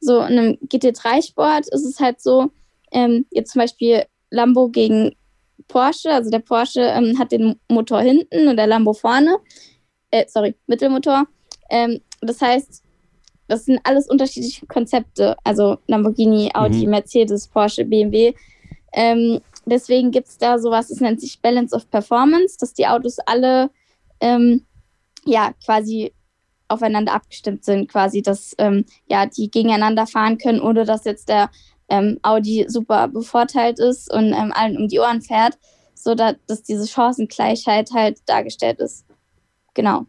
So 0.00 0.20
in 0.20 0.38
einem 0.38 0.58
GT3-Sport 0.68 1.68
ist 1.68 1.84
es 1.84 2.00
halt 2.00 2.20
so, 2.20 2.50
ähm, 2.92 3.26
jetzt 3.30 3.52
zum 3.52 3.60
Beispiel 3.60 4.04
Lambo 4.30 4.68
gegen 4.68 5.16
Porsche, 5.68 6.10
also 6.10 6.30
der 6.30 6.38
Porsche 6.40 6.80
ähm, 6.80 7.18
hat 7.18 7.32
den 7.32 7.58
Motor 7.68 8.00
hinten 8.00 8.48
und 8.48 8.56
der 8.56 8.66
Lambo 8.66 8.92
vorne, 8.92 9.38
äh, 10.10 10.24
sorry, 10.28 10.54
Mittelmotor. 10.66 11.26
Ähm, 11.68 12.00
das 12.20 12.40
heißt, 12.40 12.82
das 13.48 13.64
sind 13.64 13.80
alles 13.84 14.08
unterschiedliche 14.08 14.66
Konzepte, 14.66 15.36
also 15.44 15.78
Lamborghini, 15.86 16.50
Audi, 16.54 16.84
mhm. 16.84 16.90
Mercedes, 16.90 17.48
Porsche, 17.48 17.84
BMW. 17.84 18.32
Ähm, 18.92 19.40
deswegen 19.70 20.10
gibt 20.10 20.28
es 20.28 20.38
da 20.38 20.58
sowas, 20.58 20.88
das 20.88 21.00
nennt 21.00 21.20
sich 21.20 21.40
Balance 21.40 21.74
of 21.74 21.90
Performance, 21.90 22.56
dass 22.58 22.74
die 22.74 22.86
Autos 22.86 23.18
alle 23.20 23.70
ähm, 24.20 24.66
ja 25.24 25.52
quasi 25.64 26.12
aufeinander 26.68 27.14
abgestimmt 27.14 27.64
sind, 27.64 27.90
quasi, 27.90 28.22
dass 28.22 28.54
ähm, 28.58 28.84
ja 29.06 29.26
die 29.26 29.50
gegeneinander 29.50 30.06
fahren 30.06 30.38
können, 30.38 30.60
ohne 30.60 30.84
dass 30.84 31.04
jetzt 31.04 31.28
der 31.28 31.50
ähm, 31.88 32.18
Audi 32.22 32.66
super 32.68 33.08
bevorteilt 33.08 33.78
ist 33.78 34.12
und 34.12 34.32
ähm, 34.32 34.52
allen 34.54 34.76
um 34.76 34.88
die 34.88 35.00
Ohren 35.00 35.22
fährt, 35.22 35.58
so 35.94 36.14
dass, 36.14 36.36
dass 36.46 36.62
diese 36.62 36.86
Chancengleichheit 36.86 37.90
halt 37.92 38.18
dargestellt 38.26 38.78
ist. 38.78 39.04
Genau. 39.74 40.06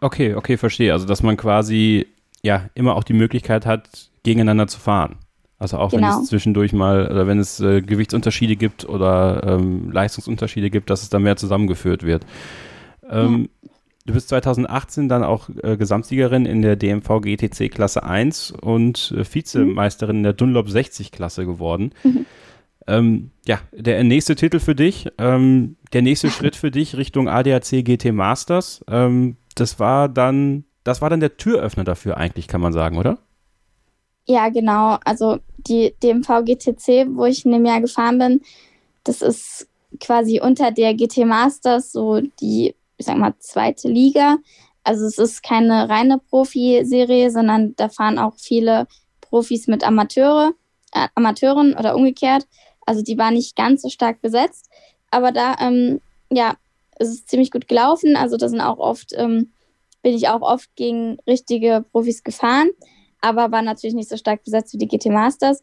Okay, 0.00 0.34
okay, 0.34 0.56
verstehe. 0.56 0.92
Also, 0.92 1.06
dass 1.06 1.22
man 1.22 1.36
quasi 1.36 2.06
ja 2.42 2.68
immer 2.74 2.96
auch 2.96 3.04
die 3.04 3.12
Möglichkeit 3.12 3.66
hat, 3.66 4.10
gegeneinander 4.22 4.66
zu 4.66 4.80
fahren. 4.80 5.18
Also 5.58 5.78
auch 5.78 5.90
genau. 5.90 6.08
wenn 6.08 6.22
es 6.22 6.28
zwischendurch 6.28 6.72
mal, 6.72 7.10
oder 7.10 7.26
wenn 7.26 7.38
es 7.38 7.60
äh, 7.60 7.80
Gewichtsunterschiede 7.80 8.56
gibt 8.56 8.86
oder 8.86 9.42
ähm, 9.44 9.90
Leistungsunterschiede 9.90 10.70
gibt, 10.70 10.90
dass 10.90 11.02
es 11.02 11.08
dann 11.08 11.22
mehr 11.22 11.36
zusammengeführt 11.36 12.02
wird. 12.02 12.26
Ähm, 13.08 13.48
ja. 13.62 13.70
Du 14.04 14.12
bist 14.12 14.28
2018 14.28 15.08
dann 15.08 15.24
auch 15.24 15.48
äh, 15.62 15.76
Gesamtsiegerin 15.76 16.46
in 16.46 16.62
der 16.62 16.76
DMV 16.76 17.20
GTC 17.22 17.70
Klasse 17.70 18.04
1 18.04 18.52
und 18.52 19.12
äh, 19.16 19.24
Vizemeisterin 19.24 20.16
mhm. 20.16 20.20
in 20.20 20.24
der 20.24 20.32
Dunlop 20.34 20.70
60 20.70 21.10
Klasse 21.10 21.44
geworden. 21.46 21.92
Mhm. 22.04 22.26
Ähm, 22.86 23.30
ja, 23.46 23.58
der 23.72 24.04
nächste 24.04 24.36
Titel 24.36 24.60
für 24.60 24.76
dich, 24.76 25.08
ähm, 25.18 25.76
der 25.92 26.02
nächste 26.02 26.30
Schritt 26.30 26.54
für 26.54 26.70
dich 26.70 26.96
Richtung 26.96 27.28
ADAC 27.28 27.84
GT 27.84 28.12
Masters. 28.12 28.84
Ähm, 28.88 29.36
das 29.56 29.80
war 29.80 30.08
dann, 30.08 30.64
das 30.84 31.02
war 31.02 31.10
dann 31.10 31.20
der 31.20 31.36
Türöffner 31.36 31.84
dafür 31.84 32.16
eigentlich, 32.16 32.46
kann 32.46 32.60
man 32.60 32.72
sagen, 32.72 32.98
oder? 32.98 33.18
Ja, 34.26 34.48
genau. 34.48 34.98
Also 35.04 35.38
die 35.56 35.94
DMV 36.02 36.44
GTC, 36.44 37.06
wo 37.10 37.24
ich 37.24 37.44
in 37.44 37.52
dem 37.52 37.64
Jahr 37.64 37.80
gefahren 37.80 38.18
bin, 38.18 38.40
das 39.04 39.22
ist 39.22 39.68
quasi 40.00 40.40
unter 40.40 40.70
der 40.70 40.94
GT 40.94 41.24
Masters 41.24 41.92
so 41.92 42.20
die, 42.40 42.74
ich 42.96 43.06
sag 43.06 43.16
mal, 43.16 43.34
zweite 43.38 43.88
Liga. 43.88 44.38
Also 44.84 45.06
es 45.06 45.18
ist 45.18 45.42
keine 45.42 45.88
reine 45.88 46.18
Profiserie, 46.18 47.30
sondern 47.30 47.74
da 47.76 47.88
fahren 47.88 48.18
auch 48.18 48.34
viele 48.36 48.86
Profis 49.20 49.66
mit 49.66 49.84
Amateure, 49.84 50.52
äh, 50.92 51.08
Amateuren 51.14 51.74
oder 51.74 51.94
umgekehrt. 51.96 52.46
Also 52.84 53.02
die 53.02 53.18
war 53.18 53.30
nicht 53.30 53.56
ganz 53.56 53.82
so 53.82 53.88
stark 53.88 54.20
besetzt, 54.22 54.70
aber 55.10 55.32
da 55.32 55.56
ähm, 55.60 56.00
ja, 56.30 56.54
es 56.98 57.08
ist 57.08 57.28
ziemlich 57.28 57.50
gut 57.50 57.68
gelaufen. 57.68 58.16
Also 58.16 58.36
da 58.36 58.48
sind 58.48 58.60
auch 58.60 58.78
oft, 58.78 59.12
ähm, 59.14 59.52
bin 60.02 60.14
ich 60.14 60.28
auch 60.28 60.42
oft 60.42 60.74
gegen 60.76 61.18
richtige 61.26 61.84
Profis 61.90 62.22
gefahren, 62.22 62.70
aber 63.26 63.50
war 63.50 63.62
natürlich 63.62 63.96
nicht 63.96 64.08
so 64.08 64.16
stark 64.16 64.44
besetzt 64.44 64.72
wie 64.72 64.78
die 64.78 64.86
GT 64.86 65.06
Masters. 65.06 65.60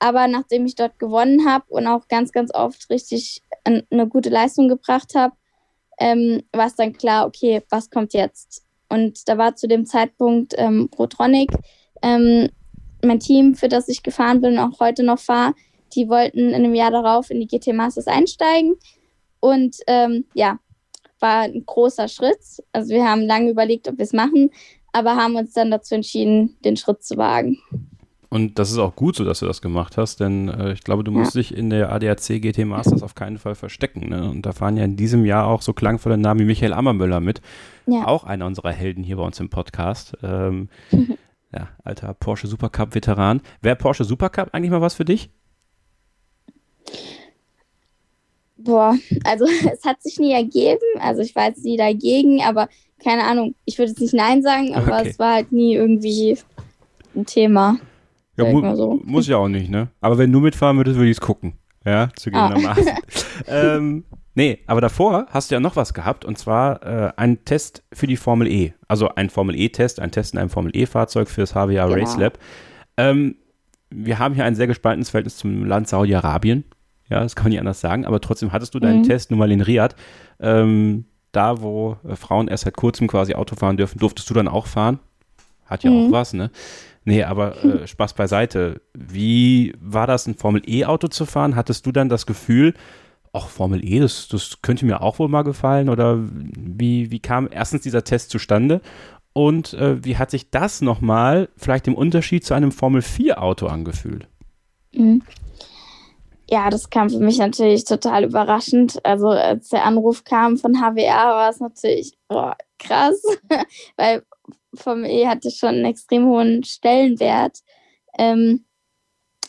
Aber 0.00 0.26
nachdem 0.26 0.66
ich 0.66 0.74
dort 0.74 0.98
gewonnen 0.98 1.48
habe 1.48 1.64
und 1.68 1.86
auch 1.86 2.08
ganz, 2.08 2.32
ganz 2.32 2.52
oft 2.52 2.90
richtig 2.90 3.42
eine 3.64 4.08
gute 4.08 4.30
Leistung 4.30 4.68
gebracht 4.68 5.14
habe, 5.14 5.34
ähm, 6.00 6.42
war 6.52 6.66
es 6.66 6.74
dann 6.74 6.92
klar, 6.92 7.26
okay, 7.26 7.62
was 7.70 7.90
kommt 7.90 8.14
jetzt? 8.14 8.64
Und 8.88 9.28
da 9.28 9.38
war 9.38 9.54
zu 9.54 9.68
dem 9.68 9.86
Zeitpunkt 9.86 10.54
ähm, 10.56 10.88
Rotronic, 10.98 11.50
ähm, 12.02 12.48
mein 13.04 13.20
Team, 13.20 13.54
für 13.54 13.68
das 13.68 13.88
ich 13.88 14.02
gefahren 14.02 14.40
bin 14.40 14.58
und 14.58 14.58
auch 14.58 14.80
heute 14.80 15.04
noch 15.04 15.20
fahre, 15.20 15.54
die 15.94 16.08
wollten 16.08 16.48
in 16.48 16.54
einem 16.54 16.74
Jahr 16.74 16.90
darauf 16.90 17.30
in 17.30 17.40
die 17.40 17.46
GT 17.46 17.74
Masters 17.74 18.08
einsteigen. 18.08 18.76
Und 19.40 19.76
ähm, 19.86 20.24
ja, 20.34 20.58
war 21.20 21.42
ein 21.42 21.64
großer 21.64 22.08
Schritt. 22.08 22.62
Also 22.72 22.94
wir 22.94 23.08
haben 23.08 23.22
lange 23.22 23.50
überlegt, 23.50 23.88
ob 23.88 23.98
wir 23.98 24.04
es 24.04 24.12
machen, 24.12 24.50
aber 24.98 25.16
haben 25.16 25.36
uns 25.36 25.52
dann 25.52 25.70
dazu 25.70 25.94
entschieden, 25.94 26.56
den 26.64 26.76
Schritt 26.76 27.02
zu 27.02 27.16
wagen. 27.16 27.58
Und 28.30 28.58
das 28.58 28.70
ist 28.70 28.78
auch 28.78 28.94
gut 28.94 29.16
so, 29.16 29.24
dass 29.24 29.38
du 29.40 29.46
das 29.46 29.62
gemacht 29.62 29.96
hast, 29.96 30.20
denn 30.20 30.48
äh, 30.48 30.72
ich 30.72 30.82
glaube, 30.82 31.02
du 31.02 31.10
musst 31.10 31.34
ja. 31.34 31.40
dich 31.40 31.56
in 31.56 31.70
der 31.70 31.90
ADAC 31.90 32.42
GT 32.42 32.66
Masters 32.66 33.02
auf 33.02 33.14
keinen 33.14 33.38
Fall 33.38 33.54
verstecken. 33.54 34.10
Ne? 34.10 34.28
Und 34.28 34.44
da 34.44 34.52
fahren 34.52 34.76
ja 34.76 34.84
in 34.84 34.96
diesem 34.96 35.24
Jahr 35.24 35.46
auch 35.46 35.62
so 35.62 35.72
klangvolle 35.72 36.18
Namen 36.18 36.40
wie 36.40 36.44
Michael 36.44 36.74
Ammermüller 36.74 37.20
mit. 37.20 37.40
Ja. 37.86 38.06
Auch 38.06 38.24
einer 38.24 38.44
unserer 38.44 38.72
Helden 38.72 39.02
hier 39.02 39.16
bei 39.16 39.22
uns 39.22 39.40
im 39.40 39.48
Podcast. 39.48 40.14
Ähm, 40.22 40.68
ja, 41.54 41.68
alter 41.82 42.12
Porsche 42.12 42.48
Supercup-Veteran. 42.48 43.40
Wäre 43.62 43.76
Porsche 43.76 44.04
Supercup 44.04 44.50
eigentlich 44.52 44.72
mal 44.72 44.82
was 44.82 44.94
für 44.94 45.06
dich? 45.06 45.30
Boah, 48.58 48.94
also 49.24 49.46
es 49.72 49.84
hat 49.86 50.02
sich 50.02 50.18
nie 50.18 50.32
ergeben. 50.32 50.84
Also 51.00 51.22
ich 51.22 51.34
war 51.34 51.46
jetzt 51.46 51.64
nie 51.64 51.78
dagegen, 51.78 52.42
aber 52.42 52.68
keine 53.02 53.24
Ahnung, 53.24 53.54
ich 53.64 53.78
würde 53.78 53.90
jetzt 53.90 54.00
nicht 54.00 54.14
Nein 54.14 54.42
sagen, 54.42 54.74
aber 54.74 54.98
Okay. 55.00 55.08
es 55.10 55.18
war 55.18 55.34
halt 55.34 55.52
nie 55.52 55.74
irgendwie 55.74 56.36
ein 57.16 57.26
Thema. 57.26 57.78
Ja, 58.36 58.44
mu 58.44 58.74
so. 58.76 59.00
muss 59.04 59.26
ja 59.26 59.36
auch 59.36 59.48
nicht, 59.48 59.68
ne? 59.70 59.88
Aber 60.00 60.18
wenn 60.18 60.30
du 60.30 60.40
mitfahren 60.40 60.76
würdest, 60.76 60.96
würde 60.96 61.10
ich 61.10 61.16
es 61.16 61.20
gucken. 61.20 61.54
Ja, 61.84 62.08
zugegebenermaßen. 62.16 62.86
ähm, 63.48 64.04
nee, 64.34 64.58
aber 64.66 64.80
davor 64.80 65.26
hast 65.30 65.50
du 65.50 65.54
ja 65.54 65.60
noch 65.60 65.74
was 65.76 65.94
gehabt 65.94 66.24
und 66.24 66.38
zwar 66.38 66.82
äh, 66.84 67.12
einen 67.16 67.44
Test 67.44 67.82
für 67.92 68.06
die 68.06 68.16
Formel 68.16 68.46
E. 68.48 68.74
Also 68.88 69.08
ein 69.14 69.30
Formel 69.30 69.56
E-Test, 69.56 70.00
ein 70.00 70.10
Test 70.10 70.34
in 70.34 70.40
einem 70.40 70.50
Formel 70.50 70.76
E-Fahrzeug 70.76 71.28
für 71.28 71.40
das 71.42 71.52
HWA 71.54 71.66
Genau. 71.66 71.92
Race 71.94 72.16
Lab. 72.16 72.38
Ähm, 72.96 73.36
wir 73.90 74.18
haben 74.18 74.34
hier 74.34 74.44
ein 74.44 74.54
sehr 74.54 74.66
gespaltenes 74.66 75.10
Verhältnis 75.10 75.36
zum 75.36 75.64
Land 75.64 75.88
Saudi-Arabien. 75.88 76.64
Ja, 77.10 77.20
das 77.20 77.34
kann 77.34 77.44
man 77.44 77.50
nicht 77.50 77.60
anders 77.60 77.80
sagen, 77.80 78.04
aber 78.04 78.20
trotzdem 78.20 78.52
hattest 78.52 78.74
du 78.74 78.80
deinen 78.80 78.98
Mhm. 79.00 79.04
Test 79.04 79.30
nun 79.30 79.38
mal 79.38 79.50
in 79.50 79.62
Riyadh. 79.62 79.94
Ähm, 80.40 81.06
da, 81.32 81.60
wo 81.62 81.96
äh, 82.08 82.16
Frauen 82.16 82.48
erst 82.48 82.64
seit 82.64 82.76
kurzem 82.76 83.08
quasi 83.08 83.34
Auto 83.34 83.56
fahren 83.56 83.76
dürfen, 83.76 83.98
durftest 83.98 84.28
du 84.30 84.34
dann 84.34 84.48
auch 84.48 84.66
fahren? 84.66 84.98
Hat 85.66 85.84
ja 85.84 85.90
auch 85.90 86.08
Mhm. 86.08 86.12
was, 86.12 86.32
ne? 86.32 86.50
Nee, 87.04 87.24
aber 87.24 87.62
äh, 87.64 87.86
Spaß 87.86 88.14
beiseite. 88.14 88.80
Wie 88.94 89.74
war 89.80 90.06
das, 90.06 90.26
ein 90.26 90.34
Formel-E-Auto 90.34 91.08
zu 91.08 91.26
fahren? 91.26 91.56
Hattest 91.56 91.86
du 91.86 91.92
dann 91.92 92.08
das 92.08 92.26
Gefühl, 92.26 92.74
ach, 93.32 93.48
Formel 93.48 93.84
E, 93.84 94.00
das, 94.00 94.28
das 94.28 94.58
könnte 94.62 94.86
mir 94.86 95.02
auch 95.02 95.18
wohl 95.18 95.28
mal 95.28 95.42
gefallen? 95.42 95.88
Oder 95.88 96.18
wie, 96.20 97.10
wie 97.10 97.20
kam 97.20 97.48
erstens 97.50 97.82
dieser 97.82 98.04
Test 98.04 98.30
zustande? 98.30 98.80
Und 99.34 99.74
äh, 99.74 100.04
wie 100.04 100.16
hat 100.16 100.30
sich 100.30 100.50
das 100.50 100.80
nochmal 100.80 101.48
vielleicht 101.56 101.86
im 101.86 101.94
Unterschied 101.94 102.44
zu 102.44 102.54
einem 102.54 102.72
Formel-4-Auto 102.72 103.66
angefühlt? 103.66 104.26
Ja, 106.50 106.70
das 106.70 106.88
kam 106.88 107.10
für 107.10 107.18
mich 107.18 107.38
natürlich 107.38 107.84
total 107.84 108.24
überraschend. 108.24 109.04
Also 109.04 109.28
als 109.28 109.68
der 109.68 109.84
Anruf 109.84 110.24
kam 110.24 110.56
von 110.56 110.76
HWA, 110.76 111.34
war 111.34 111.50
es 111.50 111.60
natürlich 111.60 112.16
boah, 112.26 112.56
krass, 112.78 113.20
weil 113.96 114.22
Formel 114.74 115.10
E 115.10 115.26
hatte 115.26 115.50
schon 115.50 115.70
einen 115.70 115.84
extrem 115.84 116.26
hohen 116.26 116.64
Stellenwert 116.64 117.58
ähm, 118.18 118.64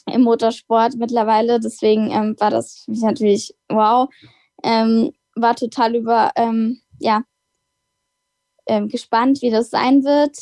im 0.08 0.22
Motorsport 0.24 0.96
mittlerweile. 0.96 1.60
Deswegen 1.62 2.12
ähm, 2.12 2.36
war 2.40 2.50
das 2.50 2.80
für 2.84 2.92
mich 2.92 3.02
natürlich 3.02 3.56
wow. 3.70 4.10
Ähm, 4.64 5.14
war 5.36 5.56
total 5.56 5.96
über, 5.96 6.32
ähm, 6.36 6.82
ja, 7.00 7.24
ähm, 8.68 8.90
gespannt, 8.90 9.42
wie 9.42 9.52
das 9.52 9.70
sein 9.70 10.04
wird. 10.04 10.38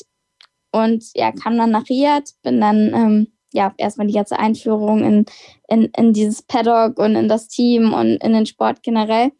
Und 0.71 1.05
ja, 1.13 1.31
kam 1.31 1.57
dann 1.57 1.71
nach 1.71 1.87
Riyadh, 1.87 2.33
bin 2.41 2.59
dann 2.59 2.93
ähm, 2.93 3.36
ja 3.53 3.73
erstmal 3.77 4.07
die 4.07 4.13
ganze 4.13 4.39
Einführung 4.39 5.03
in, 5.03 5.25
in, 5.67 5.85
in 5.97 6.13
dieses 6.13 6.41
Paddock 6.41 6.99
und 6.99 7.15
in 7.15 7.27
das 7.27 7.47
Team 7.47 7.93
und 7.93 8.17
in 8.17 8.33
den 8.33 8.45
Sport 8.45 8.83
generell. 8.83 9.31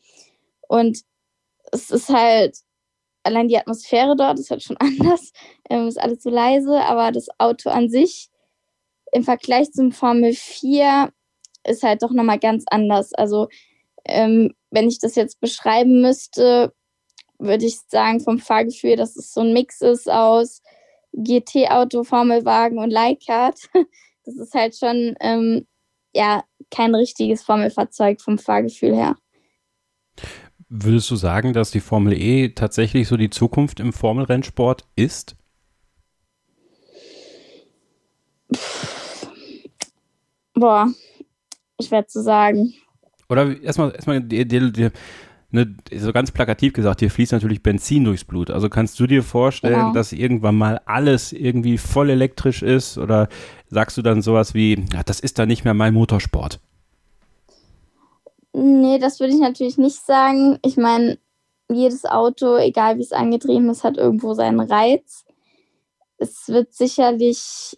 Und 0.68 1.01
es 1.72 1.91
ist 1.91 2.10
halt, 2.10 2.58
allein 3.24 3.47
die 3.47 3.58
Atmosphäre 3.58 4.16
dort 4.16 4.39
ist 4.39 4.51
halt 4.51 4.64
schon 4.64 4.78
anders. 4.80 5.32
Ähm, 5.70 5.88
ist 5.88 5.99
alles 5.99 6.24
so 6.24 6.30
leise, 6.30 6.82
aber 6.84 7.12
das 7.12 7.28
Auto 7.38 7.70
an 7.70 7.89
sich 7.89 8.30
im 9.12 9.24
Vergleich 9.24 9.72
zum 9.72 9.91
Formel 9.91 10.34
4 10.34 11.12
ist 11.66 11.84
halt 11.84 12.03
doch 12.03 12.12
nochmal 12.12 12.39
ganz 12.39 12.66
anders. 12.70 13.14
Also, 13.14 13.47
ähm, 14.05 14.53
wenn 14.72 14.88
ich 14.88 14.99
das 14.99 15.16
jetzt 15.16 15.39
beschreiben 15.39 16.01
müsste, 16.01 16.74
würde 17.39 17.66
ich 17.66 17.80
sagen, 17.88 18.20
vom 18.20 18.39
Fahrgefühl, 18.39 18.95
dass 18.95 19.16
es 19.16 19.34
so 19.34 19.41
ein 19.41 19.53
Mix 19.53 19.82
ist 19.82 20.10
aus 20.10 20.62
GT-Auto, 21.18 22.03
Formelwagen 22.03 22.80
und 22.80 22.91
Leihkart. 22.91 23.59
Das 24.26 24.36
ist 24.36 24.53
halt 24.53 24.76
schon 24.76 25.15
ähm, 25.22 25.65
ja 26.13 26.43
kein 26.70 26.93
richtiges 26.93 27.43
Formelfahrzeug 27.43 28.20
vom 28.20 28.38
Fahrgefühl 28.38 28.93
her. 28.93 29.15
Würdest 30.68 31.09
du 31.09 31.15
sagen, 31.15 31.53
dass 31.53 31.72
die 31.72 31.80
Formel 31.80 32.11
E 32.11 32.49
tatsächlich 32.49 33.07
so 33.07 33.15
die 33.15 33.30
Zukunft 33.30 33.80
im 33.80 33.93
Formelrennsport 33.93 34.86
ist? 34.97 35.38
Boah, 40.53 40.91
schwer 41.82 42.05
zu 42.07 42.22
sagen. 42.22 42.74
Oder 43.30 43.61
erstmal, 43.61 43.91
erstmal 43.93 44.22
dir, 44.22 44.45
dir, 44.45 44.72
dir, 44.72 44.91
ne, 45.52 45.76
so 45.95 46.12
ganz 46.14 46.32
plakativ 46.32 46.74
gesagt, 46.74 47.02
dir 47.02 47.10
fließt 47.12 47.32
natürlich 47.32 47.64
Benzin 47.64 48.04
durchs 48.04 48.26
Blut. 48.26 48.50
Also 48.50 48.70
kannst 48.70 49.00
du 49.00 49.08
dir 49.08 49.24
vorstellen, 49.24 49.74
Genau. 49.76 49.93
dass 49.93 50.12
irgendwann 50.14 50.56
mal 50.58 50.82
alles 50.86 51.34
irgendwie 51.34 51.78
voll 51.78 52.10
elektrisch 52.10 52.62
ist? 52.64 52.98
Oder 52.98 53.30
sagst 53.70 53.98
du 53.98 54.02
dann 54.02 54.22
sowas 54.22 54.54
wie, 54.54 54.86
ja, 54.93 55.04
das 55.04 55.20
ist 55.20 55.39
dann 55.39 55.48
nicht 55.48 55.64
mehr 55.64 55.74
mein 55.74 55.93
Motorsport? 55.93 56.60
Nee, 58.54 58.98
das 59.00 59.20
würde 59.20 59.34
ich 59.34 59.39
natürlich 59.39 59.78
nicht 59.78 60.04
sagen. 60.06 60.58
Ich 60.64 60.78
meine, 60.78 61.20
jedes 61.70 62.06
Auto, 62.06 62.58
egal 62.58 62.98
wie 62.98 63.04
es 63.04 63.12
angetrieben 63.12 63.70
ist, 63.70 63.84
hat 63.84 63.98
irgendwo 63.98 64.34
seinen 64.34 64.60
Reiz. 64.60 65.26
Es 66.18 66.48
wird 66.48 66.74
sicherlich, 66.74 67.78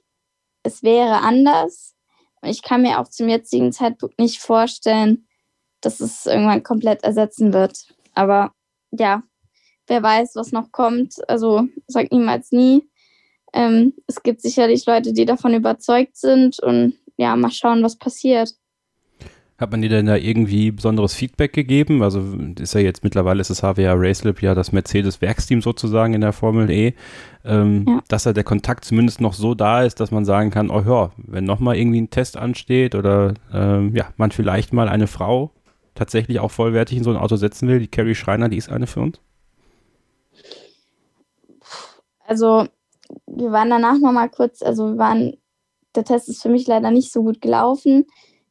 es 0.63 0.83
wäre 0.83 1.21
anders. 1.21 1.95
Und 2.41 2.49
ich 2.49 2.61
kann 2.61 2.83
mir 2.83 2.99
auch 2.99 3.09
zum 3.09 3.27
jetzigen 3.27 3.73
Zeitpunkt 3.73 4.17
nicht 4.19 4.39
vorstellen, 4.39 5.25
dass 5.81 5.99
es 5.99 6.25
irgendwann 6.25 6.63
komplett 6.63 7.03
ersetzen 7.03 7.53
wird. 7.53 7.87
Aber 8.13 8.51
ja, 8.91 9.23
wer 9.87 10.03
weiß, 10.03 10.31
was 10.35 10.51
noch 10.51 10.71
kommt. 10.71 11.15
Also 11.27 11.67
sag 11.87 12.11
niemals 12.11 12.51
nie. 12.51 12.87
Ähm, 13.53 13.93
es 14.07 14.21
gibt 14.21 14.41
sicherlich 14.41 14.85
Leute, 14.85 15.13
die 15.13 15.25
davon 15.25 15.53
überzeugt 15.53 16.15
sind 16.17 16.59
und 16.59 16.93
ja, 17.17 17.35
mal 17.35 17.51
schauen, 17.51 17.83
was 17.83 17.97
passiert. 17.97 18.53
Hat 19.57 19.71
man 19.71 19.81
dir 19.81 19.89
denn 19.89 20.05
da 20.05 20.15
irgendwie 20.15 20.71
besonderes 20.71 21.13
Feedback 21.13 21.51
gegeben? 21.51 22.01
Also 22.01 22.23
ist 22.57 22.73
ja 22.75 22.79
jetzt 22.79 23.03
mittlerweile 23.03 23.41
ist 23.41 23.49
das 23.49 23.61
HWA 23.61 23.93
Racelab 23.93 24.41
ja 24.41 24.55
das 24.55 24.71
Mercedes-Werksteam 24.71 25.61
sozusagen 25.61 26.13
in 26.13 26.21
der 26.21 26.31
Formel 26.31 26.69
E, 26.69 26.93
ähm, 27.43 27.83
Ja. 27.85 27.99
dass 28.07 28.23
da 28.23 28.31
der 28.31 28.45
Kontakt 28.45 28.85
zumindest 28.85 29.19
noch 29.19 29.33
so 29.33 29.55
da 29.55 29.83
ist, 29.83 29.99
dass 29.99 30.11
man 30.11 30.23
sagen 30.23 30.49
kann, 30.49 30.69
oh 30.69 30.81
ja, 30.87 31.11
wenn 31.17 31.43
nochmal 31.43 31.75
irgendwie 31.75 31.99
ein 31.99 32.09
Test 32.09 32.37
ansteht 32.37 32.95
oder 32.95 33.33
ähm, 33.53 33.93
ja, 33.93 34.05
man 34.15 34.31
vielleicht 34.31 34.71
mal 34.71 34.87
eine 34.87 35.07
Frau 35.07 35.51
tatsächlich 35.99 36.39
auch 36.39 36.51
vollwertig 36.51 36.97
in 36.97 37.03
so 37.03 37.09
ein 37.09 37.17
Auto 37.17 37.35
setzen 37.35 37.67
will, 37.67 37.79
die 37.79 37.87
Carrie 37.87 38.15
Schreiner, 38.15 38.49
die 38.49 38.57
ist 38.57 38.69
eine 38.69 38.87
für 38.87 39.01
uns. 39.01 39.19
Also 42.25 42.67
wir 43.27 43.51
waren 43.51 43.69
danach 43.69 43.99
nochmal 43.99 44.29
kurz, 44.29 44.61
also 44.61 44.91
wir 44.91 44.97
waren, 44.97 45.33
der 45.95 46.05
Test 46.05 46.29
ist 46.29 46.41
für 46.41 46.49
mich 46.49 46.67
leider 46.67 46.89
nicht 46.91 47.11
so 47.11 47.23
gut 47.23 47.41
gelaufen, 47.41 48.05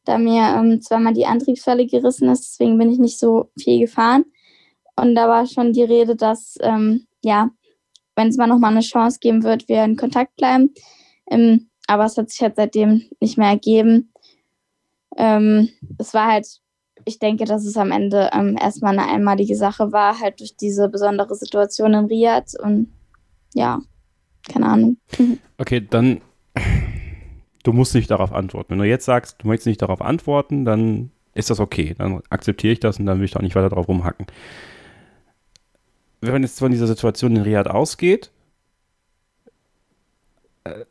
da 0.05 0.17
mir 0.17 0.43
ähm, 0.43 0.81
zweimal 0.81 1.13
die 1.13 1.25
Antriebsfalle 1.25 1.87
gerissen 1.87 2.29
ist, 2.29 2.51
deswegen 2.51 2.77
bin 2.77 2.91
ich 2.91 2.99
nicht 2.99 3.19
so 3.19 3.49
viel 3.57 3.79
gefahren. 3.79 4.25
Und 4.95 5.15
da 5.15 5.27
war 5.27 5.45
schon 5.47 5.73
die 5.73 5.83
Rede, 5.83 6.15
dass, 6.15 6.57
ähm, 6.61 7.07
ja, 7.23 7.49
wenn 8.15 8.27
es 8.27 8.37
mal 8.37 8.47
nochmal 8.47 8.71
eine 8.71 8.81
Chance 8.81 9.19
geben 9.21 9.43
wird, 9.43 9.69
wir 9.69 9.83
in 9.85 9.95
Kontakt 9.95 10.35
bleiben. 10.35 10.73
Ähm, 11.31 11.69
aber 11.87 12.05
es 12.05 12.17
hat 12.17 12.29
sich 12.29 12.41
halt 12.41 12.57
seitdem 12.57 13.09
nicht 13.21 13.37
mehr 13.37 13.49
ergeben. 13.49 14.11
Ähm, 15.15 15.69
es 15.97 16.13
war 16.13 16.27
halt, 16.27 16.47
ich 17.09 17.19
denke, 17.19 17.45
dass 17.45 17.65
es 17.65 17.75
am 17.75 17.91
Ende 17.91 18.29
ähm, 18.33 18.57
erstmal 18.59 18.97
eine 18.97 19.11
einmalige 19.11 19.55
Sache 19.55 19.91
war, 19.91 20.19
halt 20.19 20.39
durch 20.39 20.55
diese 20.55 20.87
besondere 20.87 21.35
Situation 21.35 21.93
in 21.93 22.05
Riyadh 22.05 22.55
und 22.61 22.87
ja, 23.53 23.81
keine 24.47 24.67
Ahnung. 24.67 24.97
Okay, 25.57 25.85
dann 25.87 26.21
du 27.63 27.73
musst 27.73 27.95
nicht 27.95 28.09
darauf 28.09 28.31
antworten. 28.31 28.71
Wenn 28.71 28.79
du 28.79 28.85
jetzt 28.85 29.05
sagst, 29.05 29.37
du 29.39 29.47
möchtest 29.47 29.67
nicht 29.67 29.81
darauf 29.81 30.01
antworten, 30.01 30.65
dann 30.65 31.11
ist 31.33 31.49
das 31.49 31.59
okay. 31.59 31.95
Dann 31.97 32.21
akzeptiere 32.29 32.73
ich 32.73 32.79
das 32.79 32.99
und 32.99 33.05
dann 33.05 33.19
will 33.19 33.25
ich 33.25 33.31
da 33.31 33.39
auch 33.39 33.43
nicht 33.43 33.55
weiter 33.55 33.69
drauf 33.69 33.87
rumhacken. 33.87 34.27
Wenn 36.21 36.33
man 36.33 36.43
jetzt 36.43 36.59
von 36.59 36.71
dieser 36.71 36.87
Situation 36.87 37.35
in 37.35 37.43
Riyadh 37.43 37.69
ausgeht, 37.69 38.31
äh, 40.63 40.85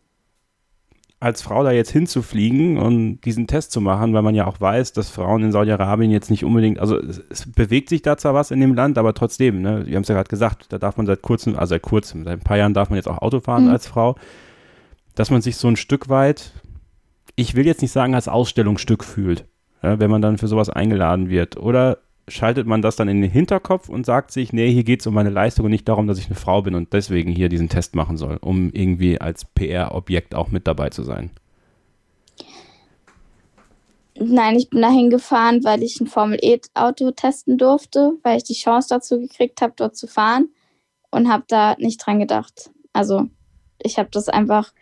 als 1.20 1.42
Frau 1.42 1.64
da 1.64 1.72
jetzt 1.72 1.90
hinzufliegen 1.90 2.78
und 2.78 3.20
diesen 3.22 3.48
Test 3.48 3.72
zu 3.72 3.80
machen, 3.80 4.14
weil 4.14 4.22
man 4.22 4.36
ja 4.36 4.46
auch 4.46 4.60
weiß, 4.60 4.92
dass 4.92 5.10
Frauen 5.10 5.42
in 5.42 5.52
Saudi-Arabien 5.52 6.12
jetzt 6.12 6.30
nicht 6.30 6.44
unbedingt, 6.44 6.78
also 6.78 6.96
es, 6.96 7.20
es 7.28 7.50
bewegt 7.50 7.88
sich 7.88 8.02
da 8.02 8.16
zwar 8.16 8.34
was 8.34 8.52
in 8.52 8.60
dem 8.60 8.74
Land, 8.74 8.98
aber 8.98 9.14
trotzdem, 9.14 9.60
ne, 9.60 9.84
wir 9.86 9.96
haben 9.96 10.02
es 10.02 10.08
ja 10.08 10.14
gerade 10.14 10.28
gesagt, 10.28 10.66
da 10.72 10.78
darf 10.78 10.96
man 10.96 11.06
seit 11.06 11.22
kurzem, 11.22 11.56
also 11.56 11.70
seit 11.70 11.82
kurzem, 11.82 12.24
seit 12.24 12.34
ein 12.40 12.44
paar 12.44 12.56
Jahren 12.56 12.72
darf 12.74 12.90
man 12.90 12.96
jetzt 12.96 13.08
auch 13.08 13.18
Auto 13.18 13.40
fahren 13.40 13.64
Mhm. 13.64 13.70
als 13.70 13.88
Frau, 13.88 14.14
dass 15.16 15.30
man 15.30 15.42
sich 15.42 15.56
so 15.56 15.66
ein 15.66 15.76
Stück 15.76 16.08
weit, 16.08 16.52
ich 17.34 17.56
will 17.56 17.66
jetzt 17.66 17.82
nicht 17.82 17.92
sagen 17.92 18.14
als 18.14 18.28
Ausstellungsstück 18.28 19.02
fühlt, 19.02 19.44
ja, 19.82 19.98
wenn 19.98 20.10
man 20.10 20.22
dann 20.22 20.38
für 20.38 20.46
sowas 20.46 20.70
eingeladen 20.70 21.30
wird. 21.30 21.56
Oder 21.56 21.98
schaltet 22.30 22.66
man 22.66 22.82
das 22.82 22.96
dann 22.96 23.08
in 23.08 23.22
den 23.22 23.30
Hinterkopf 23.30 23.88
und 23.88 24.06
sagt 24.06 24.30
sich, 24.30 24.52
nee, 24.52 24.70
hier 24.70 24.84
geht 24.84 25.00
es 25.00 25.06
um 25.06 25.14
meine 25.14 25.30
Leistung 25.30 25.64
und 25.64 25.70
nicht 25.70 25.88
darum, 25.88 26.06
dass 26.06 26.18
ich 26.18 26.26
eine 26.26 26.34
Frau 26.34 26.62
bin 26.62 26.74
und 26.74 26.92
deswegen 26.92 27.32
hier 27.32 27.48
diesen 27.48 27.68
Test 27.68 27.94
machen 27.94 28.16
soll, 28.16 28.38
um 28.40 28.70
irgendwie 28.72 29.20
als 29.20 29.44
PR-Objekt 29.44 30.34
auch 30.34 30.48
mit 30.48 30.66
dabei 30.66 30.90
zu 30.90 31.02
sein. 31.02 31.30
Nein, 34.20 34.56
ich 34.56 34.68
bin 34.68 34.82
dahin 34.82 35.10
gefahren, 35.10 35.62
weil 35.62 35.82
ich 35.82 36.00
ein 36.00 36.08
Formel-E-Auto 36.08 37.12
testen 37.12 37.56
durfte, 37.56 38.14
weil 38.24 38.38
ich 38.38 38.44
die 38.44 38.54
Chance 38.54 38.88
dazu 38.90 39.20
gekriegt 39.20 39.62
habe, 39.62 39.74
dort 39.76 39.96
zu 39.96 40.08
fahren 40.08 40.48
und 41.10 41.28
habe 41.28 41.44
da 41.46 41.76
nicht 41.78 42.04
dran 42.04 42.18
gedacht. 42.18 42.70
Also 42.92 43.28
ich 43.80 43.98
habe 43.98 44.08
das 44.10 44.28
einfach 44.28 44.72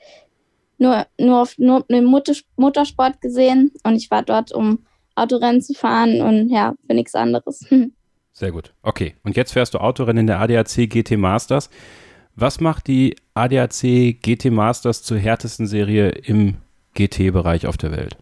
nur, 0.78 1.06
nur 1.18 1.42
auf 1.42 1.58
nur 1.58 1.84
Motorsport 1.88 3.20
gesehen 3.20 3.72
und 3.84 3.96
ich 3.96 4.10
war 4.10 4.22
dort, 4.22 4.52
um 4.52 4.86
Autorennen 5.16 5.62
zu 5.62 5.74
fahren 5.74 6.20
und 6.20 6.48
ja, 6.50 6.74
für 6.86 6.94
nichts 6.94 7.14
anderes. 7.14 7.66
Sehr 8.32 8.52
gut. 8.52 8.74
Okay. 8.82 9.14
Und 9.24 9.34
jetzt 9.34 9.52
fährst 9.52 9.74
du 9.74 9.78
Autorennen 9.78 10.20
in 10.20 10.26
der 10.26 10.40
ADAC 10.40 10.88
GT 10.90 11.16
Masters. 11.16 11.70
Was 12.34 12.60
macht 12.60 12.86
die 12.86 13.16
ADAC 13.32 14.20
GT 14.20 14.50
Masters 14.50 15.02
zur 15.02 15.16
härtesten 15.16 15.66
Serie 15.66 16.10
im 16.10 16.58
GT-Bereich 16.94 17.66
auf 17.66 17.78
der 17.78 17.92
Welt? 17.92 18.18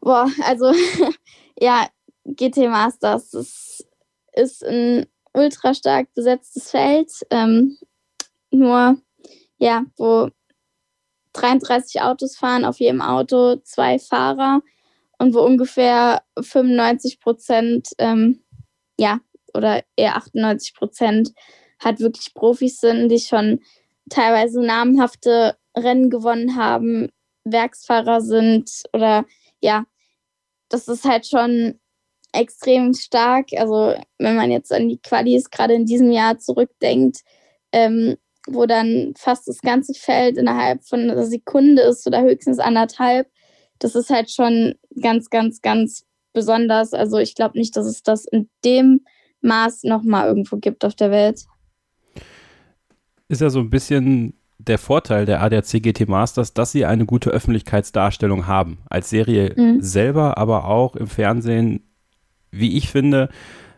Boah, 0.00 0.30
also 0.44 0.72
ja, 1.60 1.86
GT 2.24 2.68
Masters 2.70 3.34
ist, 3.34 3.86
ist 4.32 4.64
ein 4.64 5.04
ultra 5.34 5.74
stark 5.74 6.08
besetztes 6.14 6.70
Feld. 6.70 7.10
Ähm, 7.30 7.76
nur, 8.50 8.96
ja, 9.58 9.84
wo 9.98 10.30
33 11.36 12.00
Autos 12.02 12.36
fahren, 12.36 12.64
auf 12.64 12.78
jedem 12.78 13.02
Auto 13.02 13.56
zwei 13.56 13.98
Fahrer 13.98 14.62
und 15.18 15.34
wo 15.34 15.40
ungefähr 15.40 16.22
95 16.40 17.20
Prozent, 17.20 17.88
ähm, 17.98 18.42
ja, 18.98 19.20
oder 19.54 19.82
eher 19.96 20.16
98 20.16 20.74
Prozent 20.74 21.32
halt 21.82 22.00
wirklich 22.00 22.34
Profis 22.34 22.80
sind, 22.80 23.08
die 23.08 23.18
schon 23.18 23.60
teilweise 24.10 24.60
namhafte 24.60 25.56
Rennen 25.76 26.10
gewonnen 26.10 26.56
haben, 26.56 27.08
Werksfahrer 27.44 28.20
sind 28.20 28.70
oder 28.92 29.24
ja, 29.60 29.84
das 30.68 30.88
ist 30.88 31.04
halt 31.04 31.26
schon 31.26 31.78
extrem 32.32 32.92
stark. 32.94 33.48
Also 33.56 33.94
wenn 34.18 34.36
man 34.36 34.50
jetzt 34.50 34.72
an 34.72 34.88
die 34.88 34.98
Qualis 34.98 35.50
gerade 35.50 35.74
in 35.74 35.86
diesem 35.86 36.10
Jahr 36.10 36.38
zurückdenkt, 36.38 37.20
ähm, 37.72 38.16
wo 38.46 38.66
dann 38.66 39.14
fast 39.16 39.48
das 39.48 39.60
ganze 39.60 39.94
Feld 39.94 40.36
innerhalb 40.38 40.84
von 40.84 41.00
einer 41.00 41.24
Sekunde 41.24 41.82
ist 41.82 42.06
oder 42.06 42.22
höchstens 42.22 42.58
anderthalb, 42.58 43.28
das 43.78 43.94
ist 43.94 44.10
halt 44.10 44.30
schon 44.30 44.74
ganz, 45.00 45.30
ganz, 45.30 45.60
ganz 45.60 46.04
besonders. 46.32 46.92
Also 46.92 47.18
ich 47.18 47.34
glaube 47.34 47.58
nicht, 47.58 47.76
dass 47.76 47.86
es 47.86 48.02
das 48.02 48.24
in 48.24 48.48
dem 48.64 49.00
Maß 49.42 49.84
nochmal 49.84 50.28
irgendwo 50.28 50.56
gibt 50.56 50.84
auf 50.84 50.94
der 50.94 51.10
Welt. 51.10 51.44
Ist 53.28 53.40
ja 53.40 53.50
so 53.50 53.60
ein 53.60 53.70
bisschen 53.70 54.34
der 54.58 54.78
Vorteil 54.78 55.26
der 55.26 55.42
ADAC 55.42 55.82
GT 55.82 56.08
Masters, 56.08 56.54
dass 56.54 56.72
sie 56.72 56.84
eine 56.84 57.04
gute 57.04 57.30
Öffentlichkeitsdarstellung 57.30 58.46
haben. 58.46 58.78
Als 58.88 59.10
Serie 59.10 59.52
mhm. 59.56 59.82
selber, 59.82 60.38
aber 60.38 60.66
auch 60.66 60.96
im 60.96 61.08
Fernsehen, 61.08 61.80
wie 62.50 62.76
ich 62.76 62.88
finde, 62.88 63.28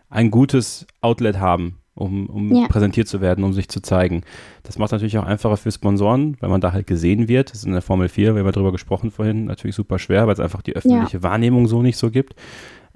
ein 0.08 0.30
gutes 0.30 0.86
Outlet 1.00 1.38
haben, 1.38 1.80
um, 1.98 2.26
um 2.26 2.54
ja. 2.54 2.66
präsentiert 2.68 3.08
zu 3.08 3.20
werden, 3.20 3.44
um 3.44 3.52
sich 3.52 3.68
zu 3.68 3.80
zeigen. 3.80 4.22
Das 4.62 4.78
macht 4.78 4.92
natürlich 4.92 5.18
auch 5.18 5.26
einfacher 5.26 5.56
für 5.56 5.72
Sponsoren, 5.72 6.36
weil 6.40 6.48
man 6.48 6.60
da 6.60 6.72
halt 6.72 6.86
gesehen 6.86 7.28
wird. 7.28 7.50
Das 7.50 7.58
ist 7.58 7.66
in 7.66 7.72
der 7.72 7.82
Formel 7.82 8.08
4, 8.08 8.34
wir 8.34 8.42
haben 8.42 8.52
darüber 8.52 8.72
gesprochen 8.72 9.10
vorhin, 9.10 9.44
natürlich 9.44 9.76
super 9.76 9.98
schwer, 9.98 10.26
weil 10.26 10.34
es 10.34 10.40
einfach 10.40 10.62
die 10.62 10.74
öffentliche 10.76 11.18
ja. 11.18 11.22
Wahrnehmung 11.22 11.66
so 11.66 11.82
nicht 11.82 11.96
so 11.96 12.10
gibt. 12.10 12.34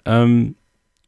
Ähm, 0.05 0.55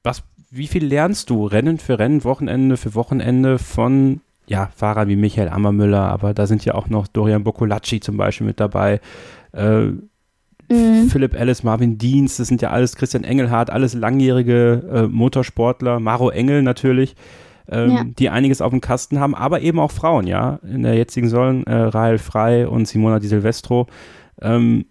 was, 0.03 0.23
wie 0.51 0.67
viel 0.67 0.85
lernst 0.85 1.31
du 1.31 1.47
Rennen 1.47 1.79
für 1.79 1.99
Rennen, 1.99 2.25
Wochenende 2.25 2.77
für 2.77 2.95
Wochenende 2.95 3.59
von 3.59 4.21
ja, 4.47 4.71
Fahrer 4.77 5.09
wie 5.09 5.17
Michael 5.17 5.49
Ammermüller, 5.49 6.03
aber 6.03 6.35
da 6.35 6.47
sind 6.47 6.65
ja 6.65 6.75
auch 6.75 6.89
noch 6.89 7.07
Dorian 7.07 7.45
Boccolacci 7.45 8.01
zum 8.01 8.17
Beispiel 8.17 8.47
mit 8.47 8.61
dabei. 8.61 9.01
Äh, 9.53 9.87
mhm. 10.69 11.09
Philipp 11.09 11.35
Ellis, 11.35 11.63
Marvin 11.63 11.99
Dienst, 11.99 12.39
das 12.39 12.49
sind 12.49 12.61
ja 12.61 12.71
alles 12.71 12.97
Christian 12.97 13.25
Engelhardt, 13.25 13.71
alles 13.71 13.95
langjährige 13.95 14.83
äh, 14.93 15.03
Motorsportler, 15.03 16.01
Maro 16.01 16.31
Engel 16.31 16.63
natürlich, 16.63 17.15
ähm, 17.69 17.91
ja. 17.91 18.05
die 18.05 18.31
einiges 18.31 18.61
auf 18.61 18.71
dem 18.71 18.81
Kasten 18.81 19.21
haben, 19.21 19.35
aber 19.35 19.61
eben 19.61 19.79
auch 19.79 19.91
Frauen, 19.91 20.27
ja, 20.27 20.61
in 20.63 20.83
der 20.83 20.95
jetzigen 20.95 21.29
Säulen, 21.29 21.65
äh, 21.67 21.75
Rahel 21.75 22.19
Frei 22.19 22.69
und 22.69 22.87
Simona 22.87 23.19
Di 23.19 23.29
Silvestro. 23.29 23.87
Ähm, 24.41 24.87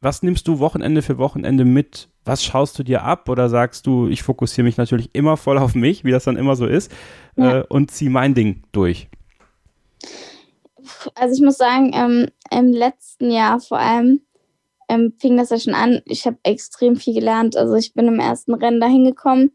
was 0.00 0.22
nimmst 0.22 0.46
du 0.46 0.58
Wochenende 0.58 1.02
für 1.02 1.18
Wochenende 1.18 1.64
mit? 1.64 2.08
Was 2.24 2.44
schaust 2.44 2.78
du 2.78 2.82
dir 2.82 3.02
ab? 3.04 3.28
Oder 3.28 3.48
sagst 3.48 3.86
du, 3.86 4.08
ich 4.08 4.22
fokussiere 4.22 4.64
mich 4.64 4.76
natürlich 4.76 5.10
immer 5.14 5.36
voll 5.36 5.58
auf 5.58 5.74
mich, 5.74 6.04
wie 6.04 6.10
das 6.10 6.24
dann 6.24 6.36
immer 6.36 6.56
so 6.56 6.66
ist, 6.66 6.92
ja. 7.36 7.60
äh, 7.60 7.64
und 7.68 7.90
ziehe 7.90 8.10
mein 8.10 8.34
Ding 8.34 8.62
durch? 8.72 9.08
Also 11.14 11.34
ich 11.34 11.42
muss 11.42 11.56
sagen, 11.56 11.92
ähm, 11.94 12.28
im 12.50 12.72
letzten 12.72 13.30
Jahr 13.30 13.60
vor 13.60 13.78
allem 13.78 14.20
ähm, 14.88 15.14
fing 15.18 15.36
das 15.36 15.50
ja 15.50 15.58
schon 15.58 15.74
an. 15.74 16.02
Ich 16.04 16.26
habe 16.26 16.36
extrem 16.42 16.96
viel 16.96 17.14
gelernt. 17.14 17.56
Also 17.56 17.74
ich 17.74 17.94
bin 17.94 18.06
im 18.06 18.20
ersten 18.20 18.54
Rennen 18.54 18.80
dahin 18.80 19.04
gekommen, 19.04 19.52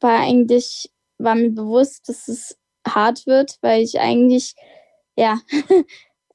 war 0.00 0.20
eigentlich, 0.20 0.90
war 1.18 1.34
mir 1.34 1.50
bewusst, 1.50 2.08
dass 2.08 2.28
es 2.28 2.56
hart 2.86 3.26
wird, 3.26 3.56
weil 3.60 3.82
ich 3.82 4.00
eigentlich, 4.00 4.54
ja, 5.16 5.40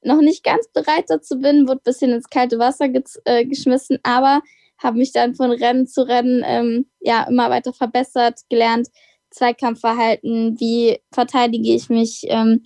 noch 0.02 0.20
nicht 0.20 0.44
ganz 0.44 0.68
bereit 0.72 1.06
dazu 1.08 1.38
bin, 1.38 1.66
wurde 1.66 1.80
ein 1.80 1.84
bisschen 1.84 2.12
ins 2.12 2.28
kalte 2.28 2.58
Wasser 2.58 2.88
äh, 3.24 3.44
geschmissen, 3.46 3.98
aber 4.02 4.42
habe 4.78 4.98
mich 4.98 5.12
dann 5.12 5.34
von 5.34 5.50
Rennen 5.50 5.86
zu 5.86 6.06
Rennen 6.06 6.42
ähm, 6.44 6.86
ja 7.00 7.24
immer 7.24 7.48
weiter 7.50 7.72
verbessert, 7.72 8.40
gelernt, 8.50 8.88
Zweikampfverhalten, 9.30 10.60
wie 10.60 11.00
verteidige 11.12 11.74
ich 11.74 11.88
mich, 11.88 12.24
ähm, 12.28 12.64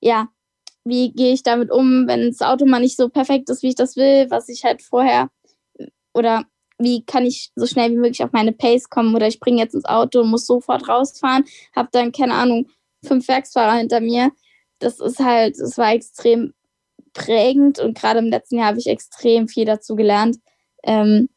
ja, 0.00 0.28
wie 0.84 1.12
gehe 1.12 1.32
ich 1.32 1.42
damit 1.42 1.70
um, 1.70 2.08
wenn 2.08 2.28
das 2.28 2.40
Auto 2.40 2.64
mal 2.66 2.80
nicht 2.80 2.96
so 2.96 3.08
perfekt 3.08 3.50
ist, 3.50 3.62
wie 3.62 3.68
ich 3.68 3.74
das 3.74 3.96
will, 3.96 4.30
was 4.30 4.48
ich 4.48 4.64
halt 4.64 4.82
vorher 4.82 5.28
oder 6.14 6.44
wie 6.78 7.04
kann 7.04 7.26
ich 7.26 7.50
so 7.56 7.66
schnell 7.66 7.90
wie 7.90 7.96
möglich 7.96 8.22
auf 8.22 8.32
meine 8.32 8.52
Pace 8.52 8.88
kommen 8.88 9.14
oder 9.14 9.26
ich 9.26 9.40
bringe 9.40 9.60
jetzt 9.60 9.74
ins 9.74 9.84
Auto 9.84 10.20
und 10.20 10.30
muss 10.30 10.46
sofort 10.46 10.88
rausfahren, 10.88 11.44
habe 11.74 11.88
dann 11.92 12.12
keine 12.12 12.34
Ahnung 12.34 12.68
fünf 13.04 13.26
Werksfahrer 13.28 13.78
hinter 13.78 14.00
mir. 14.00 14.30
Das 14.78 15.00
ist 15.00 15.18
halt, 15.18 15.58
es 15.58 15.76
war 15.76 15.92
extrem 15.92 16.54
prägend 17.12 17.80
und 17.80 17.98
gerade 17.98 18.20
im 18.20 18.26
letzten 18.26 18.58
Jahr 18.58 18.68
habe 18.68 18.78
ich 18.78 18.86
extrem 18.86 19.48
viel 19.48 19.64
dazu 19.64 19.96
gelernt, 19.96 20.36
ähm, 20.84 21.28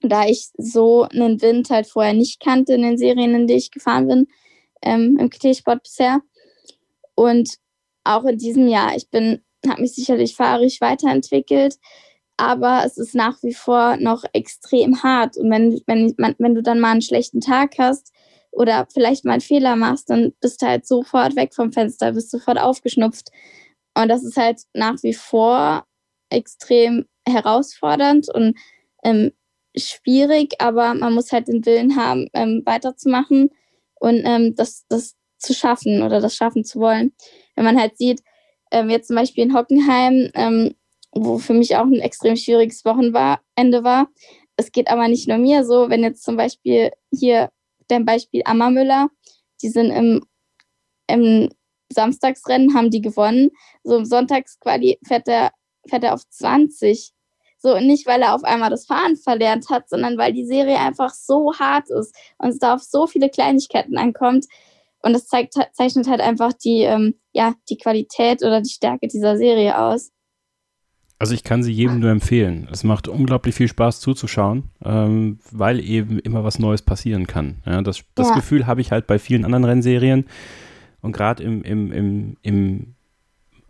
da 0.00 0.26
ich 0.26 0.48
so 0.58 1.04
einen 1.04 1.40
Wind 1.40 1.70
halt 1.70 1.86
vorher 1.86 2.12
nicht 2.14 2.40
kannte 2.40 2.74
in 2.74 2.82
den 2.82 2.98
Serien, 2.98 3.34
in 3.34 3.46
denen 3.46 3.58
ich 3.58 3.70
gefahren 3.70 4.08
bin, 4.08 4.26
ähm, 4.82 5.16
im 5.18 5.30
KT-Sport 5.30 5.84
bisher. 5.84 6.20
Und 7.14 7.56
auch 8.02 8.24
in 8.24 8.38
diesem 8.38 8.66
Jahr, 8.66 8.96
ich 8.96 9.08
bin, 9.10 9.42
habe 9.68 9.82
mich 9.82 9.94
sicherlich 9.94 10.34
fahrisch 10.34 10.80
weiterentwickelt, 10.80 11.76
aber 12.36 12.82
es 12.84 12.98
ist 12.98 13.14
nach 13.14 13.42
wie 13.42 13.54
vor 13.54 13.96
noch 13.98 14.24
extrem 14.32 15.02
hart. 15.02 15.36
Und 15.36 15.50
wenn, 15.50 15.80
wenn, 15.86 16.14
wenn 16.16 16.54
du 16.54 16.62
dann 16.62 16.80
mal 16.80 16.92
einen 16.92 17.02
schlechten 17.02 17.40
Tag 17.40 17.74
hast 17.78 18.12
oder 18.50 18.86
vielleicht 18.92 19.24
mal 19.24 19.32
einen 19.32 19.40
Fehler 19.40 19.76
machst, 19.76 20.10
dann 20.10 20.32
bist 20.40 20.62
du 20.62 20.66
halt 20.66 20.86
sofort 20.86 21.36
weg 21.36 21.54
vom 21.54 21.72
Fenster, 21.72 22.12
bist 22.12 22.30
sofort 22.30 22.58
aufgeschnupft. 22.58 23.30
Und 23.94 24.08
das 24.08 24.24
ist 24.24 24.36
halt 24.36 24.62
nach 24.72 25.02
wie 25.02 25.14
vor 25.14 25.86
extrem 26.30 27.06
herausfordernd 27.28 28.28
und 28.32 28.56
ähm, 29.04 29.32
schwierig, 29.76 30.54
aber 30.58 30.94
man 30.94 31.14
muss 31.14 31.32
halt 31.32 31.48
den 31.48 31.64
Willen 31.64 31.96
haben, 31.96 32.28
ähm, 32.34 32.62
weiterzumachen 32.64 33.50
und 33.94 34.22
ähm, 34.24 34.54
das, 34.54 34.84
das 34.88 35.14
zu 35.38 35.54
schaffen 35.54 36.02
oder 36.02 36.20
das 36.20 36.36
schaffen 36.36 36.64
zu 36.64 36.80
wollen. 36.80 37.12
Wenn 37.54 37.64
man 37.64 37.78
halt 37.78 37.96
sieht, 37.98 38.22
ähm, 38.70 38.90
jetzt 38.90 39.08
zum 39.08 39.16
Beispiel 39.16 39.44
in 39.44 39.54
Hockenheim, 39.54 40.30
ähm, 40.34 40.74
wo 41.12 41.38
für 41.38 41.54
mich 41.54 41.76
auch 41.76 41.84
ein 41.84 42.00
extrem 42.00 42.36
schwieriges 42.36 42.84
Wochenende 42.84 43.84
war. 43.84 44.08
Es 44.56 44.72
geht 44.72 44.88
aber 44.88 45.08
nicht 45.08 45.28
nur 45.28 45.38
mir 45.38 45.64
so, 45.64 45.88
wenn 45.88 46.02
jetzt 46.02 46.24
zum 46.24 46.36
Beispiel 46.36 46.90
hier 47.10 47.50
dein 47.88 48.04
Beispiel 48.04 48.42
Ammermüller, 48.44 49.08
die 49.62 49.68
sind 49.68 49.90
im, 49.90 50.24
im 51.06 51.50
Samstagsrennen 51.92 52.74
haben 52.74 52.90
die 52.90 53.00
gewonnen. 53.00 53.50
So 53.84 53.96
im 53.96 54.04
Sonntagsquali 54.04 54.98
fährt 55.06 55.28
er, 55.28 55.52
fährt 55.88 56.04
er 56.04 56.14
auf 56.14 56.28
20. 56.28 57.12
So 57.58 57.78
nicht, 57.78 58.06
weil 58.06 58.22
er 58.22 58.34
auf 58.34 58.44
einmal 58.44 58.70
das 58.70 58.86
Fahren 58.86 59.16
verlernt 59.16 59.70
hat, 59.70 59.88
sondern 59.88 60.18
weil 60.18 60.32
die 60.32 60.46
Serie 60.46 60.78
einfach 60.78 61.14
so 61.14 61.54
hart 61.54 61.90
ist 61.90 62.14
und 62.38 62.48
es 62.48 62.58
da 62.58 62.74
auf 62.74 62.82
so 62.82 63.06
viele 63.06 63.30
Kleinigkeiten 63.30 63.96
ankommt. 63.98 64.46
Und 65.02 65.12
das 65.12 65.26
zeigt, 65.26 65.54
zeichnet 65.72 66.08
halt 66.08 66.20
einfach 66.20 66.52
die, 66.52 66.82
ähm, 66.82 67.14
ja, 67.32 67.54
die 67.68 67.76
Qualität 67.76 68.42
oder 68.42 68.60
die 68.60 68.70
Stärke 68.70 69.08
dieser 69.08 69.36
Serie 69.36 69.78
aus. 69.78 70.10
Also 71.22 71.34
ich 71.34 71.44
kann 71.44 71.62
sie 71.62 71.70
jedem 71.70 72.00
nur 72.00 72.10
empfehlen. 72.10 72.66
Es 72.72 72.82
macht 72.82 73.06
unglaublich 73.06 73.54
viel 73.54 73.68
Spaß 73.68 74.00
zuzuschauen, 74.00 74.64
ähm, 74.84 75.38
weil 75.52 75.78
eben 75.78 76.18
immer 76.18 76.42
was 76.42 76.58
Neues 76.58 76.82
passieren 76.82 77.28
kann. 77.28 77.58
Ja, 77.64 77.80
das 77.80 78.02
das 78.16 78.30
ja. 78.30 78.34
Gefühl 78.34 78.66
habe 78.66 78.80
ich 78.80 78.90
halt 78.90 79.06
bei 79.06 79.20
vielen 79.20 79.44
anderen 79.44 79.62
Rennserien. 79.62 80.24
Und 81.00 81.12
gerade 81.12 81.44
im, 81.44 81.62
im, 81.62 81.92
im, 81.92 82.36
im 82.42 82.94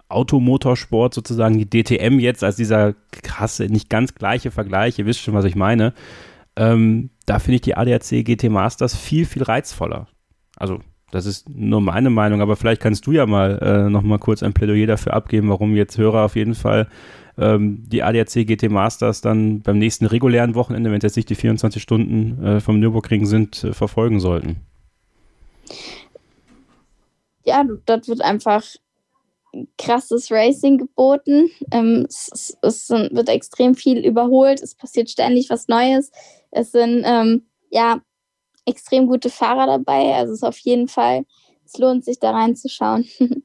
Automotorsport 0.08 1.12
sozusagen 1.12 1.58
die 1.58 1.68
DTM 1.68 2.20
jetzt 2.20 2.42
als 2.42 2.56
dieser 2.56 2.94
krasse, 3.10 3.66
nicht 3.66 3.90
ganz 3.90 4.14
gleiche 4.14 4.50
Vergleich, 4.50 4.98
ihr 4.98 5.04
wisst 5.04 5.20
schon, 5.20 5.34
was 5.34 5.44
ich 5.44 5.54
meine, 5.54 5.92
ähm, 6.56 7.10
da 7.26 7.38
finde 7.38 7.56
ich 7.56 7.60
die 7.60 7.76
ADAC 7.76 8.24
GT 8.24 8.44
Masters 8.44 8.96
viel, 8.96 9.26
viel 9.26 9.42
reizvoller. 9.42 10.06
Also 10.56 10.80
das 11.10 11.26
ist 11.26 11.50
nur 11.50 11.82
meine 11.82 12.08
Meinung, 12.08 12.40
aber 12.40 12.56
vielleicht 12.56 12.80
kannst 12.80 13.06
du 13.06 13.12
ja 13.12 13.26
mal 13.26 13.58
äh, 13.58 13.90
noch 13.90 14.00
mal 14.00 14.18
kurz 14.18 14.42
ein 14.42 14.54
Plädoyer 14.54 14.86
dafür 14.86 15.12
abgeben, 15.12 15.50
warum 15.50 15.76
jetzt 15.76 15.98
Hörer 15.98 16.24
auf 16.24 16.34
jeden 16.34 16.54
Fall 16.54 16.88
ähm, 17.38 17.84
die 17.88 18.02
ADAC 18.02 18.46
GT 18.46 18.70
Masters 18.70 19.20
dann 19.20 19.62
beim 19.62 19.78
nächsten 19.78 20.06
regulären 20.06 20.54
Wochenende, 20.54 20.90
wenn 20.90 20.98
es 20.98 21.04
jetzt 21.04 21.16
nicht 21.16 21.30
die 21.30 21.34
24 21.34 21.82
Stunden 21.82 22.44
äh, 22.44 22.60
vom 22.60 22.78
Nürburgring 22.78 23.26
sind, 23.26 23.64
äh, 23.64 23.72
verfolgen 23.72 24.20
sollten 24.20 24.56
ja, 27.44 27.64
das 27.86 28.08
wird 28.08 28.22
einfach 28.22 28.62
krasses 29.76 30.30
Racing 30.30 30.78
geboten. 30.78 31.50
Ähm, 31.70 32.06
es, 32.08 32.56
es, 32.62 32.90
wird 32.90 33.28
extrem 33.28 33.74
viel 33.74 34.04
überholt, 34.04 34.62
es 34.62 34.74
passiert 34.74 35.10
ständig 35.10 35.50
was 35.50 35.68
Neues. 35.68 36.10
Es 36.50 36.72
sind 36.72 37.02
ähm, 37.04 37.46
ja 37.70 38.00
extrem 38.64 39.06
gute 39.06 39.30
Fahrer 39.30 39.66
dabei. 39.66 40.14
Also 40.14 40.32
es 40.32 40.38
ist 40.38 40.44
auf 40.44 40.58
jeden 40.58 40.88
Fall, 40.88 41.24
es 41.64 41.76
lohnt 41.78 42.04
sich 42.04 42.18
da 42.18 42.30
reinzuschauen. 42.30 43.06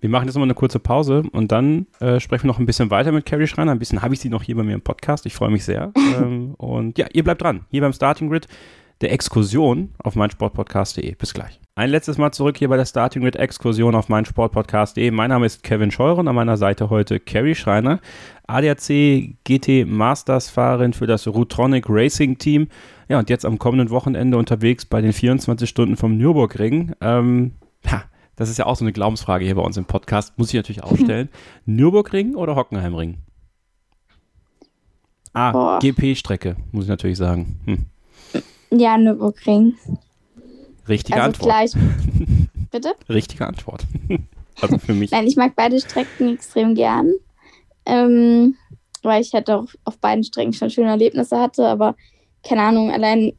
Wir 0.00 0.10
machen 0.10 0.26
jetzt 0.26 0.34
nochmal 0.34 0.46
eine 0.46 0.54
kurze 0.54 0.78
Pause 0.78 1.24
und 1.32 1.52
dann 1.52 1.86
äh, 2.00 2.20
sprechen 2.20 2.44
wir 2.44 2.48
noch 2.48 2.58
ein 2.58 2.66
bisschen 2.66 2.90
weiter 2.90 3.12
mit 3.12 3.24
Carrie 3.24 3.46
Schreiner. 3.46 3.72
Ein 3.72 3.78
bisschen 3.78 4.02
habe 4.02 4.14
ich 4.14 4.20
sie 4.20 4.28
noch 4.28 4.42
hier 4.42 4.56
bei 4.56 4.62
mir 4.62 4.74
im 4.74 4.82
Podcast. 4.82 5.24
Ich 5.26 5.34
freue 5.34 5.50
mich 5.50 5.64
sehr. 5.64 5.92
ähm, 6.18 6.54
und 6.58 6.98
ja, 6.98 7.06
ihr 7.12 7.24
bleibt 7.24 7.42
dran. 7.42 7.64
Hier 7.70 7.80
beim 7.80 7.92
Starting 7.92 8.28
Grid 8.28 8.46
der 9.00 9.12
Exkursion 9.12 9.90
auf 9.98 10.14
meinsportpodcast.de. 10.14 11.14
Bis 11.14 11.34
gleich. 11.34 11.60
Ein 11.74 11.90
letztes 11.90 12.16
Mal 12.16 12.32
zurück 12.32 12.56
hier 12.56 12.68
bei 12.68 12.76
der 12.76 12.86
Starting 12.86 13.22
Grid 13.22 13.36
Exkursion 13.36 13.94
auf 13.94 14.08
meinsportpodcast.de. 14.08 15.10
Mein 15.10 15.30
Name 15.30 15.46
ist 15.46 15.62
Kevin 15.62 15.90
Scheuren, 15.90 16.28
an 16.28 16.34
meiner 16.34 16.56
Seite 16.56 16.88
heute 16.88 17.20
Carrie 17.20 17.54
Schreiner, 17.54 18.00
ADAC 18.46 19.36
GT 19.44 19.86
Masters 19.86 20.48
Fahrerin 20.48 20.94
für 20.94 21.06
das 21.06 21.26
Rutronic 21.26 21.86
Racing 21.88 22.38
Team. 22.38 22.68
Ja, 23.08 23.18
und 23.18 23.28
jetzt 23.28 23.44
am 23.44 23.58
kommenden 23.58 23.90
Wochenende 23.90 24.38
unterwegs 24.38 24.86
bei 24.86 25.00
den 25.00 25.12
24 25.12 25.68
Stunden 25.68 25.96
vom 25.96 26.16
Nürburgring. 26.16 26.94
Ähm, 27.02 27.52
ja, 27.84 28.04
das 28.36 28.50
ist 28.50 28.58
ja 28.58 28.66
auch 28.66 28.76
so 28.76 28.84
eine 28.84 28.92
Glaubensfrage 28.92 29.44
hier 29.44 29.54
bei 29.54 29.62
uns 29.62 29.76
im 29.76 29.86
Podcast, 29.86 30.38
muss 30.38 30.48
ich 30.48 30.54
natürlich 30.54 30.84
auch 30.84 30.96
stellen. 30.96 31.28
Nürburgring 31.66 32.34
oder 32.34 32.54
Hockenheimring? 32.54 33.18
Ah, 35.32 35.78
GP-Strecke, 35.80 36.56
muss 36.72 36.84
ich 36.84 36.88
natürlich 36.88 37.18
sagen. 37.18 37.60
Hm. 37.64 37.86
Ja, 38.78 38.96
Nürburgring. 38.96 39.74
Richtige 40.88 41.20
also 41.20 41.42
Antwort. 41.42 41.48
Gleich. 41.48 41.72
Bitte? 42.70 42.94
Richtige 43.08 43.46
Antwort. 43.46 43.86
also 44.60 44.78
für 44.78 44.94
mich. 44.94 45.10
Nein, 45.10 45.26
ich 45.26 45.36
mag 45.36 45.54
beide 45.56 45.80
Strecken 45.80 46.34
extrem 46.34 46.74
gern. 46.74 47.12
Ähm, 47.84 48.56
weil 49.02 49.22
ich 49.22 49.32
halt 49.32 49.48
auch 49.50 49.66
auf 49.84 49.98
beiden 49.98 50.24
Strecken 50.24 50.52
schon 50.52 50.70
schöne 50.70 50.88
Erlebnisse 50.88 51.38
hatte, 51.38 51.66
aber 51.66 51.94
keine 52.42 52.62
Ahnung, 52.62 52.90
allein 52.90 53.32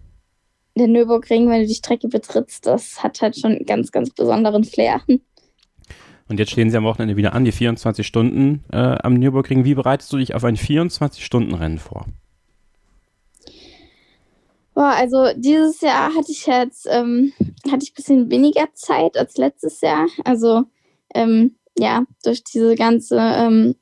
der 0.78 0.88
Nürburgring, 0.88 1.49
wenn 1.49 1.61
du 1.61 1.67
die 1.67 1.75
Strecke 1.75 2.07
betrittst, 2.07 2.65
das 2.65 3.03
hat 3.03 3.21
halt 3.21 3.38
schon 3.38 3.53
einen 3.53 3.65
ganz, 3.65 3.91
ganz 3.91 4.09
besonderen 4.11 4.63
Flair. 4.63 5.01
Und 6.30 6.39
jetzt 6.39 6.51
stehen 6.51 6.69
sie 6.69 6.78
am 6.78 6.84
Wochenende 6.84 7.15
wieder 7.15 7.34
an, 7.34 7.45
die 7.45 7.51
24 7.51 8.05
Stunden 8.05 8.63
äh, 8.71 8.78
am 8.78 9.13
Nürburgring. 9.13 9.63
Wie 9.63 9.75
bereitest 9.75 10.11
du 10.11 10.17
dich 10.17 10.36
auf 10.36 10.43
ein 10.43 10.57
24-Stunden-Rennen 10.57 11.80
vor? 11.80 12.05
Boah, 14.73 14.93
also 14.95 15.30
dieses 15.36 15.82
Jahr 15.82 16.13
hatte 16.13 16.32
ich 16.32 16.45
jetzt 16.45 16.88
ähm, 16.88 17.34
hatte 17.71 17.84
ich 17.84 17.91
ein 17.91 17.95
bisschen 17.95 18.30
weniger 18.30 18.67
Zeit 18.73 19.17
als 19.17 19.38
letztes 19.38 19.82
Jahr. 19.82 20.05
Also 20.23 20.65
ähm, 21.15 21.55
ja, 21.80 22.03
durch 22.23 22.43
diese 22.43 22.75
ganze, 22.75 23.17
ähm, 23.17 23.75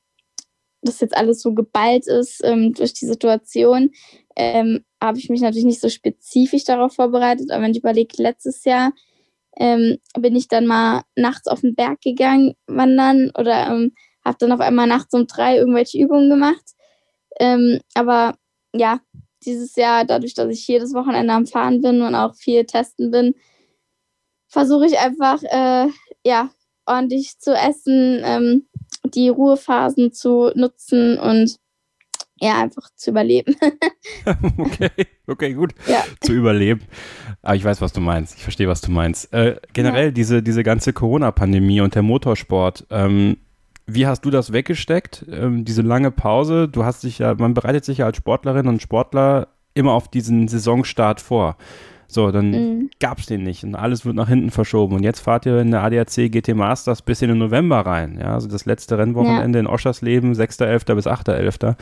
dass 0.81 1.01
jetzt 1.01 1.17
alles 1.17 1.41
so 1.41 1.53
geballt 1.53 2.07
ist, 2.07 2.41
ähm, 2.45 2.73
durch 2.73 2.93
die 2.93 3.07
Situation, 3.07 3.91
ähm, 4.36 4.83
habe 5.01 5.17
ich 5.17 5.29
mich 5.29 5.41
natürlich 5.41 5.65
nicht 5.65 5.81
so 5.81 5.89
spezifisch 5.89 6.63
darauf 6.63 6.93
vorbereitet. 6.93 7.51
Aber 7.51 7.63
wenn 7.63 7.71
ich 7.71 7.79
überlege, 7.79 8.21
letztes 8.21 8.65
Jahr 8.65 8.91
ähm, 9.57 9.97
bin 10.17 10.36
ich 10.36 10.47
dann 10.47 10.65
mal 10.65 11.03
nachts 11.15 11.47
auf 11.47 11.61
den 11.61 11.75
Berg 11.75 12.01
gegangen, 12.01 12.55
wandern 12.67 13.31
oder 13.38 13.89
habe 14.25 14.38
dann 14.39 14.51
auf 14.51 14.59
einmal 14.59 14.88
nachts 14.88 15.13
um 15.13 15.27
drei 15.27 15.57
irgendwelche 15.57 15.97
Übungen 15.99 16.29
gemacht. 16.29 16.63
aber 17.93 18.38
ja, 18.73 18.99
dieses 19.45 19.75
Jahr, 19.75 20.05
dadurch, 20.05 20.33
dass 20.33 20.49
ich 20.49 20.67
jedes 20.67 20.93
Wochenende 20.93 21.33
am 21.33 21.45
Fahren 21.45 21.81
bin 21.81 22.01
und 22.01 22.15
auch 22.15 22.36
viel 22.36 22.65
testen 22.65 23.11
bin, 23.11 23.36
versuche 24.47 24.86
ich 24.86 24.99
einfach, 24.99 25.41
äh, 25.43 25.88
ja, 26.25 26.49
ordentlich 26.86 27.39
zu 27.39 27.53
essen, 27.53 28.21
ähm, 28.23 28.67
die 29.03 29.29
Ruhephasen 29.29 30.11
zu 30.11 30.51
nutzen 30.55 31.17
und 31.19 31.57
ja, 32.38 32.61
einfach 32.61 32.89
zu 32.95 33.11
überleben. 33.11 33.55
okay, 34.57 34.89
okay, 35.27 35.53
gut. 35.53 35.73
Ja. 35.88 36.03
Zu 36.21 36.33
überleben. 36.33 36.81
Aber 37.41 37.55
ich 37.55 37.63
weiß, 37.63 37.81
was 37.81 37.93
du 37.93 38.01
meinst. 38.01 38.36
Ich 38.36 38.43
verstehe, 38.43 38.67
was 38.67 38.81
du 38.81 38.91
meinst. 38.91 39.33
Äh, 39.33 39.57
generell 39.73 40.05
ja. 40.05 40.11
diese, 40.11 40.43
diese 40.43 40.63
ganze 40.63 40.93
Corona-Pandemie 40.93 41.81
und 41.81 41.95
der 41.95 42.01
Motorsport, 42.01 42.86
ähm, 42.89 43.38
wie 43.88 44.07
hast 44.07 44.21
du 44.25 44.31
das 44.31 44.51
weggesteckt, 44.51 45.25
ähm, 45.31 45.63
diese 45.63 45.81
lange 45.81 46.11
Pause? 46.11 46.67
Du 46.67 46.83
hast 46.83 47.03
dich 47.03 47.19
ja, 47.19 47.36
man 47.36 47.53
bereitet 47.53 47.86
sich 47.86 47.99
ja 47.99 48.05
als 48.05 48.17
Sportlerin 48.17 48.67
und 48.67 48.81
Sportler 48.81 49.49
immer 49.73 49.93
auf 49.93 50.09
diesen 50.09 50.47
Saisonstart 50.47 51.21
vor. 51.21 51.57
So, 52.07 52.31
dann 52.31 52.51
mhm. 52.51 52.89
gab 52.99 53.19
es 53.19 53.25
den 53.25 53.43
nicht 53.43 53.63
und 53.63 53.75
alles 53.75 54.05
wird 54.05 54.15
nach 54.15 54.29
hinten 54.29 54.51
verschoben. 54.51 54.95
Und 54.95 55.03
jetzt 55.03 55.19
fahrt 55.19 55.45
ihr 55.45 55.59
in 55.59 55.71
der 55.71 55.83
ADAC 55.83 56.31
GT 56.31 56.55
Masters 56.55 57.01
bis 57.01 57.21
in 57.21 57.29
den 57.29 57.38
November 57.39 57.79
rein. 57.79 58.19
Ja, 58.19 58.33
also 58.33 58.47
das 58.47 58.65
letzte 58.65 58.97
Rennwochenende 58.97 59.59
ja. 59.59 59.61
in 59.61 59.67
Oschersleben, 59.67 60.33
6.11. 60.33 60.95
bis 60.95 61.07
8.11. 61.07 61.75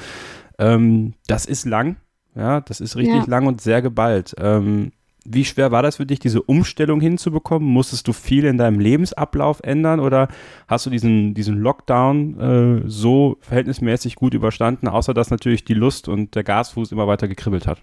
Ähm, 0.63 1.13
das 1.27 1.45
ist 1.45 1.65
lang. 1.65 1.97
Ja, 2.35 2.61
das 2.61 2.81
ist 2.81 2.95
richtig 2.95 3.23
ja. 3.23 3.25
lang 3.27 3.45
und 3.45 3.61
sehr 3.61 3.81
geballt. 3.81 4.33
Ähm, 4.39 4.91
wie 5.25 5.45
schwer 5.45 5.71
war 5.71 5.83
das 5.83 5.97
für 5.97 6.05
dich, 6.05 6.19
diese 6.19 6.41
Umstellung 6.41 6.99
hinzubekommen? 6.99 7.67
Musstest 7.67 8.07
du 8.07 8.13
viel 8.13 8.43
in 8.45 8.57
deinem 8.57 8.79
Lebensablauf 8.79 9.61
ändern 9.63 9.99
oder 9.99 10.27
hast 10.67 10.85
du 10.85 10.89
diesen, 10.89 11.33
diesen 11.33 11.57
Lockdown 11.57 12.39
äh, 12.39 12.89
so 12.89 13.37
verhältnismäßig 13.39 14.15
gut 14.15 14.33
überstanden, 14.33 14.87
außer 14.87 15.13
dass 15.13 15.29
natürlich 15.29 15.63
die 15.63 15.75
Lust 15.75 16.07
und 16.09 16.35
der 16.35 16.43
Gasfuß 16.43 16.91
immer 16.91 17.07
weiter 17.07 17.27
gekribbelt 17.27 17.67
hat? 17.67 17.81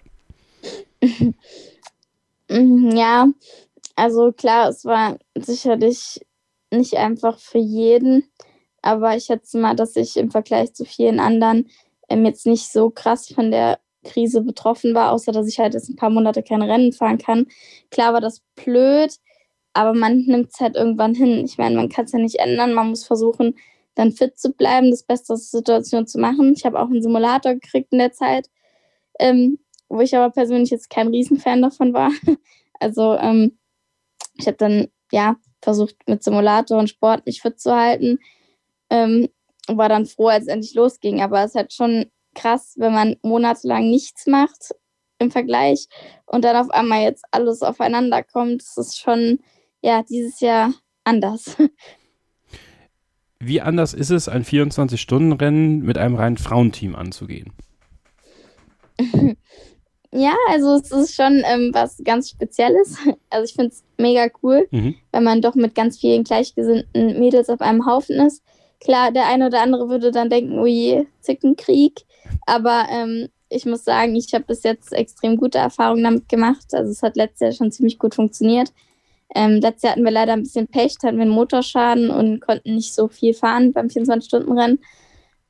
Ja, 2.53 3.29
also 3.95 4.33
klar, 4.33 4.67
es 4.67 4.83
war 4.83 5.17
sicherlich 5.35 6.19
nicht 6.69 6.95
einfach 6.97 7.39
für 7.39 7.59
jeden, 7.59 8.25
aber 8.81 9.15
ich 9.15 9.23
schätze 9.23 9.57
mal, 9.57 9.73
dass 9.73 9.95
ich 9.95 10.17
im 10.17 10.31
Vergleich 10.31 10.73
zu 10.73 10.83
vielen 10.83 11.21
anderen 11.21 11.69
ähm, 12.11 12.25
jetzt 12.25 12.45
nicht 12.45 12.71
so 12.71 12.89
krass 12.89 13.27
von 13.27 13.51
der 13.51 13.79
Krise 14.03 14.41
betroffen 14.41 14.93
war, 14.93 15.11
außer 15.11 15.31
dass 15.31 15.47
ich 15.47 15.59
halt 15.59 15.73
jetzt 15.73 15.89
ein 15.89 15.95
paar 15.95 16.09
Monate 16.09 16.43
kein 16.43 16.61
Rennen 16.61 16.91
fahren 16.91 17.17
kann. 17.17 17.47
Klar 17.91 18.13
war 18.13 18.21
das 18.21 18.41
blöd, 18.55 19.15
aber 19.73 19.93
man 19.93 20.23
nimmt 20.25 20.49
es 20.53 20.59
halt 20.59 20.75
irgendwann 20.75 21.13
hin. 21.13 21.45
Ich 21.45 21.57
meine, 21.57 21.75
man 21.75 21.89
kann 21.89 22.05
es 22.05 22.11
ja 22.11 22.19
nicht 22.19 22.39
ändern. 22.39 22.73
Man 22.73 22.89
muss 22.89 23.05
versuchen, 23.05 23.55
dann 23.95 24.11
fit 24.11 24.37
zu 24.39 24.53
bleiben, 24.53 24.89
das 24.89 25.03
Beste 25.03 25.33
aus 25.33 25.51
der 25.51 25.59
Situation 25.59 26.07
zu 26.07 26.19
machen. 26.19 26.53
Ich 26.55 26.65
habe 26.65 26.79
auch 26.79 26.89
einen 26.89 27.03
Simulator 27.03 27.53
gekriegt 27.53 27.91
in 27.91 27.99
der 27.99 28.11
Zeit, 28.11 28.49
ähm, 29.19 29.59
wo 29.89 30.01
ich 30.01 30.15
aber 30.15 30.31
persönlich 30.31 30.71
jetzt 30.71 30.89
kein 30.89 31.09
Riesenfan 31.09 31.61
davon 31.61 31.93
war. 31.93 32.11
Also 32.83 33.15
ähm, 33.15 33.59
ich 34.39 34.47
habe 34.47 34.57
dann 34.57 34.87
ja 35.11 35.35
versucht 35.61 35.95
mit 36.07 36.23
Simulator 36.23 36.79
und 36.79 36.89
Sport 36.89 37.27
mich 37.27 37.39
fit 37.39 37.59
zu 37.59 37.75
halten 37.75 38.17
ähm, 38.91 39.29
und 39.67 39.77
war 39.77 39.89
dann 39.89 40.05
froh, 40.05 40.27
als 40.27 40.43
es 40.43 40.49
endlich 40.49 40.73
losging. 40.73 41.21
Aber 41.21 41.43
es 41.43 41.55
hat 41.55 41.73
schon 41.73 42.05
krass, 42.35 42.75
wenn 42.77 42.93
man 42.93 43.15
monatelang 43.21 43.89
nichts 43.89 44.27
macht 44.27 44.71
im 45.19 45.31
Vergleich 45.31 45.87
und 46.25 46.43
dann 46.43 46.55
auf 46.55 46.71
einmal 46.71 47.03
jetzt 47.03 47.23
alles 47.31 47.61
aufeinander 47.61 48.23
kommt. 48.23 48.61
Das 48.61 48.77
ist 48.77 48.99
schon, 48.99 49.39
ja, 49.81 50.03
dieses 50.03 50.39
Jahr 50.39 50.73
anders. 51.03 51.57
Wie 53.39 53.61
anders 53.61 53.93
ist 53.93 54.11
es, 54.11 54.29
ein 54.29 54.45
24-Stunden-Rennen 54.45 55.79
mit 55.79 55.97
einem 55.97 56.15
reinen 56.15 56.37
Frauenteam 56.37 56.95
anzugehen? 56.95 57.53
Ja, 60.13 60.35
also 60.49 60.75
es 60.75 60.91
ist 60.91 61.15
schon 61.15 61.41
ähm, 61.45 61.71
was 61.73 62.01
ganz 62.03 62.29
Spezielles. 62.29 62.97
Also 63.29 63.45
ich 63.45 63.53
finde 63.53 63.69
es 63.69 63.83
mega 63.97 64.27
cool, 64.43 64.67
mhm. 64.71 64.95
wenn 65.13 65.23
man 65.23 65.41
doch 65.41 65.55
mit 65.55 65.73
ganz 65.73 65.99
vielen 65.99 66.25
gleichgesinnten 66.25 67.17
Mädels 67.17 67.49
auf 67.49 67.61
einem 67.61 67.85
Haufen 67.85 68.17
ist. 68.17 68.43
Klar, 68.83 69.11
der 69.11 69.27
eine 69.27 69.47
oder 69.47 69.61
andere 69.61 69.89
würde 69.89 70.11
dann 70.11 70.29
denken, 70.29 70.59
oh 70.59 70.65
je, 70.65 71.05
Zickenkrieg. 71.21 72.01
Aber 72.45 72.87
ähm, 72.89 73.29
ich 73.49 73.65
muss 73.65 73.83
sagen, 73.83 74.15
ich 74.15 74.33
habe 74.33 74.45
bis 74.45 74.63
jetzt 74.63 74.91
extrem 74.91 75.37
gute 75.37 75.59
Erfahrungen 75.59 76.03
damit 76.03 76.29
gemacht. 76.29 76.65
Also 76.73 76.91
es 76.91 77.03
hat 77.03 77.15
letztes 77.15 77.39
Jahr 77.41 77.51
schon 77.51 77.71
ziemlich 77.71 77.99
gut 77.99 78.15
funktioniert. 78.15 78.73
Ähm, 79.35 79.59
letztes 79.61 79.83
Jahr 79.83 79.91
hatten 79.93 80.03
wir 80.03 80.11
leider 80.11 80.33
ein 80.33 80.43
bisschen 80.43 80.67
Pech, 80.67 80.95
hatten 81.03 81.17
wir 81.17 81.23
einen 81.23 81.31
Motorschaden 81.31 82.09
und 82.09 82.41
konnten 82.41 82.75
nicht 82.75 82.93
so 82.93 83.07
viel 83.07 83.33
fahren 83.33 83.71
beim 83.71 83.87
24-Stunden-Rennen. 83.87 84.79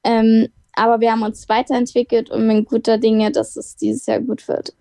Ähm, 0.03 0.47
aber 0.73 0.99
wir 0.99 1.11
haben 1.11 1.23
uns 1.23 1.47
weiterentwickelt 1.49 2.29
und 2.31 2.47
bin 2.47 2.65
guter 2.65 2.97
Dinge, 2.97 3.31
dass 3.31 3.55
es 3.55 3.75
dieses 3.75 4.05
Jahr 4.05 4.19
gut 4.19 4.47
wird. 4.47 4.73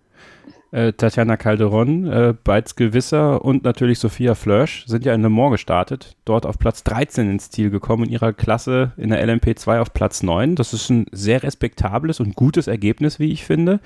Äh, 0.71 0.93
Tatjana 0.93 1.35
Calderon, 1.35 2.07
äh, 2.07 2.33
Beiz 2.45 2.75
Gewisser 2.75 3.43
und 3.43 3.65
natürlich 3.65 3.99
Sophia 3.99 4.35
Flörsch 4.35 4.85
sind 4.87 5.03
ja 5.03 5.13
in 5.13 5.21
Le 5.21 5.29
Mans 5.29 5.51
gestartet, 5.51 6.15
dort 6.23 6.45
auf 6.45 6.57
Platz 6.59 6.85
13 6.85 7.29
ins 7.29 7.49
Ziel 7.49 7.69
gekommen, 7.69 8.05
in 8.05 8.11
ihrer 8.11 8.31
Klasse 8.31 8.93
in 8.95 9.09
der 9.09 9.21
LMP2 9.27 9.81
auf 9.81 9.93
Platz 9.93 10.23
9. 10.23 10.55
Das 10.55 10.73
ist 10.73 10.89
ein 10.89 11.07
sehr 11.11 11.43
respektables 11.43 12.21
und 12.21 12.35
gutes 12.35 12.67
Ergebnis, 12.67 13.19
wie 13.19 13.33
ich 13.33 13.43
finde. 13.43 13.81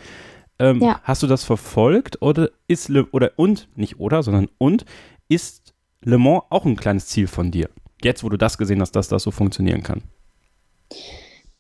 Ähm, 0.60 0.80
ja. 0.80 1.00
Hast 1.02 1.24
du 1.24 1.28
das 1.28 1.44
verfolgt 1.44 2.22
oder 2.22 2.50
ist 2.68 2.88
Le 2.90 3.08
oder 3.12 3.32
und, 3.36 3.68
nicht 3.76 4.00
oder, 4.00 4.22
sondern 4.22 4.48
und, 4.60 4.86
ist 5.28 5.74
Le 6.02 6.20
Mans 6.20 6.44
auch 6.52 6.66
ein 6.66 6.76
kleines 6.76 7.08
Ziel 7.08 7.26
von 7.26 7.50
dir? 7.50 7.68
Jetzt, 8.04 8.24
wo 8.24 8.30
du 8.30 8.38
das 8.38 8.60
gesehen 8.60 8.80
hast, 8.82 8.92
dass 8.92 9.08
das 9.08 9.24
so 9.24 9.32
funktionieren 9.32 9.82
kann. 9.82 10.04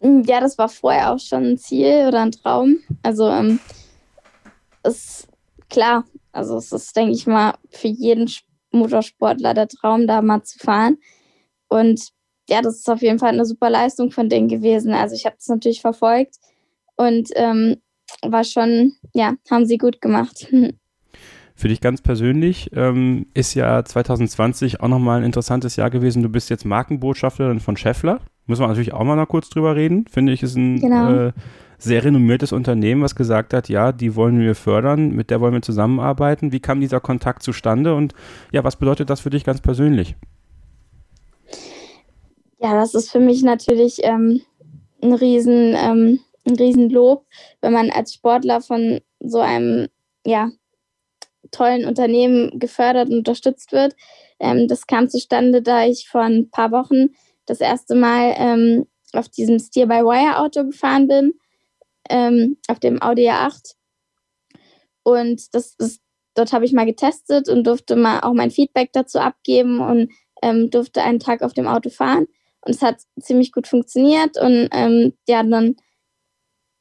Ja, 0.01 0.39
das 0.39 0.59
war 0.59 0.69
vorher 0.69 1.11
auch 1.11 1.19
schon 1.19 1.45
ein 1.45 1.57
Ziel 1.57 2.05
oder 2.07 2.21
ein 2.21 2.31
Traum. 2.31 2.77
Also 3.01 3.27
ähm, 3.27 3.59
ist 4.85 5.27
klar, 5.69 6.05
also 6.31 6.57
es 6.57 6.71
ist, 6.71 6.95
denke 6.95 7.13
ich 7.13 7.27
mal, 7.27 7.55
für 7.69 7.87
jeden 7.87 8.29
Motorsportler 8.71 9.53
der 9.53 9.67
Traum, 9.67 10.07
da 10.07 10.21
mal 10.21 10.43
zu 10.43 10.59
fahren. 10.59 10.97
Und 11.67 12.09
ja, 12.49 12.61
das 12.61 12.77
ist 12.77 12.89
auf 12.89 13.01
jeden 13.01 13.19
Fall 13.19 13.29
eine 13.29 13.45
super 13.45 13.69
Leistung 13.69 14.11
von 14.11 14.29
denen 14.29 14.47
gewesen. 14.47 14.93
Also 14.93 15.15
ich 15.15 15.25
habe 15.25 15.35
das 15.37 15.47
natürlich 15.47 15.81
verfolgt 15.81 16.35
und 16.95 17.29
ähm, 17.35 17.77
war 18.21 18.43
schon, 18.43 18.93
ja, 19.13 19.35
haben 19.49 19.65
sie 19.65 19.77
gut 19.77 20.01
gemacht. 20.01 20.47
Für 21.57 21.69
dich 21.69 21.79
ganz 21.79 22.01
persönlich 22.01 22.69
ähm, 22.73 23.27
ist 23.33 23.53
ja 23.53 23.83
2020 23.83 24.81
auch 24.81 24.89
nochmal 24.89 25.19
ein 25.19 25.23
interessantes 25.23 25.77
Jahr 25.77 25.89
gewesen. 25.89 26.21
Du 26.21 26.27
bist 26.27 26.49
jetzt 26.49 26.65
Markenbotschafterin 26.65 27.61
von 27.61 27.77
Scheffler. 27.77 28.19
Müssen 28.45 28.61
wir 28.61 28.67
natürlich 28.67 28.93
auch 28.93 29.05
mal 29.05 29.15
noch 29.15 29.29
kurz 29.29 29.49
drüber 29.49 29.73
reden. 29.73 30.05
Finde 30.07 30.33
ich, 30.33 30.43
ist 30.43 30.55
ein 30.55 30.81
genau. 30.81 31.27
äh, 31.27 31.33
sehr 31.85 32.03
renommiertes 32.03 32.51
Unternehmen, 32.51 33.01
was 33.01 33.15
gesagt 33.15 33.53
hat, 33.53 33.69
ja, 33.69 33.91
die 33.91 34.15
wollen 34.15 34.39
wir 34.39 34.55
fördern, 34.55 35.11
mit 35.11 35.29
der 35.29 35.39
wollen 35.39 35.53
wir 35.53 35.61
zusammenarbeiten. 35.61 36.51
Wie 36.51 36.59
kam 36.59 36.81
dieser 36.81 36.99
Kontakt 36.99 37.43
zustande 37.43 37.95
und 37.95 38.13
ja, 38.51 38.63
was 38.63 38.75
bedeutet 38.75 39.09
das 39.09 39.21
für 39.21 39.29
dich 39.29 39.43
ganz 39.43 39.61
persönlich? 39.61 40.15
Ja, 42.59 42.73
das 42.73 42.95
ist 42.95 43.11
für 43.11 43.19
mich 43.19 43.43
natürlich 43.43 43.99
ähm, 44.03 44.41
ein 45.01 45.13
riesen, 45.13 45.75
ähm, 45.77 46.19
ein 46.47 46.55
Riesenlob, 46.55 47.25
wenn 47.61 47.73
man 47.73 47.89
als 47.91 48.13
Sportler 48.13 48.61
von 48.61 48.99
so 49.19 49.39
einem, 49.39 49.87
ja, 50.25 50.49
tollen 51.51 51.85
Unternehmen 51.85 52.59
gefördert 52.59 53.09
und 53.09 53.19
unterstützt 53.19 53.71
wird. 53.71 53.95
Ähm, 54.39 54.67
das 54.67 54.87
kam 54.87 55.09
zustande, 55.09 55.61
da 55.61 55.85
ich 55.85 56.09
vor 56.09 56.21
ein 56.21 56.49
paar 56.49 56.71
Wochen 56.71 57.15
das 57.45 57.61
erste 57.61 57.95
Mal 57.95 58.33
ähm, 58.37 58.87
auf 59.13 59.29
diesem 59.29 59.59
Steer-by-Wire-Auto 59.59 60.65
gefahren 60.65 61.07
bin, 61.07 61.33
ähm, 62.09 62.57
auf 62.67 62.79
dem 62.79 63.01
Audi 63.01 63.29
A8. 63.29 63.75
Und 65.03 65.53
das, 65.53 65.75
das 65.77 65.99
dort 66.33 66.53
habe 66.53 66.65
ich 66.65 66.73
mal 66.73 66.85
getestet 66.85 67.49
und 67.49 67.65
durfte 67.65 67.95
mal 67.95 68.19
auch 68.21 68.33
mein 68.33 68.51
Feedback 68.51 68.91
dazu 68.93 69.19
abgeben 69.19 69.79
und 69.79 70.11
ähm, 70.41 70.69
durfte 70.69 71.01
einen 71.01 71.19
Tag 71.19 71.41
auf 71.41 71.53
dem 71.53 71.67
Auto 71.67 71.89
fahren. 71.89 72.27
Und 72.61 72.75
es 72.75 72.81
hat 72.81 73.01
ziemlich 73.19 73.51
gut 73.51 73.67
funktioniert. 73.67 74.37
Und 74.37 74.69
ähm, 74.71 75.13
ja, 75.27 75.43
dann 75.43 75.75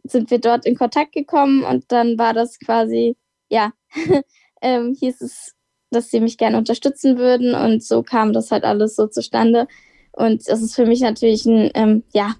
sind 0.05 0.31
wir 0.31 0.39
dort 0.39 0.67
in 0.67 0.77
Kontakt 0.77 1.13
gekommen 1.13 1.65
und 1.65 1.91
dann 1.91 2.19
war 2.19 2.35
das 2.35 2.59
quasi, 2.59 3.17
ja, 3.49 3.73
ähm, 4.63 4.95
hieß 4.99 5.21
es, 5.23 5.55
dass 5.91 6.11
sie 6.11 6.21
mich 6.21 6.37
gerne 6.37 6.59
unterstützen 6.59 7.19
würden 7.19 7.55
und 7.55 7.83
so 7.83 8.03
kam 8.03 8.33
das 8.33 8.51
halt 8.51 8.65
alles 8.65 8.97
so 8.97 9.07
zustande. 9.07 9.67
Und 10.13 10.49
das 10.49 10.61
ist 10.63 10.75
für 10.75 10.87
mich 10.87 11.01
natürlich 11.01 11.47
ein, 11.47 11.71
ähm, 11.75 12.05
ja, 12.13 12.35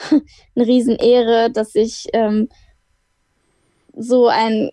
eine 0.54 0.66
Riesenehre, 0.66 1.50
dass 1.50 1.74
ich 1.74 2.08
ähm, 2.12 2.48
so 3.96 4.28
ein 4.28 4.70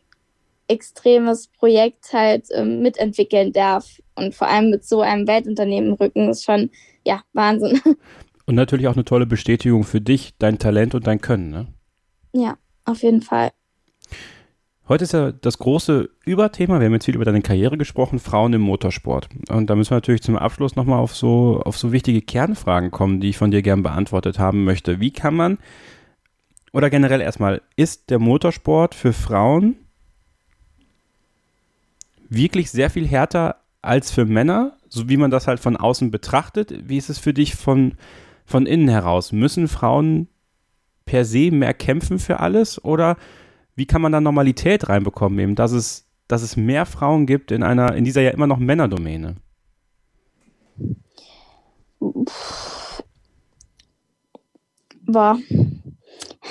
extremes 0.67 1.47
Projekt 1.47 2.13
halt 2.13 2.47
ähm, 2.51 2.82
mitentwickeln 2.82 3.53
darf. 3.53 4.01
Und 4.15 4.36
vor 4.36 4.47
allem 4.47 4.69
mit 4.69 4.86
so 4.86 5.01
einem 5.01 5.28
Weltunternehmen 5.28 5.91
im 5.91 5.95
Rücken 5.95 6.30
ist 6.30 6.43
schon, 6.43 6.69
ja, 7.05 7.23
Wahnsinn. 7.34 7.80
Und 8.45 8.55
natürlich 8.55 8.88
auch 8.88 8.93
eine 8.93 9.05
tolle 9.05 9.25
Bestätigung 9.25 9.84
für 9.84 9.99
dich, 9.99 10.34
dein 10.39 10.57
Talent 10.57 10.95
und 10.95 11.05
dein 11.05 11.19
Können, 11.19 11.49
ne? 11.49 11.67
Ja, 12.32 12.57
auf 12.86 13.03
jeden 13.03 13.21
Fall. 13.21 13.51
Heute 14.90 15.04
ist 15.04 15.12
ja 15.12 15.34
das 15.34 15.58
große 15.58 16.10
Überthema, 16.26 16.80
wir 16.80 16.86
haben 16.86 16.94
jetzt 16.94 17.06
viel 17.06 17.16
über 17.16 17.26
deine 17.26 17.42
Karriere 17.42 17.78
gesprochen, 17.78 18.20
Frauen 18.20 18.54
im 18.54 18.62
Motorsport. 18.62 19.28
Und 19.50 19.70
da 19.70 19.76
müssen 19.76 19.92
wir 19.92 19.98
natürlich 19.98 20.22
zum 20.22 20.38
Abschluss 20.38 20.78
nochmal 20.78 21.00
auf 21.00 21.14
so, 21.14 21.62
auf 21.66 21.78
so 21.78 21.92
wichtige 21.92 22.22
Kernfragen 22.22 22.90
kommen, 22.90 23.20
die 23.20 23.30
ich 23.30 23.38
von 23.38 23.52
dir 23.52 23.62
gern 23.62 23.84
beantwortet 23.84 24.40
haben 24.40 24.64
möchte. 24.64 25.02
Wie 25.02 25.12
kann 25.12 25.36
man, 25.36 25.58
oder 26.72 26.90
generell 26.90 27.20
erstmal, 27.20 27.62
ist 27.76 28.10
der 28.10 28.20
Motorsport 28.20 28.96
für 28.96 29.12
Frauen 29.12 29.76
wirklich 32.30 32.72
sehr 32.72 32.90
viel 32.90 33.08
härter 33.08 33.58
als 33.82 34.12
für 34.12 34.24
Männer, 34.24 34.78
so 34.88 35.10
wie 35.10 35.18
man 35.18 35.32
das 35.32 35.48
halt 35.48 35.60
von 35.60 35.76
außen 35.76 36.12
betrachtet? 36.12 36.74
Wie 36.88 36.98
ist 36.98 37.10
es 37.10 37.20
für 37.20 37.34
dich 37.34 37.56
von, 37.56 37.96
von 38.46 38.66
innen 38.66 38.88
heraus? 38.88 39.34
Müssen 39.34 39.68
Frauen 39.68 40.30
per 41.06 41.26
se 41.26 41.52
mehr 41.52 41.74
kämpfen 41.74 42.20
für 42.20 42.40
alles 42.40 42.84
oder 42.86 43.18
wie 43.78 43.86
kann 43.86 44.01
man 44.01 44.11
da 44.11 44.19
Normalität 44.19 44.89
reinbekommen, 44.89 45.38
eben, 45.39 45.55
dass 45.55 45.71
es, 45.71 46.07
dass 46.28 46.41
es 46.41 46.57
mehr 46.57 46.86
Frauen 46.88 47.28
gibt 47.28 47.51
in 47.51 47.61
einer, 47.61 47.95
in 47.95 48.03
dieser 48.03 48.21
ja 48.21 48.32
immer 48.32 48.47
noch 48.47 48.57
Männerdomäne? 48.57 49.36
Boah. 55.05 55.38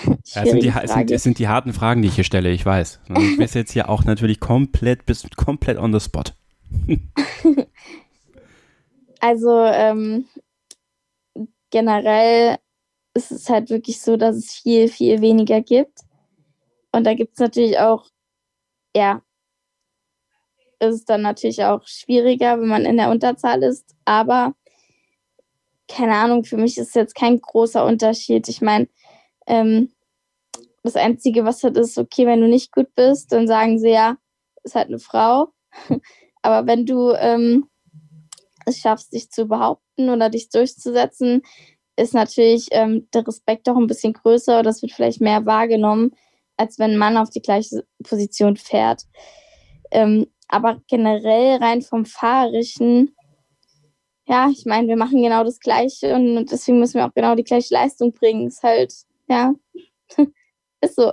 Ja, 0.04 0.42
es, 0.42 0.50
sind 0.50 0.62
die, 0.62 0.68
es, 0.68 0.92
sind, 0.92 1.10
es 1.10 1.22
sind 1.24 1.38
die 1.40 1.48
harten 1.48 1.72
Fragen, 1.72 2.00
die 2.00 2.08
ich 2.08 2.14
hier 2.14 2.24
stelle, 2.24 2.50
ich 2.50 2.64
weiß. 2.64 3.00
Du 3.08 3.36
bist 3.36 3.56
jetzt 3.56 3.72
hier 3.72 3.88
auch 3.88 4.04
natürlich 4.04 4.38
komplett, 4.38 5.04
bist 5.04 5.36
komplett 5.36 5.78
on 5.78 5.92
the 5.92 6.00
spot. 6.00 6.32
also 9.20 9.64
ähm, 9.64 10.26
generell 11.70 12.58
ist 13.14 13.32
es 13.32 13.48
halt 13.48 13.70
wirklich 13.70 14.00
so, 14.00 14.16
dass 14.16 14.36
es 14.36 14.52
viel, 14.52 14.88
viel 14.88 15.20
weniger 15.20 15.60
gibt. 15.60 16.05
Und 16.96 17.04
da 17.04 17.12
gibt 17.12 17.34
es 17.34 17.40
natürlich 17.40 17.78
auch, 17.78 18.06
ja, 18.96 19.20
ist 20.78 20.94
es 20.94 21.04
dann 21.04 21.20
natürlich 21.20 21.62
auch 21.62 21.86
schwieriger, 21.86 22.58
wenn 22.58 22.68
man 22.68 22.86
in 22.86 22.96
der 22.96 23.10
Unterzahl 23.10 23.62
ist. 23.62 23.94
Aber 24.06 24.54
keine 25.88 26.14
Ahnung, 26.14 26.44
für 26.44 26.56
mich 26.56 26.78
ist 26.78 26.94
jetzt 26.94 27.14
kein 27.14 27.38
großer 27.38 27.84
Unterschied. 27.84 28.48
Ich 28.48 28.62
meine, 28.62 28.88
ähm, 29.46 29.92
das 30.84 30.96
Einzige, 30.96 31.44
was 31.44 31.62
halt 31.62 31.76
ist, 31.76 31.98
okay, 31.98 32.24
wenn 32.26 32.40
du 32.40 32.48
nicht 32.48 32.72
gut 32.72 32.94
bist, 32.94 33.30
dann 33.30 33.46
sagen 33.46 33.78
sie 33.78 33.90
ja, 33.90 34.16
ist 34.64 34.74
halt 34.74 34.88
eine 34.88 34.98
Frau. 34.98 35.48
Aber 36.40 36.66
wenn 36.66 36.86
du 36.86 37.10
ähm, 37.10 37.68
es 38.64 38.78
schaffst, 38.78 39.12
dich 39.12 39.30
zu 39.30 39.44
behaupten 39.44 40.08
oder 40.08 40.30
dich 40.30 40.48
durchzusetzen, 40.48 41.42
ist 41.96 42.14
natürlich 42.14 42.68
ähm, 42.70 43.06
der 43.12 43.28
Respekt 43.28 43.68
auch 43.68 43.76
ein 43.76 43.86
bisschen 43.86 44.14
größer 44.14 44.60
oder 44.60 44.70
es 44.70 44.80
wird 44.80 44.92
vielleicht 44.92 45.20
mehr 45.20 45.44
wahrgenommen 45.44 46.16
als 46.56 46.78
wenn 46.78 46.92
ein 46.92 46.98
Mann 46.98 47.16
auf 47.16 47.30
die 47.30 47.42
gleiche 47.42 47.84
Position 48.02 48.56
fährt. 48.56 49.02
Ähm, 49.90 50.26
aber 50.48 50.80
generell 50.88 51.56
rein 51.56 51.82
vom 51.82 52.04
Fahrerischen, 52.04 53.14
ja, 54.26 54.48
ich 54.50 54.64
meine, 54.64 54.88
wir 54.88 54.96
machen 54.96 55.22
genau 55.22 55.44
das 55.44 55.60
Gleiche 55.60 56.14
und 56.14 56.46
deswegen 56.50 56.80
müssen 56.80 56.94
wir 56.94 57.06
auch 57.06 57.14
genau 57.14 57.34
die 57.34 57.44
gleiche 57.44 57.74
Leistung 57.74 58.12
bringen. 58.12 58.48
Ist 58.48 58.62
halt, 58.62 58.92
ja, 59.28 59.54
ist 60.80 60.96
so. 60.96 61.12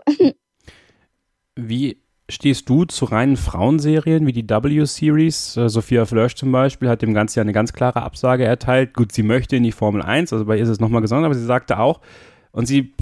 Wie 1.56 1.98
stehst 2.30 2.70
du 2.70 2.86
zu 2.86 3.06
reinen 3.06 3.38
Frauenserien 3.38 4.26
wie 4.26 4.32
die 4.32 4.50
W-Series? 4.50 5.58
Äh, 5.58 5.70
Sophia 5.70 6.06
Flörsch 6.06 6.36
zum 6.36 6.52
Beispiel 6.52 6.90
hat 6.90 7.02
dem 7.02 7.14
Ganzen 7.14 7.40
ja 7.40 7.42
eine 7.42 7.54
ganz 7.54 7.74
klare 7.74 8.02
Absage 8.02 8.46
erteilt. 8.46 8.94
Gut, 8.94 9.12
sie 9.12 9.24
möchte 9.24 9.56
in 9.56 9.64
die 9.64 9.72
Formel 9.72 10.02
1, 10.02 10.34
also 10.34 10.46
bei 10.46 10.58
ihr 10.58 10.64
ist 10.64 10.70
es 10.70 10.80
nochmal 10.80 11.02
gesondert, 11.02 11.26
aber 11.26 11.36
sie 11.36 11.46
sagte 11.46 11.80
auch, 11.80 12.02
und 12.52 12.66
sie 12.66 12.94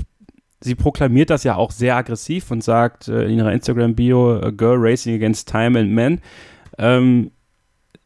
sie 0.62 0.76
proklamiert 0.76 1.30
das 1.30 1.44
ja 1.44 1.56
auch 1.56 1.72
sehr 1.72 1.96
aggressiv 1.96 2.52
und 2.52 2.64
sagt 2.64 3.08
äh, 3.08 3.26
in 3.26 3.38
ihrer 3.38 3.52
Instagram-Bio, 3.52 4.40
a 4.42 4.52
girl 4.52 4.78
racing 4.78 5.16
against 5.16 5.50
time 5.50 5.78
and 5.78 5.92
men. 5.92 6.22
Ähm, 6.78 7.32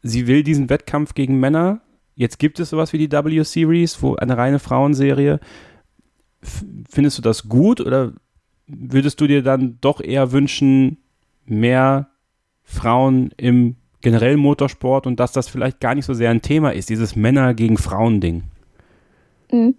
sie 0.02 0.26
will 0.26 0.42
diesen 0.42 0.68
Wettkampf 0.68 1.14
gegen 1.14 1.38
Männer. 1.38 1.80
Jetzt 2.14 2.38
gibt 2.38 2.58
es 2.58 2.70
sowas 2.70 2.92
wie 2.92 2.98
die 2.98 3.12
W-Series, 3.12 4.02
wo 4.02 4.16
eine 4.16 4.36
reine 4.36 4.58
Frauenserie. 4.58 5.38
F 6.42 6.64
findest 6.88 7.18
du 7.18 7.22
das 7.22 7.48
gut 7.48 7.80
oder 7.80 8.12
würdest 8.66 9.20
du 9.20 9.26
dir 9.26 9.42
dann 9.42 9.78
doch 9.80 10.00
eher 10.00 10.32
wünschen, 10.32 10.98
mehr 11.44 12.08
Frauen 12.64 13.30
im 13.36 13.76
generellen 14.00 14.40
Motorsport 14.40 15.06
und 15.06 15.20
dass 15.20 15.32
das 15.32 15.48
vielleicht 15.48 15.80
gar 15.80 15.94
nicht 15.94 16.06
so 16.06 16.14
sehr 16.14 16.30
ein 16.30 16.42
Thema 16.42 16.72
ist, 16.72 16.88
dieses 16.88 17.16
Männer 17.16 17.54
gegen 17.54 17.76
Frauen-Ding? 17.76 18.44
Mhm 19.52 19.74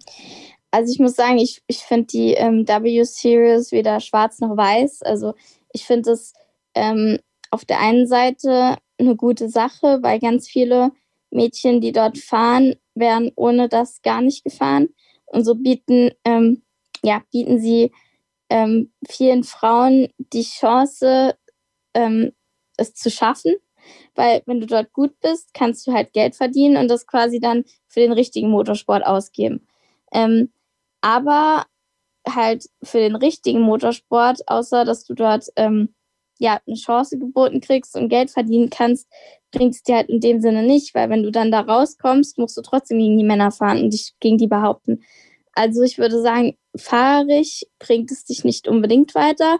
also 0.70 0.92
ich 0.92 0.98
muss 0.98 1.14
sagen, 1.14 1.38
ich, 1.38 1.62
ich 1.66 1.78
finde 1.78 2.06
die 2.06 2.34
ähm, 2.34 2.66
W-Series 2.68 3.72
weder 3.72 4.00
schwarz 4.00 4.40
noch 4.40 4.56
weiß. 4.56 5.02
Also 5.02 5.34
ich 5.72 5.84
finde 5.86 6.12
es 6.12 6.34
ähm, 6.74 7.18
auf 7.50 7.64
der 7.64 7.80
einen 7.80 8.06
Seite 8.06 8.76
eine 8.98 9.16
gute 9.16 9.48
Sache, 9.48 9.98
weil 10.02 10.18
ganz 10.18 10.48
viele 10.48 10.92
Mädchen, 11.30 11.80
die 11.80 11.92
dort 11.92 12.18
fahren, 12.18 12.74
werden 12.94 13.32
ohne 13.36 13.68
das 13.68 14.02
gar 14.02 14.20
nicht 14.20 14.44
gefahren. 14.44 14.88
Und 15.26 15.44
so 15.44 15.54
bieten, 15.54 16.10
ähm, 16.24 16.62
ja, 17.02 17.22
bieten 17.30 17.60
sie 17.60 17.92
ähm, 18.50 18.92
vielen 19.08 19.44
Frauen 19.44 20.08
die 20.18 20.42
Chance, 20.42 21.36
ähm, 21.94 22.32
es 22.76 22.94
zu 22.94 23.10
schaffen. 23.10 23.54
Weil 24.14 24.42
wenn 24.46 24.60
du 24.60 24.66
dort 24.66 24.92
gut 24.92 25.18
bist, 25.20 25.54
kannst 25.54 25.86
du 25.86 25.92
halt 25.92 26.12
Geld 26.12 26.34
verdienen 26.34 26.76
und 26.76 26.88
das 26.88 27.06
quasi 27.06 27.40
dann 27.40 27.64
für 27.86 28.00
den 28.00 28.12
richtigen 28.12 28.50
Motorsport 28.50 29.04
ausgeben. 29.06 29.66
Ähm, 30.12 30.50
aber 31.00 31.66
halt 32.28 32.66
für 32.82 32.98
den 32.98 33.16
richtigen 33.16 33.60
Motorsport, 33.60 34.46
außer 34.48 34.84
dass 34.84 35.04
du 35.04 35.14
dort 35.14 35.46
ähm, 35.56 35.94
ja 36.38 36.60
eine 36.66 36.76
Chance 36.76 37.18
geboten 37.18 37.60
kriegst 37.60 37.96
und 37.96 38.08
Geld 38.08 38.30
verdienen 38.30 38.70
kannst, 38.70 39.08
bringt 39.50 39.74
es 39.74 39.82
dir 39.82 39.96
halt 39.96 40.08
in 40.08 40.20
dem 40.20 40.40
Sinne 40.40 40.62
nicht, 40.62 40.94
weil 40.94 41.10
wenn 41.10 41.22
du 41.22 41.30
dann 41.30 41.50
da 41.50 41.60
rauskommst, 41.60 42.38
musst 42.38 42.56
du 42.56 42.62
trotzdem 42.62 42.98
gegen 42.98 43.18
die 43.18 43.24
Männer 43.24 43.50
fahren 43.50 43.82
und 43.82 43.92
dich 43.92 44.14
gegen 44.20 44.38
die 44.38 44.46
behaupten. 44.46 45.02
Also 45.54 45.82
ich 45.82 45.98
würde 45.98 46.20
sagen, 46.20 46.56
fahrig 46.76 47.66
bringt 47.78 48.10
es 48.12 48.24
dich 48.24 48.44
nicht 48.44 48.68
unbedingt 48.68 49.14
weiter, 49.14 49.58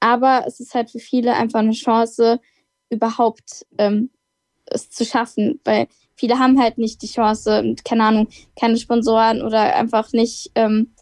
aber 0.00 0.44
es 0.46 0.60
ist 0.60 0.74
halt 0.74 0.90
für 0.90 1.00
viele 1.00 1.34
einfach 1.34 1.60
eine 1.60 1.72
Chance, 1.72 2.40
überhaupt 2.90 3.66
ähm, 3.78 4.10
es 4.66 4.90
zu 4.90 5.04
schaffen, 5.04 5.60
weil 5.64 5.88
viele 6.16 6.38
haben 6.38 6.60
halt 6.60 6.78
nicht 6.78 7.02
die 7.02 7.08
Chance, 7.08 7.74
keine 7.84 8.04
Ahnung, 8.04 8.28
keine 8.58 8.76
Sponsoren 8.76 9.42
oder 9.42 9.74
einfach 9.74 10.12
nicht 10.12 10.50
ähm, 10.54 10.92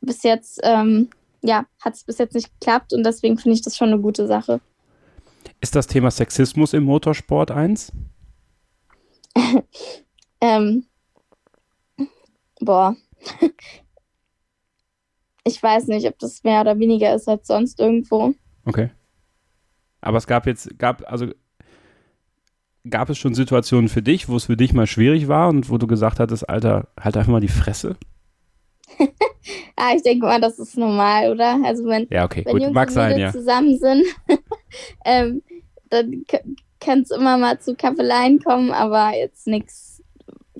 bis 0.00 0.22
jetzt, 0.22 0.60
ähm, 0.62 1.10
ja, 1.42 1.66
hat 1.80 1.94
es 1.94 2.04
bis 2.04 2.18
jetzt 2.18 2.34
nicht 2.34 2.50
geklappt 2.58 2.92
und 2.92 3.04
deswegen 3.04 3.38
finde 3.38 3.54
ich 3.54 3.62
das 3.62 3.76
schon 3.76 3.88
eine 3.88 4.00
gute 4.00 4.26
Sache. 4.26 4.60
Ist 5.60 5.74
das 5.74 5.86
Thema 5.86 6.10
Sexismus 6.10 6.72
im 6.72 6.84
Motorsport 6.84 7.50
eins? 7.50 7.92
ähm, 10.40 10.86
boah. 12.60 12.96
ich 15.44 15.62
weiß 15.62 15.86
nicht, 15.88 16.06
ob 16.06 16.18
das 16.18 16.42
mehr 16.44 16.62
oder 16.62 16.78
weniger 16.78 17.14
ist 17.14 17.28
als 17.28 17.46
sonst 17.46 17.78
irgendwo. 17.78 18.34
Okay. 18.64 18.90
Aber 20.00 20.18
es 20.18 20.26
gab 20.26 20.46
jetzt, 20.46 20.78
gab, 20.78 21.02
also 21.10 21.26
gab 22.88 23.10
es 23.10 23.18
schon 23.18 23.34
Situationen 23.34 23.88
für 23.88 24.02
dich, 24.02 24.28
wo 24.28 24.36
es 24.36 24.46
für 24.46 24.56
dich 24.56 24.72
mal 24.72 24.86
schwierig 24.86 25.28
war 25.28 25.48
und 25.48 25.70
wo 25.70 25.78
du 25.78 25.86
gesagt 25.86 26.20
hattest, 26.20 26.48
Alter, 26.48 26.88
halt 26.98 27.16
einfach 27.16 27.32
mal 27.32 27.40
die 27.40 27.48
Fresse? 27.48 27.96
ah, 29.76 29.92
ich 29.94 30.02
denke 30.02 30.26
mal, 30.26 30.40
das 30.40 30.58
ist 30.58 30.76
normal, 30.76 31.30
oder? 31.30 31.58
Also 31.64 31.84
wenn, 31.86 32.06
ja, 32.10 32.24
okay, 32.24 32.44
wenn 32.44 32.52
gut, 32.52 32.62
Jungs 32.62 32.74
mag 32.74 32.90
sein, 32.90 33.18
ja. 33.18 33.32
zusammen 33.32 33.78
sind, 33.78 34.04
ähm, 35.04 35.42
dann 35.90 36.24
kann 36.80 37.00
es 37.00 37.10
immer 37.10 37.36
mal 37.36 37.60
zu 37.60 37.74
Kappeleien 37.74 38.40
kommen, 38.40 38.72
aber 38.72 39.14
jetzt 39.16 39.46
nichts, 39.46 40.02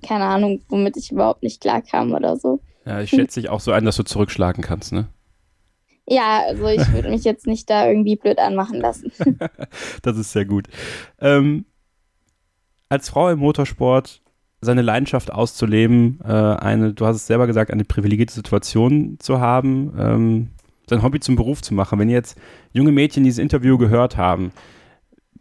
keine 0.07 0.25
Ahnung, 0.25 0.63
womit 0.69 0.97
ich 0.97 1.11
überhaupt 1.11 1.43
nicht 1.43 1.61
klarkam 1.61 2.13
oder 2.13 2.37
so. 2.37 2.61
Ja, 2.85 3.01
ich 3.01 3.11
schätze 3.11 3.41
dich 3.41 3.49
auch 3.49 3.61
so 3.61 3.73
ein, 3.73 3.85
dass 3.85 3.97
du 3.97 4.03
zurückschlagen 4.03 4.63
kannst, 4.63 4.93
ne? 4.93 5.09
Ja, 6.07 6.43
also 6.49 6.67
ich 6.67 6.93
würde 6.93 7.09
mich 7.09 7.23
jetzt 7.23 7.47
nicht 7.47 7.71
da 7.71 7.87
irgendwie 7.87 8.17
blöd 8.17 8.41
anmachen 8.41 8.81
lassen. 8.81 9.13
das 10.03 10.17
ist 10.17 10.33
sehr 10.33 10.45
gut. 10.45 10.67
Ähm, 11.21 11.67
als 12.91 13.09
Frau 13.09 13.31
im 13.31 13.39
Motorsport 13.39 14.21
seine 14.61 14.83
Leidenschaft 14.83 15.33
auszuleben, 15.33 16.21
äh, 16.23 16.29
eine, 16.29 16.93
du 16.93 17.07
hast 17.07 17.17
es 17.17 17.27
selber 17.27 17.47
gesagt, 17.47 17.71
eine 17.71 17.85
privilegierte 17.85 18.35
Situation 18.35 19.17
zu 19.19 19.41
haben, 19.41 19.95
ähm, 19.99 20.49
sein 20.87 21.03
Hobby 21.03 21.21
zum 21.21 21.37
Beruf 21.37 21.63
zu 21.63 21.73
machen. 21.73 21.99
Wenn 21.99 22.11
jetzt 22.11 22.39
junge 22.73 22.93
Mädchen 22.93 23.25
dieses 23.25 23.39
Interview 23.39 23.79
gehört 23.79 24.19
haben, 24.19 24.51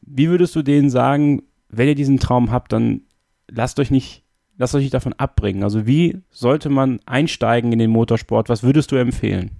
wie 0.02 0.30
würdest 0.30 0.56
du 0.56 0.62
denen 0.62 0.90
sagen, 0.90 1.44
wenn 1.68 1.88
ihr 1.88 1.96
diesen 1.96 2.20
Traum 2.20 2.52
habt, 2.52 2.72
dann 2.72 3.02
lasst 3.50 3.80
euch 3.80 3.92
nicht, 3.92 4.24
lasst 4.58 4.76
euch 4.76 4.84
nicht 4.84 4.94
davon 4.94 5.14
abbringen. 5.14 5.64
Also 5.64 5.86
wie 5.86 6.22
sollte 6.30 6.70
man 6.70 7.00
einsteigen 7.06 7.74
in 7.74 7.80
den 7.80 7.92
Motorsport? 7.92 8.48
Was 8.48 8.64
würdest 8.64 8.92
du 8.92 8.96
empfehlen? 8.96 9.52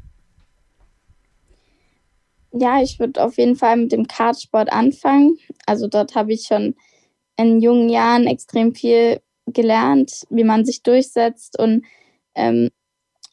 Ja, 2.52 2.82
ich 2.82 2.98
würde 3.00 3.24
auf 3.24 3.38
jeden 3.38 3.56
Fall 3.56 3.78
mit 3.78 3.92
dem 3.92 4.08
Kartsport 4.08 4.72
anfangen. 4.72 5.38
Also 5.66 5.88
dort 5.88 6.16
habe 6.16 6.34
ich 6.34 6.46
schon 6.48 6.76
in 7.40 7.62
jungen 7.62 7.90
Jahren 7.90 8.28
extrem 8.28 8.76
viel 8.76 9.22
gelernt, 9.48 10.28
wie 10.30 10.44
man 10.44 10.66
sich 10.66 10.84
durchsetzt. 10.84 11.58
Und 11.58 11.86
ähm, 12.36 12.70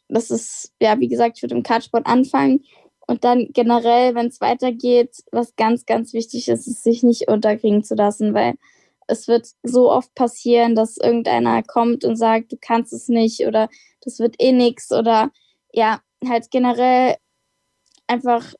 das 0.07 0.31
ist, 0.31 0.71
ja, 0.81 0.99
wie 0.99 1.09
gesagt, 1.09 1.37
ich 1.37 1.43
würde 1.43 1.55
im 1.55 1.63
Kartsport 1.63 2.07
anfangen. 2.07 2.63
Und 3.05 3.23
dann 3.23 3.49
generell, 3.51 4.15
wenn 4.15 4.27
es 4.27 4.41
weitergeht, 4.41 5.23
was 5.31 5.55
ganz, 5.55 5.85
ganz 5.85 6.13
wichtig 6.13 6.47
ist, 6.47 6.67
ist, 6.67 6.83
sich 6.83 7.03
nicht 7.03 7.27
unterkriegen 7.27 7.83
zu 7.83 7.95
lassen, 7.95 8.33
weil 8.33 8.55
es 9.07 9.27
wird 9.27 9.49
so 9.63 9.91
oft 9.91 10.13
passieren, 10.15 10.75
dass 10.75 10.97
irgendeiner 10.97 11.63
kommt 11.63 12.03
und 12.03 12.17
sagt, 12.17 12.51
du 12.51 12.57
kannst 12.59 12.93
es 12.93 13.07
nicht 13.07 13.45
oder 13.45 13.69
das 14.01 14.19
wird 14.19 14.35
eh 14.39 14.51
nichts 14.51 14.91
oder 14.91 15.31
ja, 15.73 16.01
halt 16.27 16.51
generell 16.51 17.15
einfach 18.07 18.53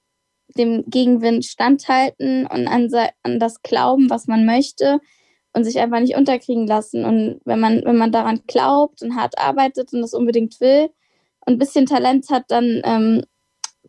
dem 0.58 0.86
Gegenwind 0.88 1.46
standhalten 1.46 2.48
und 2.48 2.68
an, 2.68 2.90
an 3.24 3.40
das 3.40 3.62
glauben, 3.62 4.10
was 4.10 4.28
man 4.28 4.46
möchte 4.46 5.00
und 5.58 5.64
sich 5.64 5.80
einfach 5.80 6.00
nicht 6.00 6.16
unterkriegen 6.16 6.68
lassen. 6.68 7.04
Und 7.04 7.42
wenn 7.44 7.60
man, 7.60 7.84
wenn 7.84 7.98
man 7.98 8.12
daran 8.12 8.42
glaubt 8.46 9.02
und 9.02 9.16
hart 9.16 9.40
arbeitet 9.40 9.92
und 9.92 10.02
das 10.02 10.14
unbedingt 10.14 10.62
will 10.62 10.90
und 11.46 11.54
ein 11.54 11.58
bisschen 11.58 11.88
Talent 11.88 12.30
hat, 12.30 12.44
dann 12.50 12.82
ähm, 12.84 13.24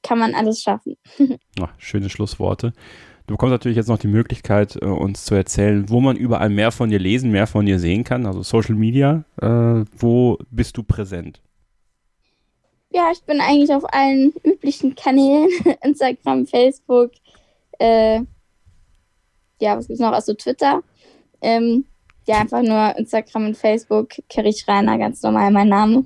kann 0.02 0.18
man 0.18 0.34
alles 0.34 0.62
schaffen. 0.62 0.96
Ach, 1.60 1.72
schöne 1.76 2.08
Schlussworte. 2.08 2.72
Du 3.26 3.34
bekommst 3.34 3.50
natürlich 3.50 3.76
jetzt 3.76 3.88
noch 3.88 3.98
die 3.98 4.08
Möglichkeit, 4.08 4.76
äh, 4.80 4.86
uns 4.86 5.26
zu 5.26 5.34
erzählen, 5.34 5.90
wo 5.90 6.00
man 6.00 6.16
überall 6.16 6.48
mehr 6.48 6.72
von 6.72 6.88
dir 6.88 6.98
lesen, 6.98 7.30
mehr 7.30 7.46
von 7.46 7.66
dir 7.66 7.78
sehen 7.78 8.02
kann, 8.02 8.24
also 8.24 8.42
Social 8.42 8.74
Media. 8.74 9.24
Äh, 9.42 9.84
wo 9.98 10.38
bist 10.50 10.78
du 10.78 10.82
präsent? 10.82 11.42
Ja, 12.90 13.10
ich 13.12 13.22
bin 13.24 13.42
eigentlich 13.42 13.74
auf 13.74 13.84
allen 13.92 14.32
üblichen 14.42 14.94
Kanälen, 14.94 15.50
Instagram, 15.82 16.46
Facebook, 16.46 17.10
äh, 17.78 18.20
ja, 19.60 19.76
was 19.76 19.88
gibt's 19.88 20.00
noch, 20.00 20.12
also 20.12 20.32
Twitter. 20.32 20.82
Ähm, 21.40 21.84
ja, 22.26 22.40
einfach 22.40 22.62
nur 22.62 22.96
Instagram 22.98 23.46
und 23.46 23.56
Facebook, 23.56 24.10
Kerich 24.28 24.66
Reiner, 24.68 24.98
ganz 24.98 25.22
normal 25.22 25.50
mein 25.50 25.68
Name. 25.68 26.04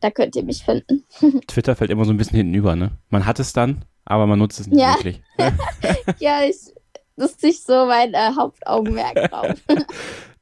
Da 0.00 0.10
könnt 0.10 0.36
ihr 0.36 0.42
mich 0.44 0.64
finden. 0.64 1.04
Twitter 1.46 1.74
fällt 1.76 1.90
immer 1.90 2.04
so 2.04 2.12
ein 2.12 2.16
bisschen 2.16 2.36
hinten 2.36 2.54
über, 2.54 2.76
ne? 2.76 2.90
Man 3.10 3.26
hat 3.26 3.38
es 3.40 3.52
dann, 3.52 3.84
aber 4.04 4.26
man 4.26 4.38
nutzt 4.38 4.60
es 4.60 4.66
nicht 4.66 4.80
Ja. 4.80 4.94
wirklich. 4.96 5.20
ja, 6.18 6.42
ich, 6.42 6.56
das 7.16 7.32
ist 7.32 7.42
nicht 7.42 7.64
so 7.64 7.86
mein 7.86 8.12
äh, 8.12 8.30
Hauptaugenmerk 8.36 9.30
drauf. 9.30 9.54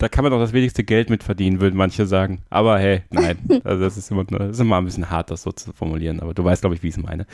Da 0.05 0.11
kann 0.11 0.22
man 0.22 0.32
doch 0.32 0.38
das 0.38 0.52
wenigste 0.52 0.84
Geld 0.84 1.09
mit 1.09 1.22
verdienen, 1.22 1.62
würden 1.62 1.76
manche 1.78 2.05
sagen. 2.05 2.42
Aber 2.50 2.78
hey, 2.78 3.05
nein. 3.11 3.38
Also 3.64 3.82
das 3.82 3.96
ist 3.96 4.11
immer, 4.11 4.24
das 4.24 4.50
ist 4.50 4.61
immer 4.61 4.76
ein 4.76 4.84
bisschen 4.84 5.09
hart, 5.09 5.30
das 5.30 5.40
so 5.44 5.50
zu 5.50 5.72
formulieren. 5.72 6.20
Aber 6.20 6.34
du 6.34 6.44
weißt, 6.44 6.61
glaube 6.61 6.76
ich, 6.76 6.82
wie 6.82 6.88
ich 6.88 6.96
es 6.98 7.02
meine. 7.02 7.26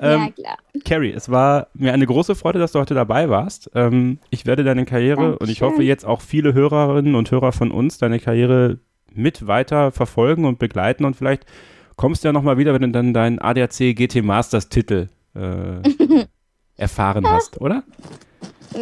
ja, 0.00 0.14
Ähm, 0.14 0.34
klar. 0.34 0.56
Carrie, 0.86 1.12
es 1.12 1.28
war 1.28 1.66
mir 1.74 1.92
eine 1.92 2.06
große 2.06 2.34
Freude, 2.34 2.58
dass 2.58 2.72
du 2.72 2.78
heute 2.80 2.94
dabei 2.94 3.28
warst. 3.28 3.70
Ähm, 3.74 4.20
ich 4.30 4.46
werde 4.46 4.64
deine 4.64 4.86
Karriere 4.86 5.36
und 5.36 5.50
ich 5.50 5.58
Dankeschön. 5.58 5.68
hoffe 5.68 5.82
jetzt 5.82 6.06
auch 6.06 6.22
viele 6.22 6.54
Hörerinnen 6.54 7.14
und 7.14 7.30
Hörer 7.30 7.52
von 7.52 7.70
uns 7.70 7.98
deine 7.98 8.18
Karriere 8.20 8.78
mit 9.12 9.46
weiter 9.46 9.92
verfolgen 9.92 10.46
und 10.46 10.58
begleiten 10.58 11.04
und 11.04 11.16
vielleicht 11.16 11.44
kommst 11.96 12.24
du 12.24 12.28
ja 12.28 12.32
nochmal 12.32 12.56
wieder, 12.56 12.72
wenn 12.72 12.80
du 12.80 12.88
dann 12.88 13.12
deinen 13.12 13.38
ADAC 13.38 13.94
GT 13.94 14.22
Masters 14.24 14.70
Titel 14.70 15.08
äh, 15.34 15.82
erfahren 16.76 17.28
hast, 17.28 17.60
oder? 17.60 17.82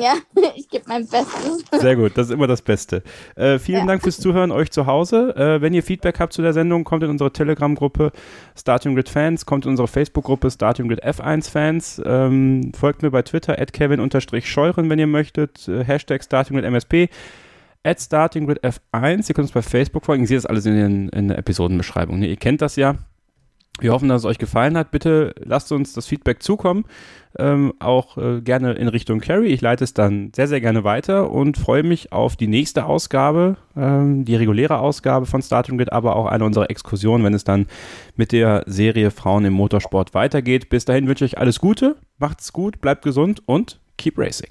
Ja, 0.01 0.15
ich 0.57 0.69
gebe 0.69 0.85
mein 0.87 1.07
Bestes. 1.07 1.65
Sehr 1.81 1.97
gut, 1.97 2.13
das 2.17 2.29
ist 2.29 2.33
immer 2.33 2.47
das 2.47 2.63
Beste. 2.63 3.03
Äh, 3.37 3.59
vielen 3.59 3.81
Ja. 3.81 3.87
Dank 3.87 4.03
fürs 4.03 4.19
Zuhören 4.19 4.51
euch 4.51 4.71
zu 4.71 4.87
Hause. 4.87 5.35
Äh, 5.37 5.61
wenn 5.61 5.75
ihr 5.75 5.83
Feedback 5.83 6.19
habt 6.21 6.33
zu 6.33 6.43
der 6.43 6.53
Sendung, 6.53 6.85
kommt 6.85 7.03
in 7.03 7.11
unsere 7.11 7.33
Telegram-Gruppe 7.33 8.13
Starting 8.57 8.95
Grid 8.95 9.09
Fans, 9.09 9.47
kommt 9.47 9.65
in 9.65 9.71
unsere 9.71 9.89
Facebook-Gruppe 9.89 10.51
Starting 10.51 10.89
Grid 10.89 11.05
F1 11.05 11.51
Fans, 11.51 12.01
ähm, 12.05 12.73
folgt 12.75 13.03
mir 13.03 13.11
bei 13.11 13.23
Twitter 13.23 13.59
at 13.59 13.73
Kevin-Scheuren, 13.73 14.89
wenn 14.91 14.99
ihr 14.99 15.07
möchtet, 15.07 15.69
äh, 15.69 15.85
Hashtag 15.85 16.23
Starting 16.25 16.57
Grid 16.57 16.65
MSP, 16.65 17.09
at 17.85 18.01
Starting 18.01 18.47
Grid 18.47 18.61
F1. 18.65 19.29
Ihr 19.29 19.35
könnt 19.35 19.47
uns 19.47 19.53
bei 19.53 19.63
Facebook 19.63 20.05
folgen. 20.05 20.23
Ihr 20.23 20.29
seht 20.29 20.39
das 20.39 20.47
alles 20.47 20.67
in, 20.67 20.77
den, 20.77 21.09
in 21.09 21.29
der 21.29 21.39
Episodenbeschreibung. 21.39 22.21
Ne? 22.21 22.29
Ihr 22.29 22.37
kennt 22.37 22.63
das 22.63 22.77
ja. 22.77 22.95
Wir 23.81 23.93
hoffen, 23.93 24.09
dass 24.09 24.23
es 24.23 24.27
euch 24.27 24.39
gefallen 24.39 24.77
hat. 24.77 24.91
Bitte 24.91 25.35
lasst 25.43 25.73
uns 25.73 25.93
das 25.95 26.07
Feedback 26.07 26.43
zukommen. 26.43 26.85
Ähm, 27.39 27.73
auch 27.79 28.19
äh, 28.19 28.43
gerne 28.43 28.75
in 28.75 28.89
Richtung 28.89 29.21
Carrie. 29.21 29.47
Ich 29.47 29.63
leite 29.63 29.83
es 29.85 29.95
dann 29.95 30.31
sehr, 30.37 30.47
sehr 30.47 30.61
gerne 30.61 30.85
weiter 30.85 31.31
und 31.31 31.57
freue 31.57 31.83
mich 31.83 32.13
auf 32.13 32.37
die 32.37 32.47
nächste 32.47 32.85
Ausgabe, 32.85 33.57
ähm, 33.75 34.27
die 34.27 34.37
reguläre 34.37 34.79
Ausgabe 34.79 35.25
von 35.25 35.41
Starting 35.41 35.79
Grid, 35.79 35.93
aber 35.93 36.15
auch 36.17 36.27
eine 36.27 36.45
unserer 36.45 36.71
Exkursionen, 36.71 37.25
wenn 37.25 37.33
es 37.33 37.45
dann 37.45 37.67
mit 38.17 38.33
der 38.33 38.65
Serie 38.67 39.11
Frauen 39.11 39.47
im 39.47 39.55
Motorsport 39.55 40.13
weitergeht. 40.13 40.69
Bis 40.69 40.85
dahin 40.85 41.09
wünsche 41.09 41.25
ich 41.25 41.33
euch 41.33 41.41
alles 41.41 41.59
Gute, 41.59 41.97
macht's 42.19 42.53
gut, 42.53 42.83
bleibt 42.83 43.03
gesund 43.03 43.43
und 43.47 43.81
keep 43.97 44.19
racing. 44.19 44.51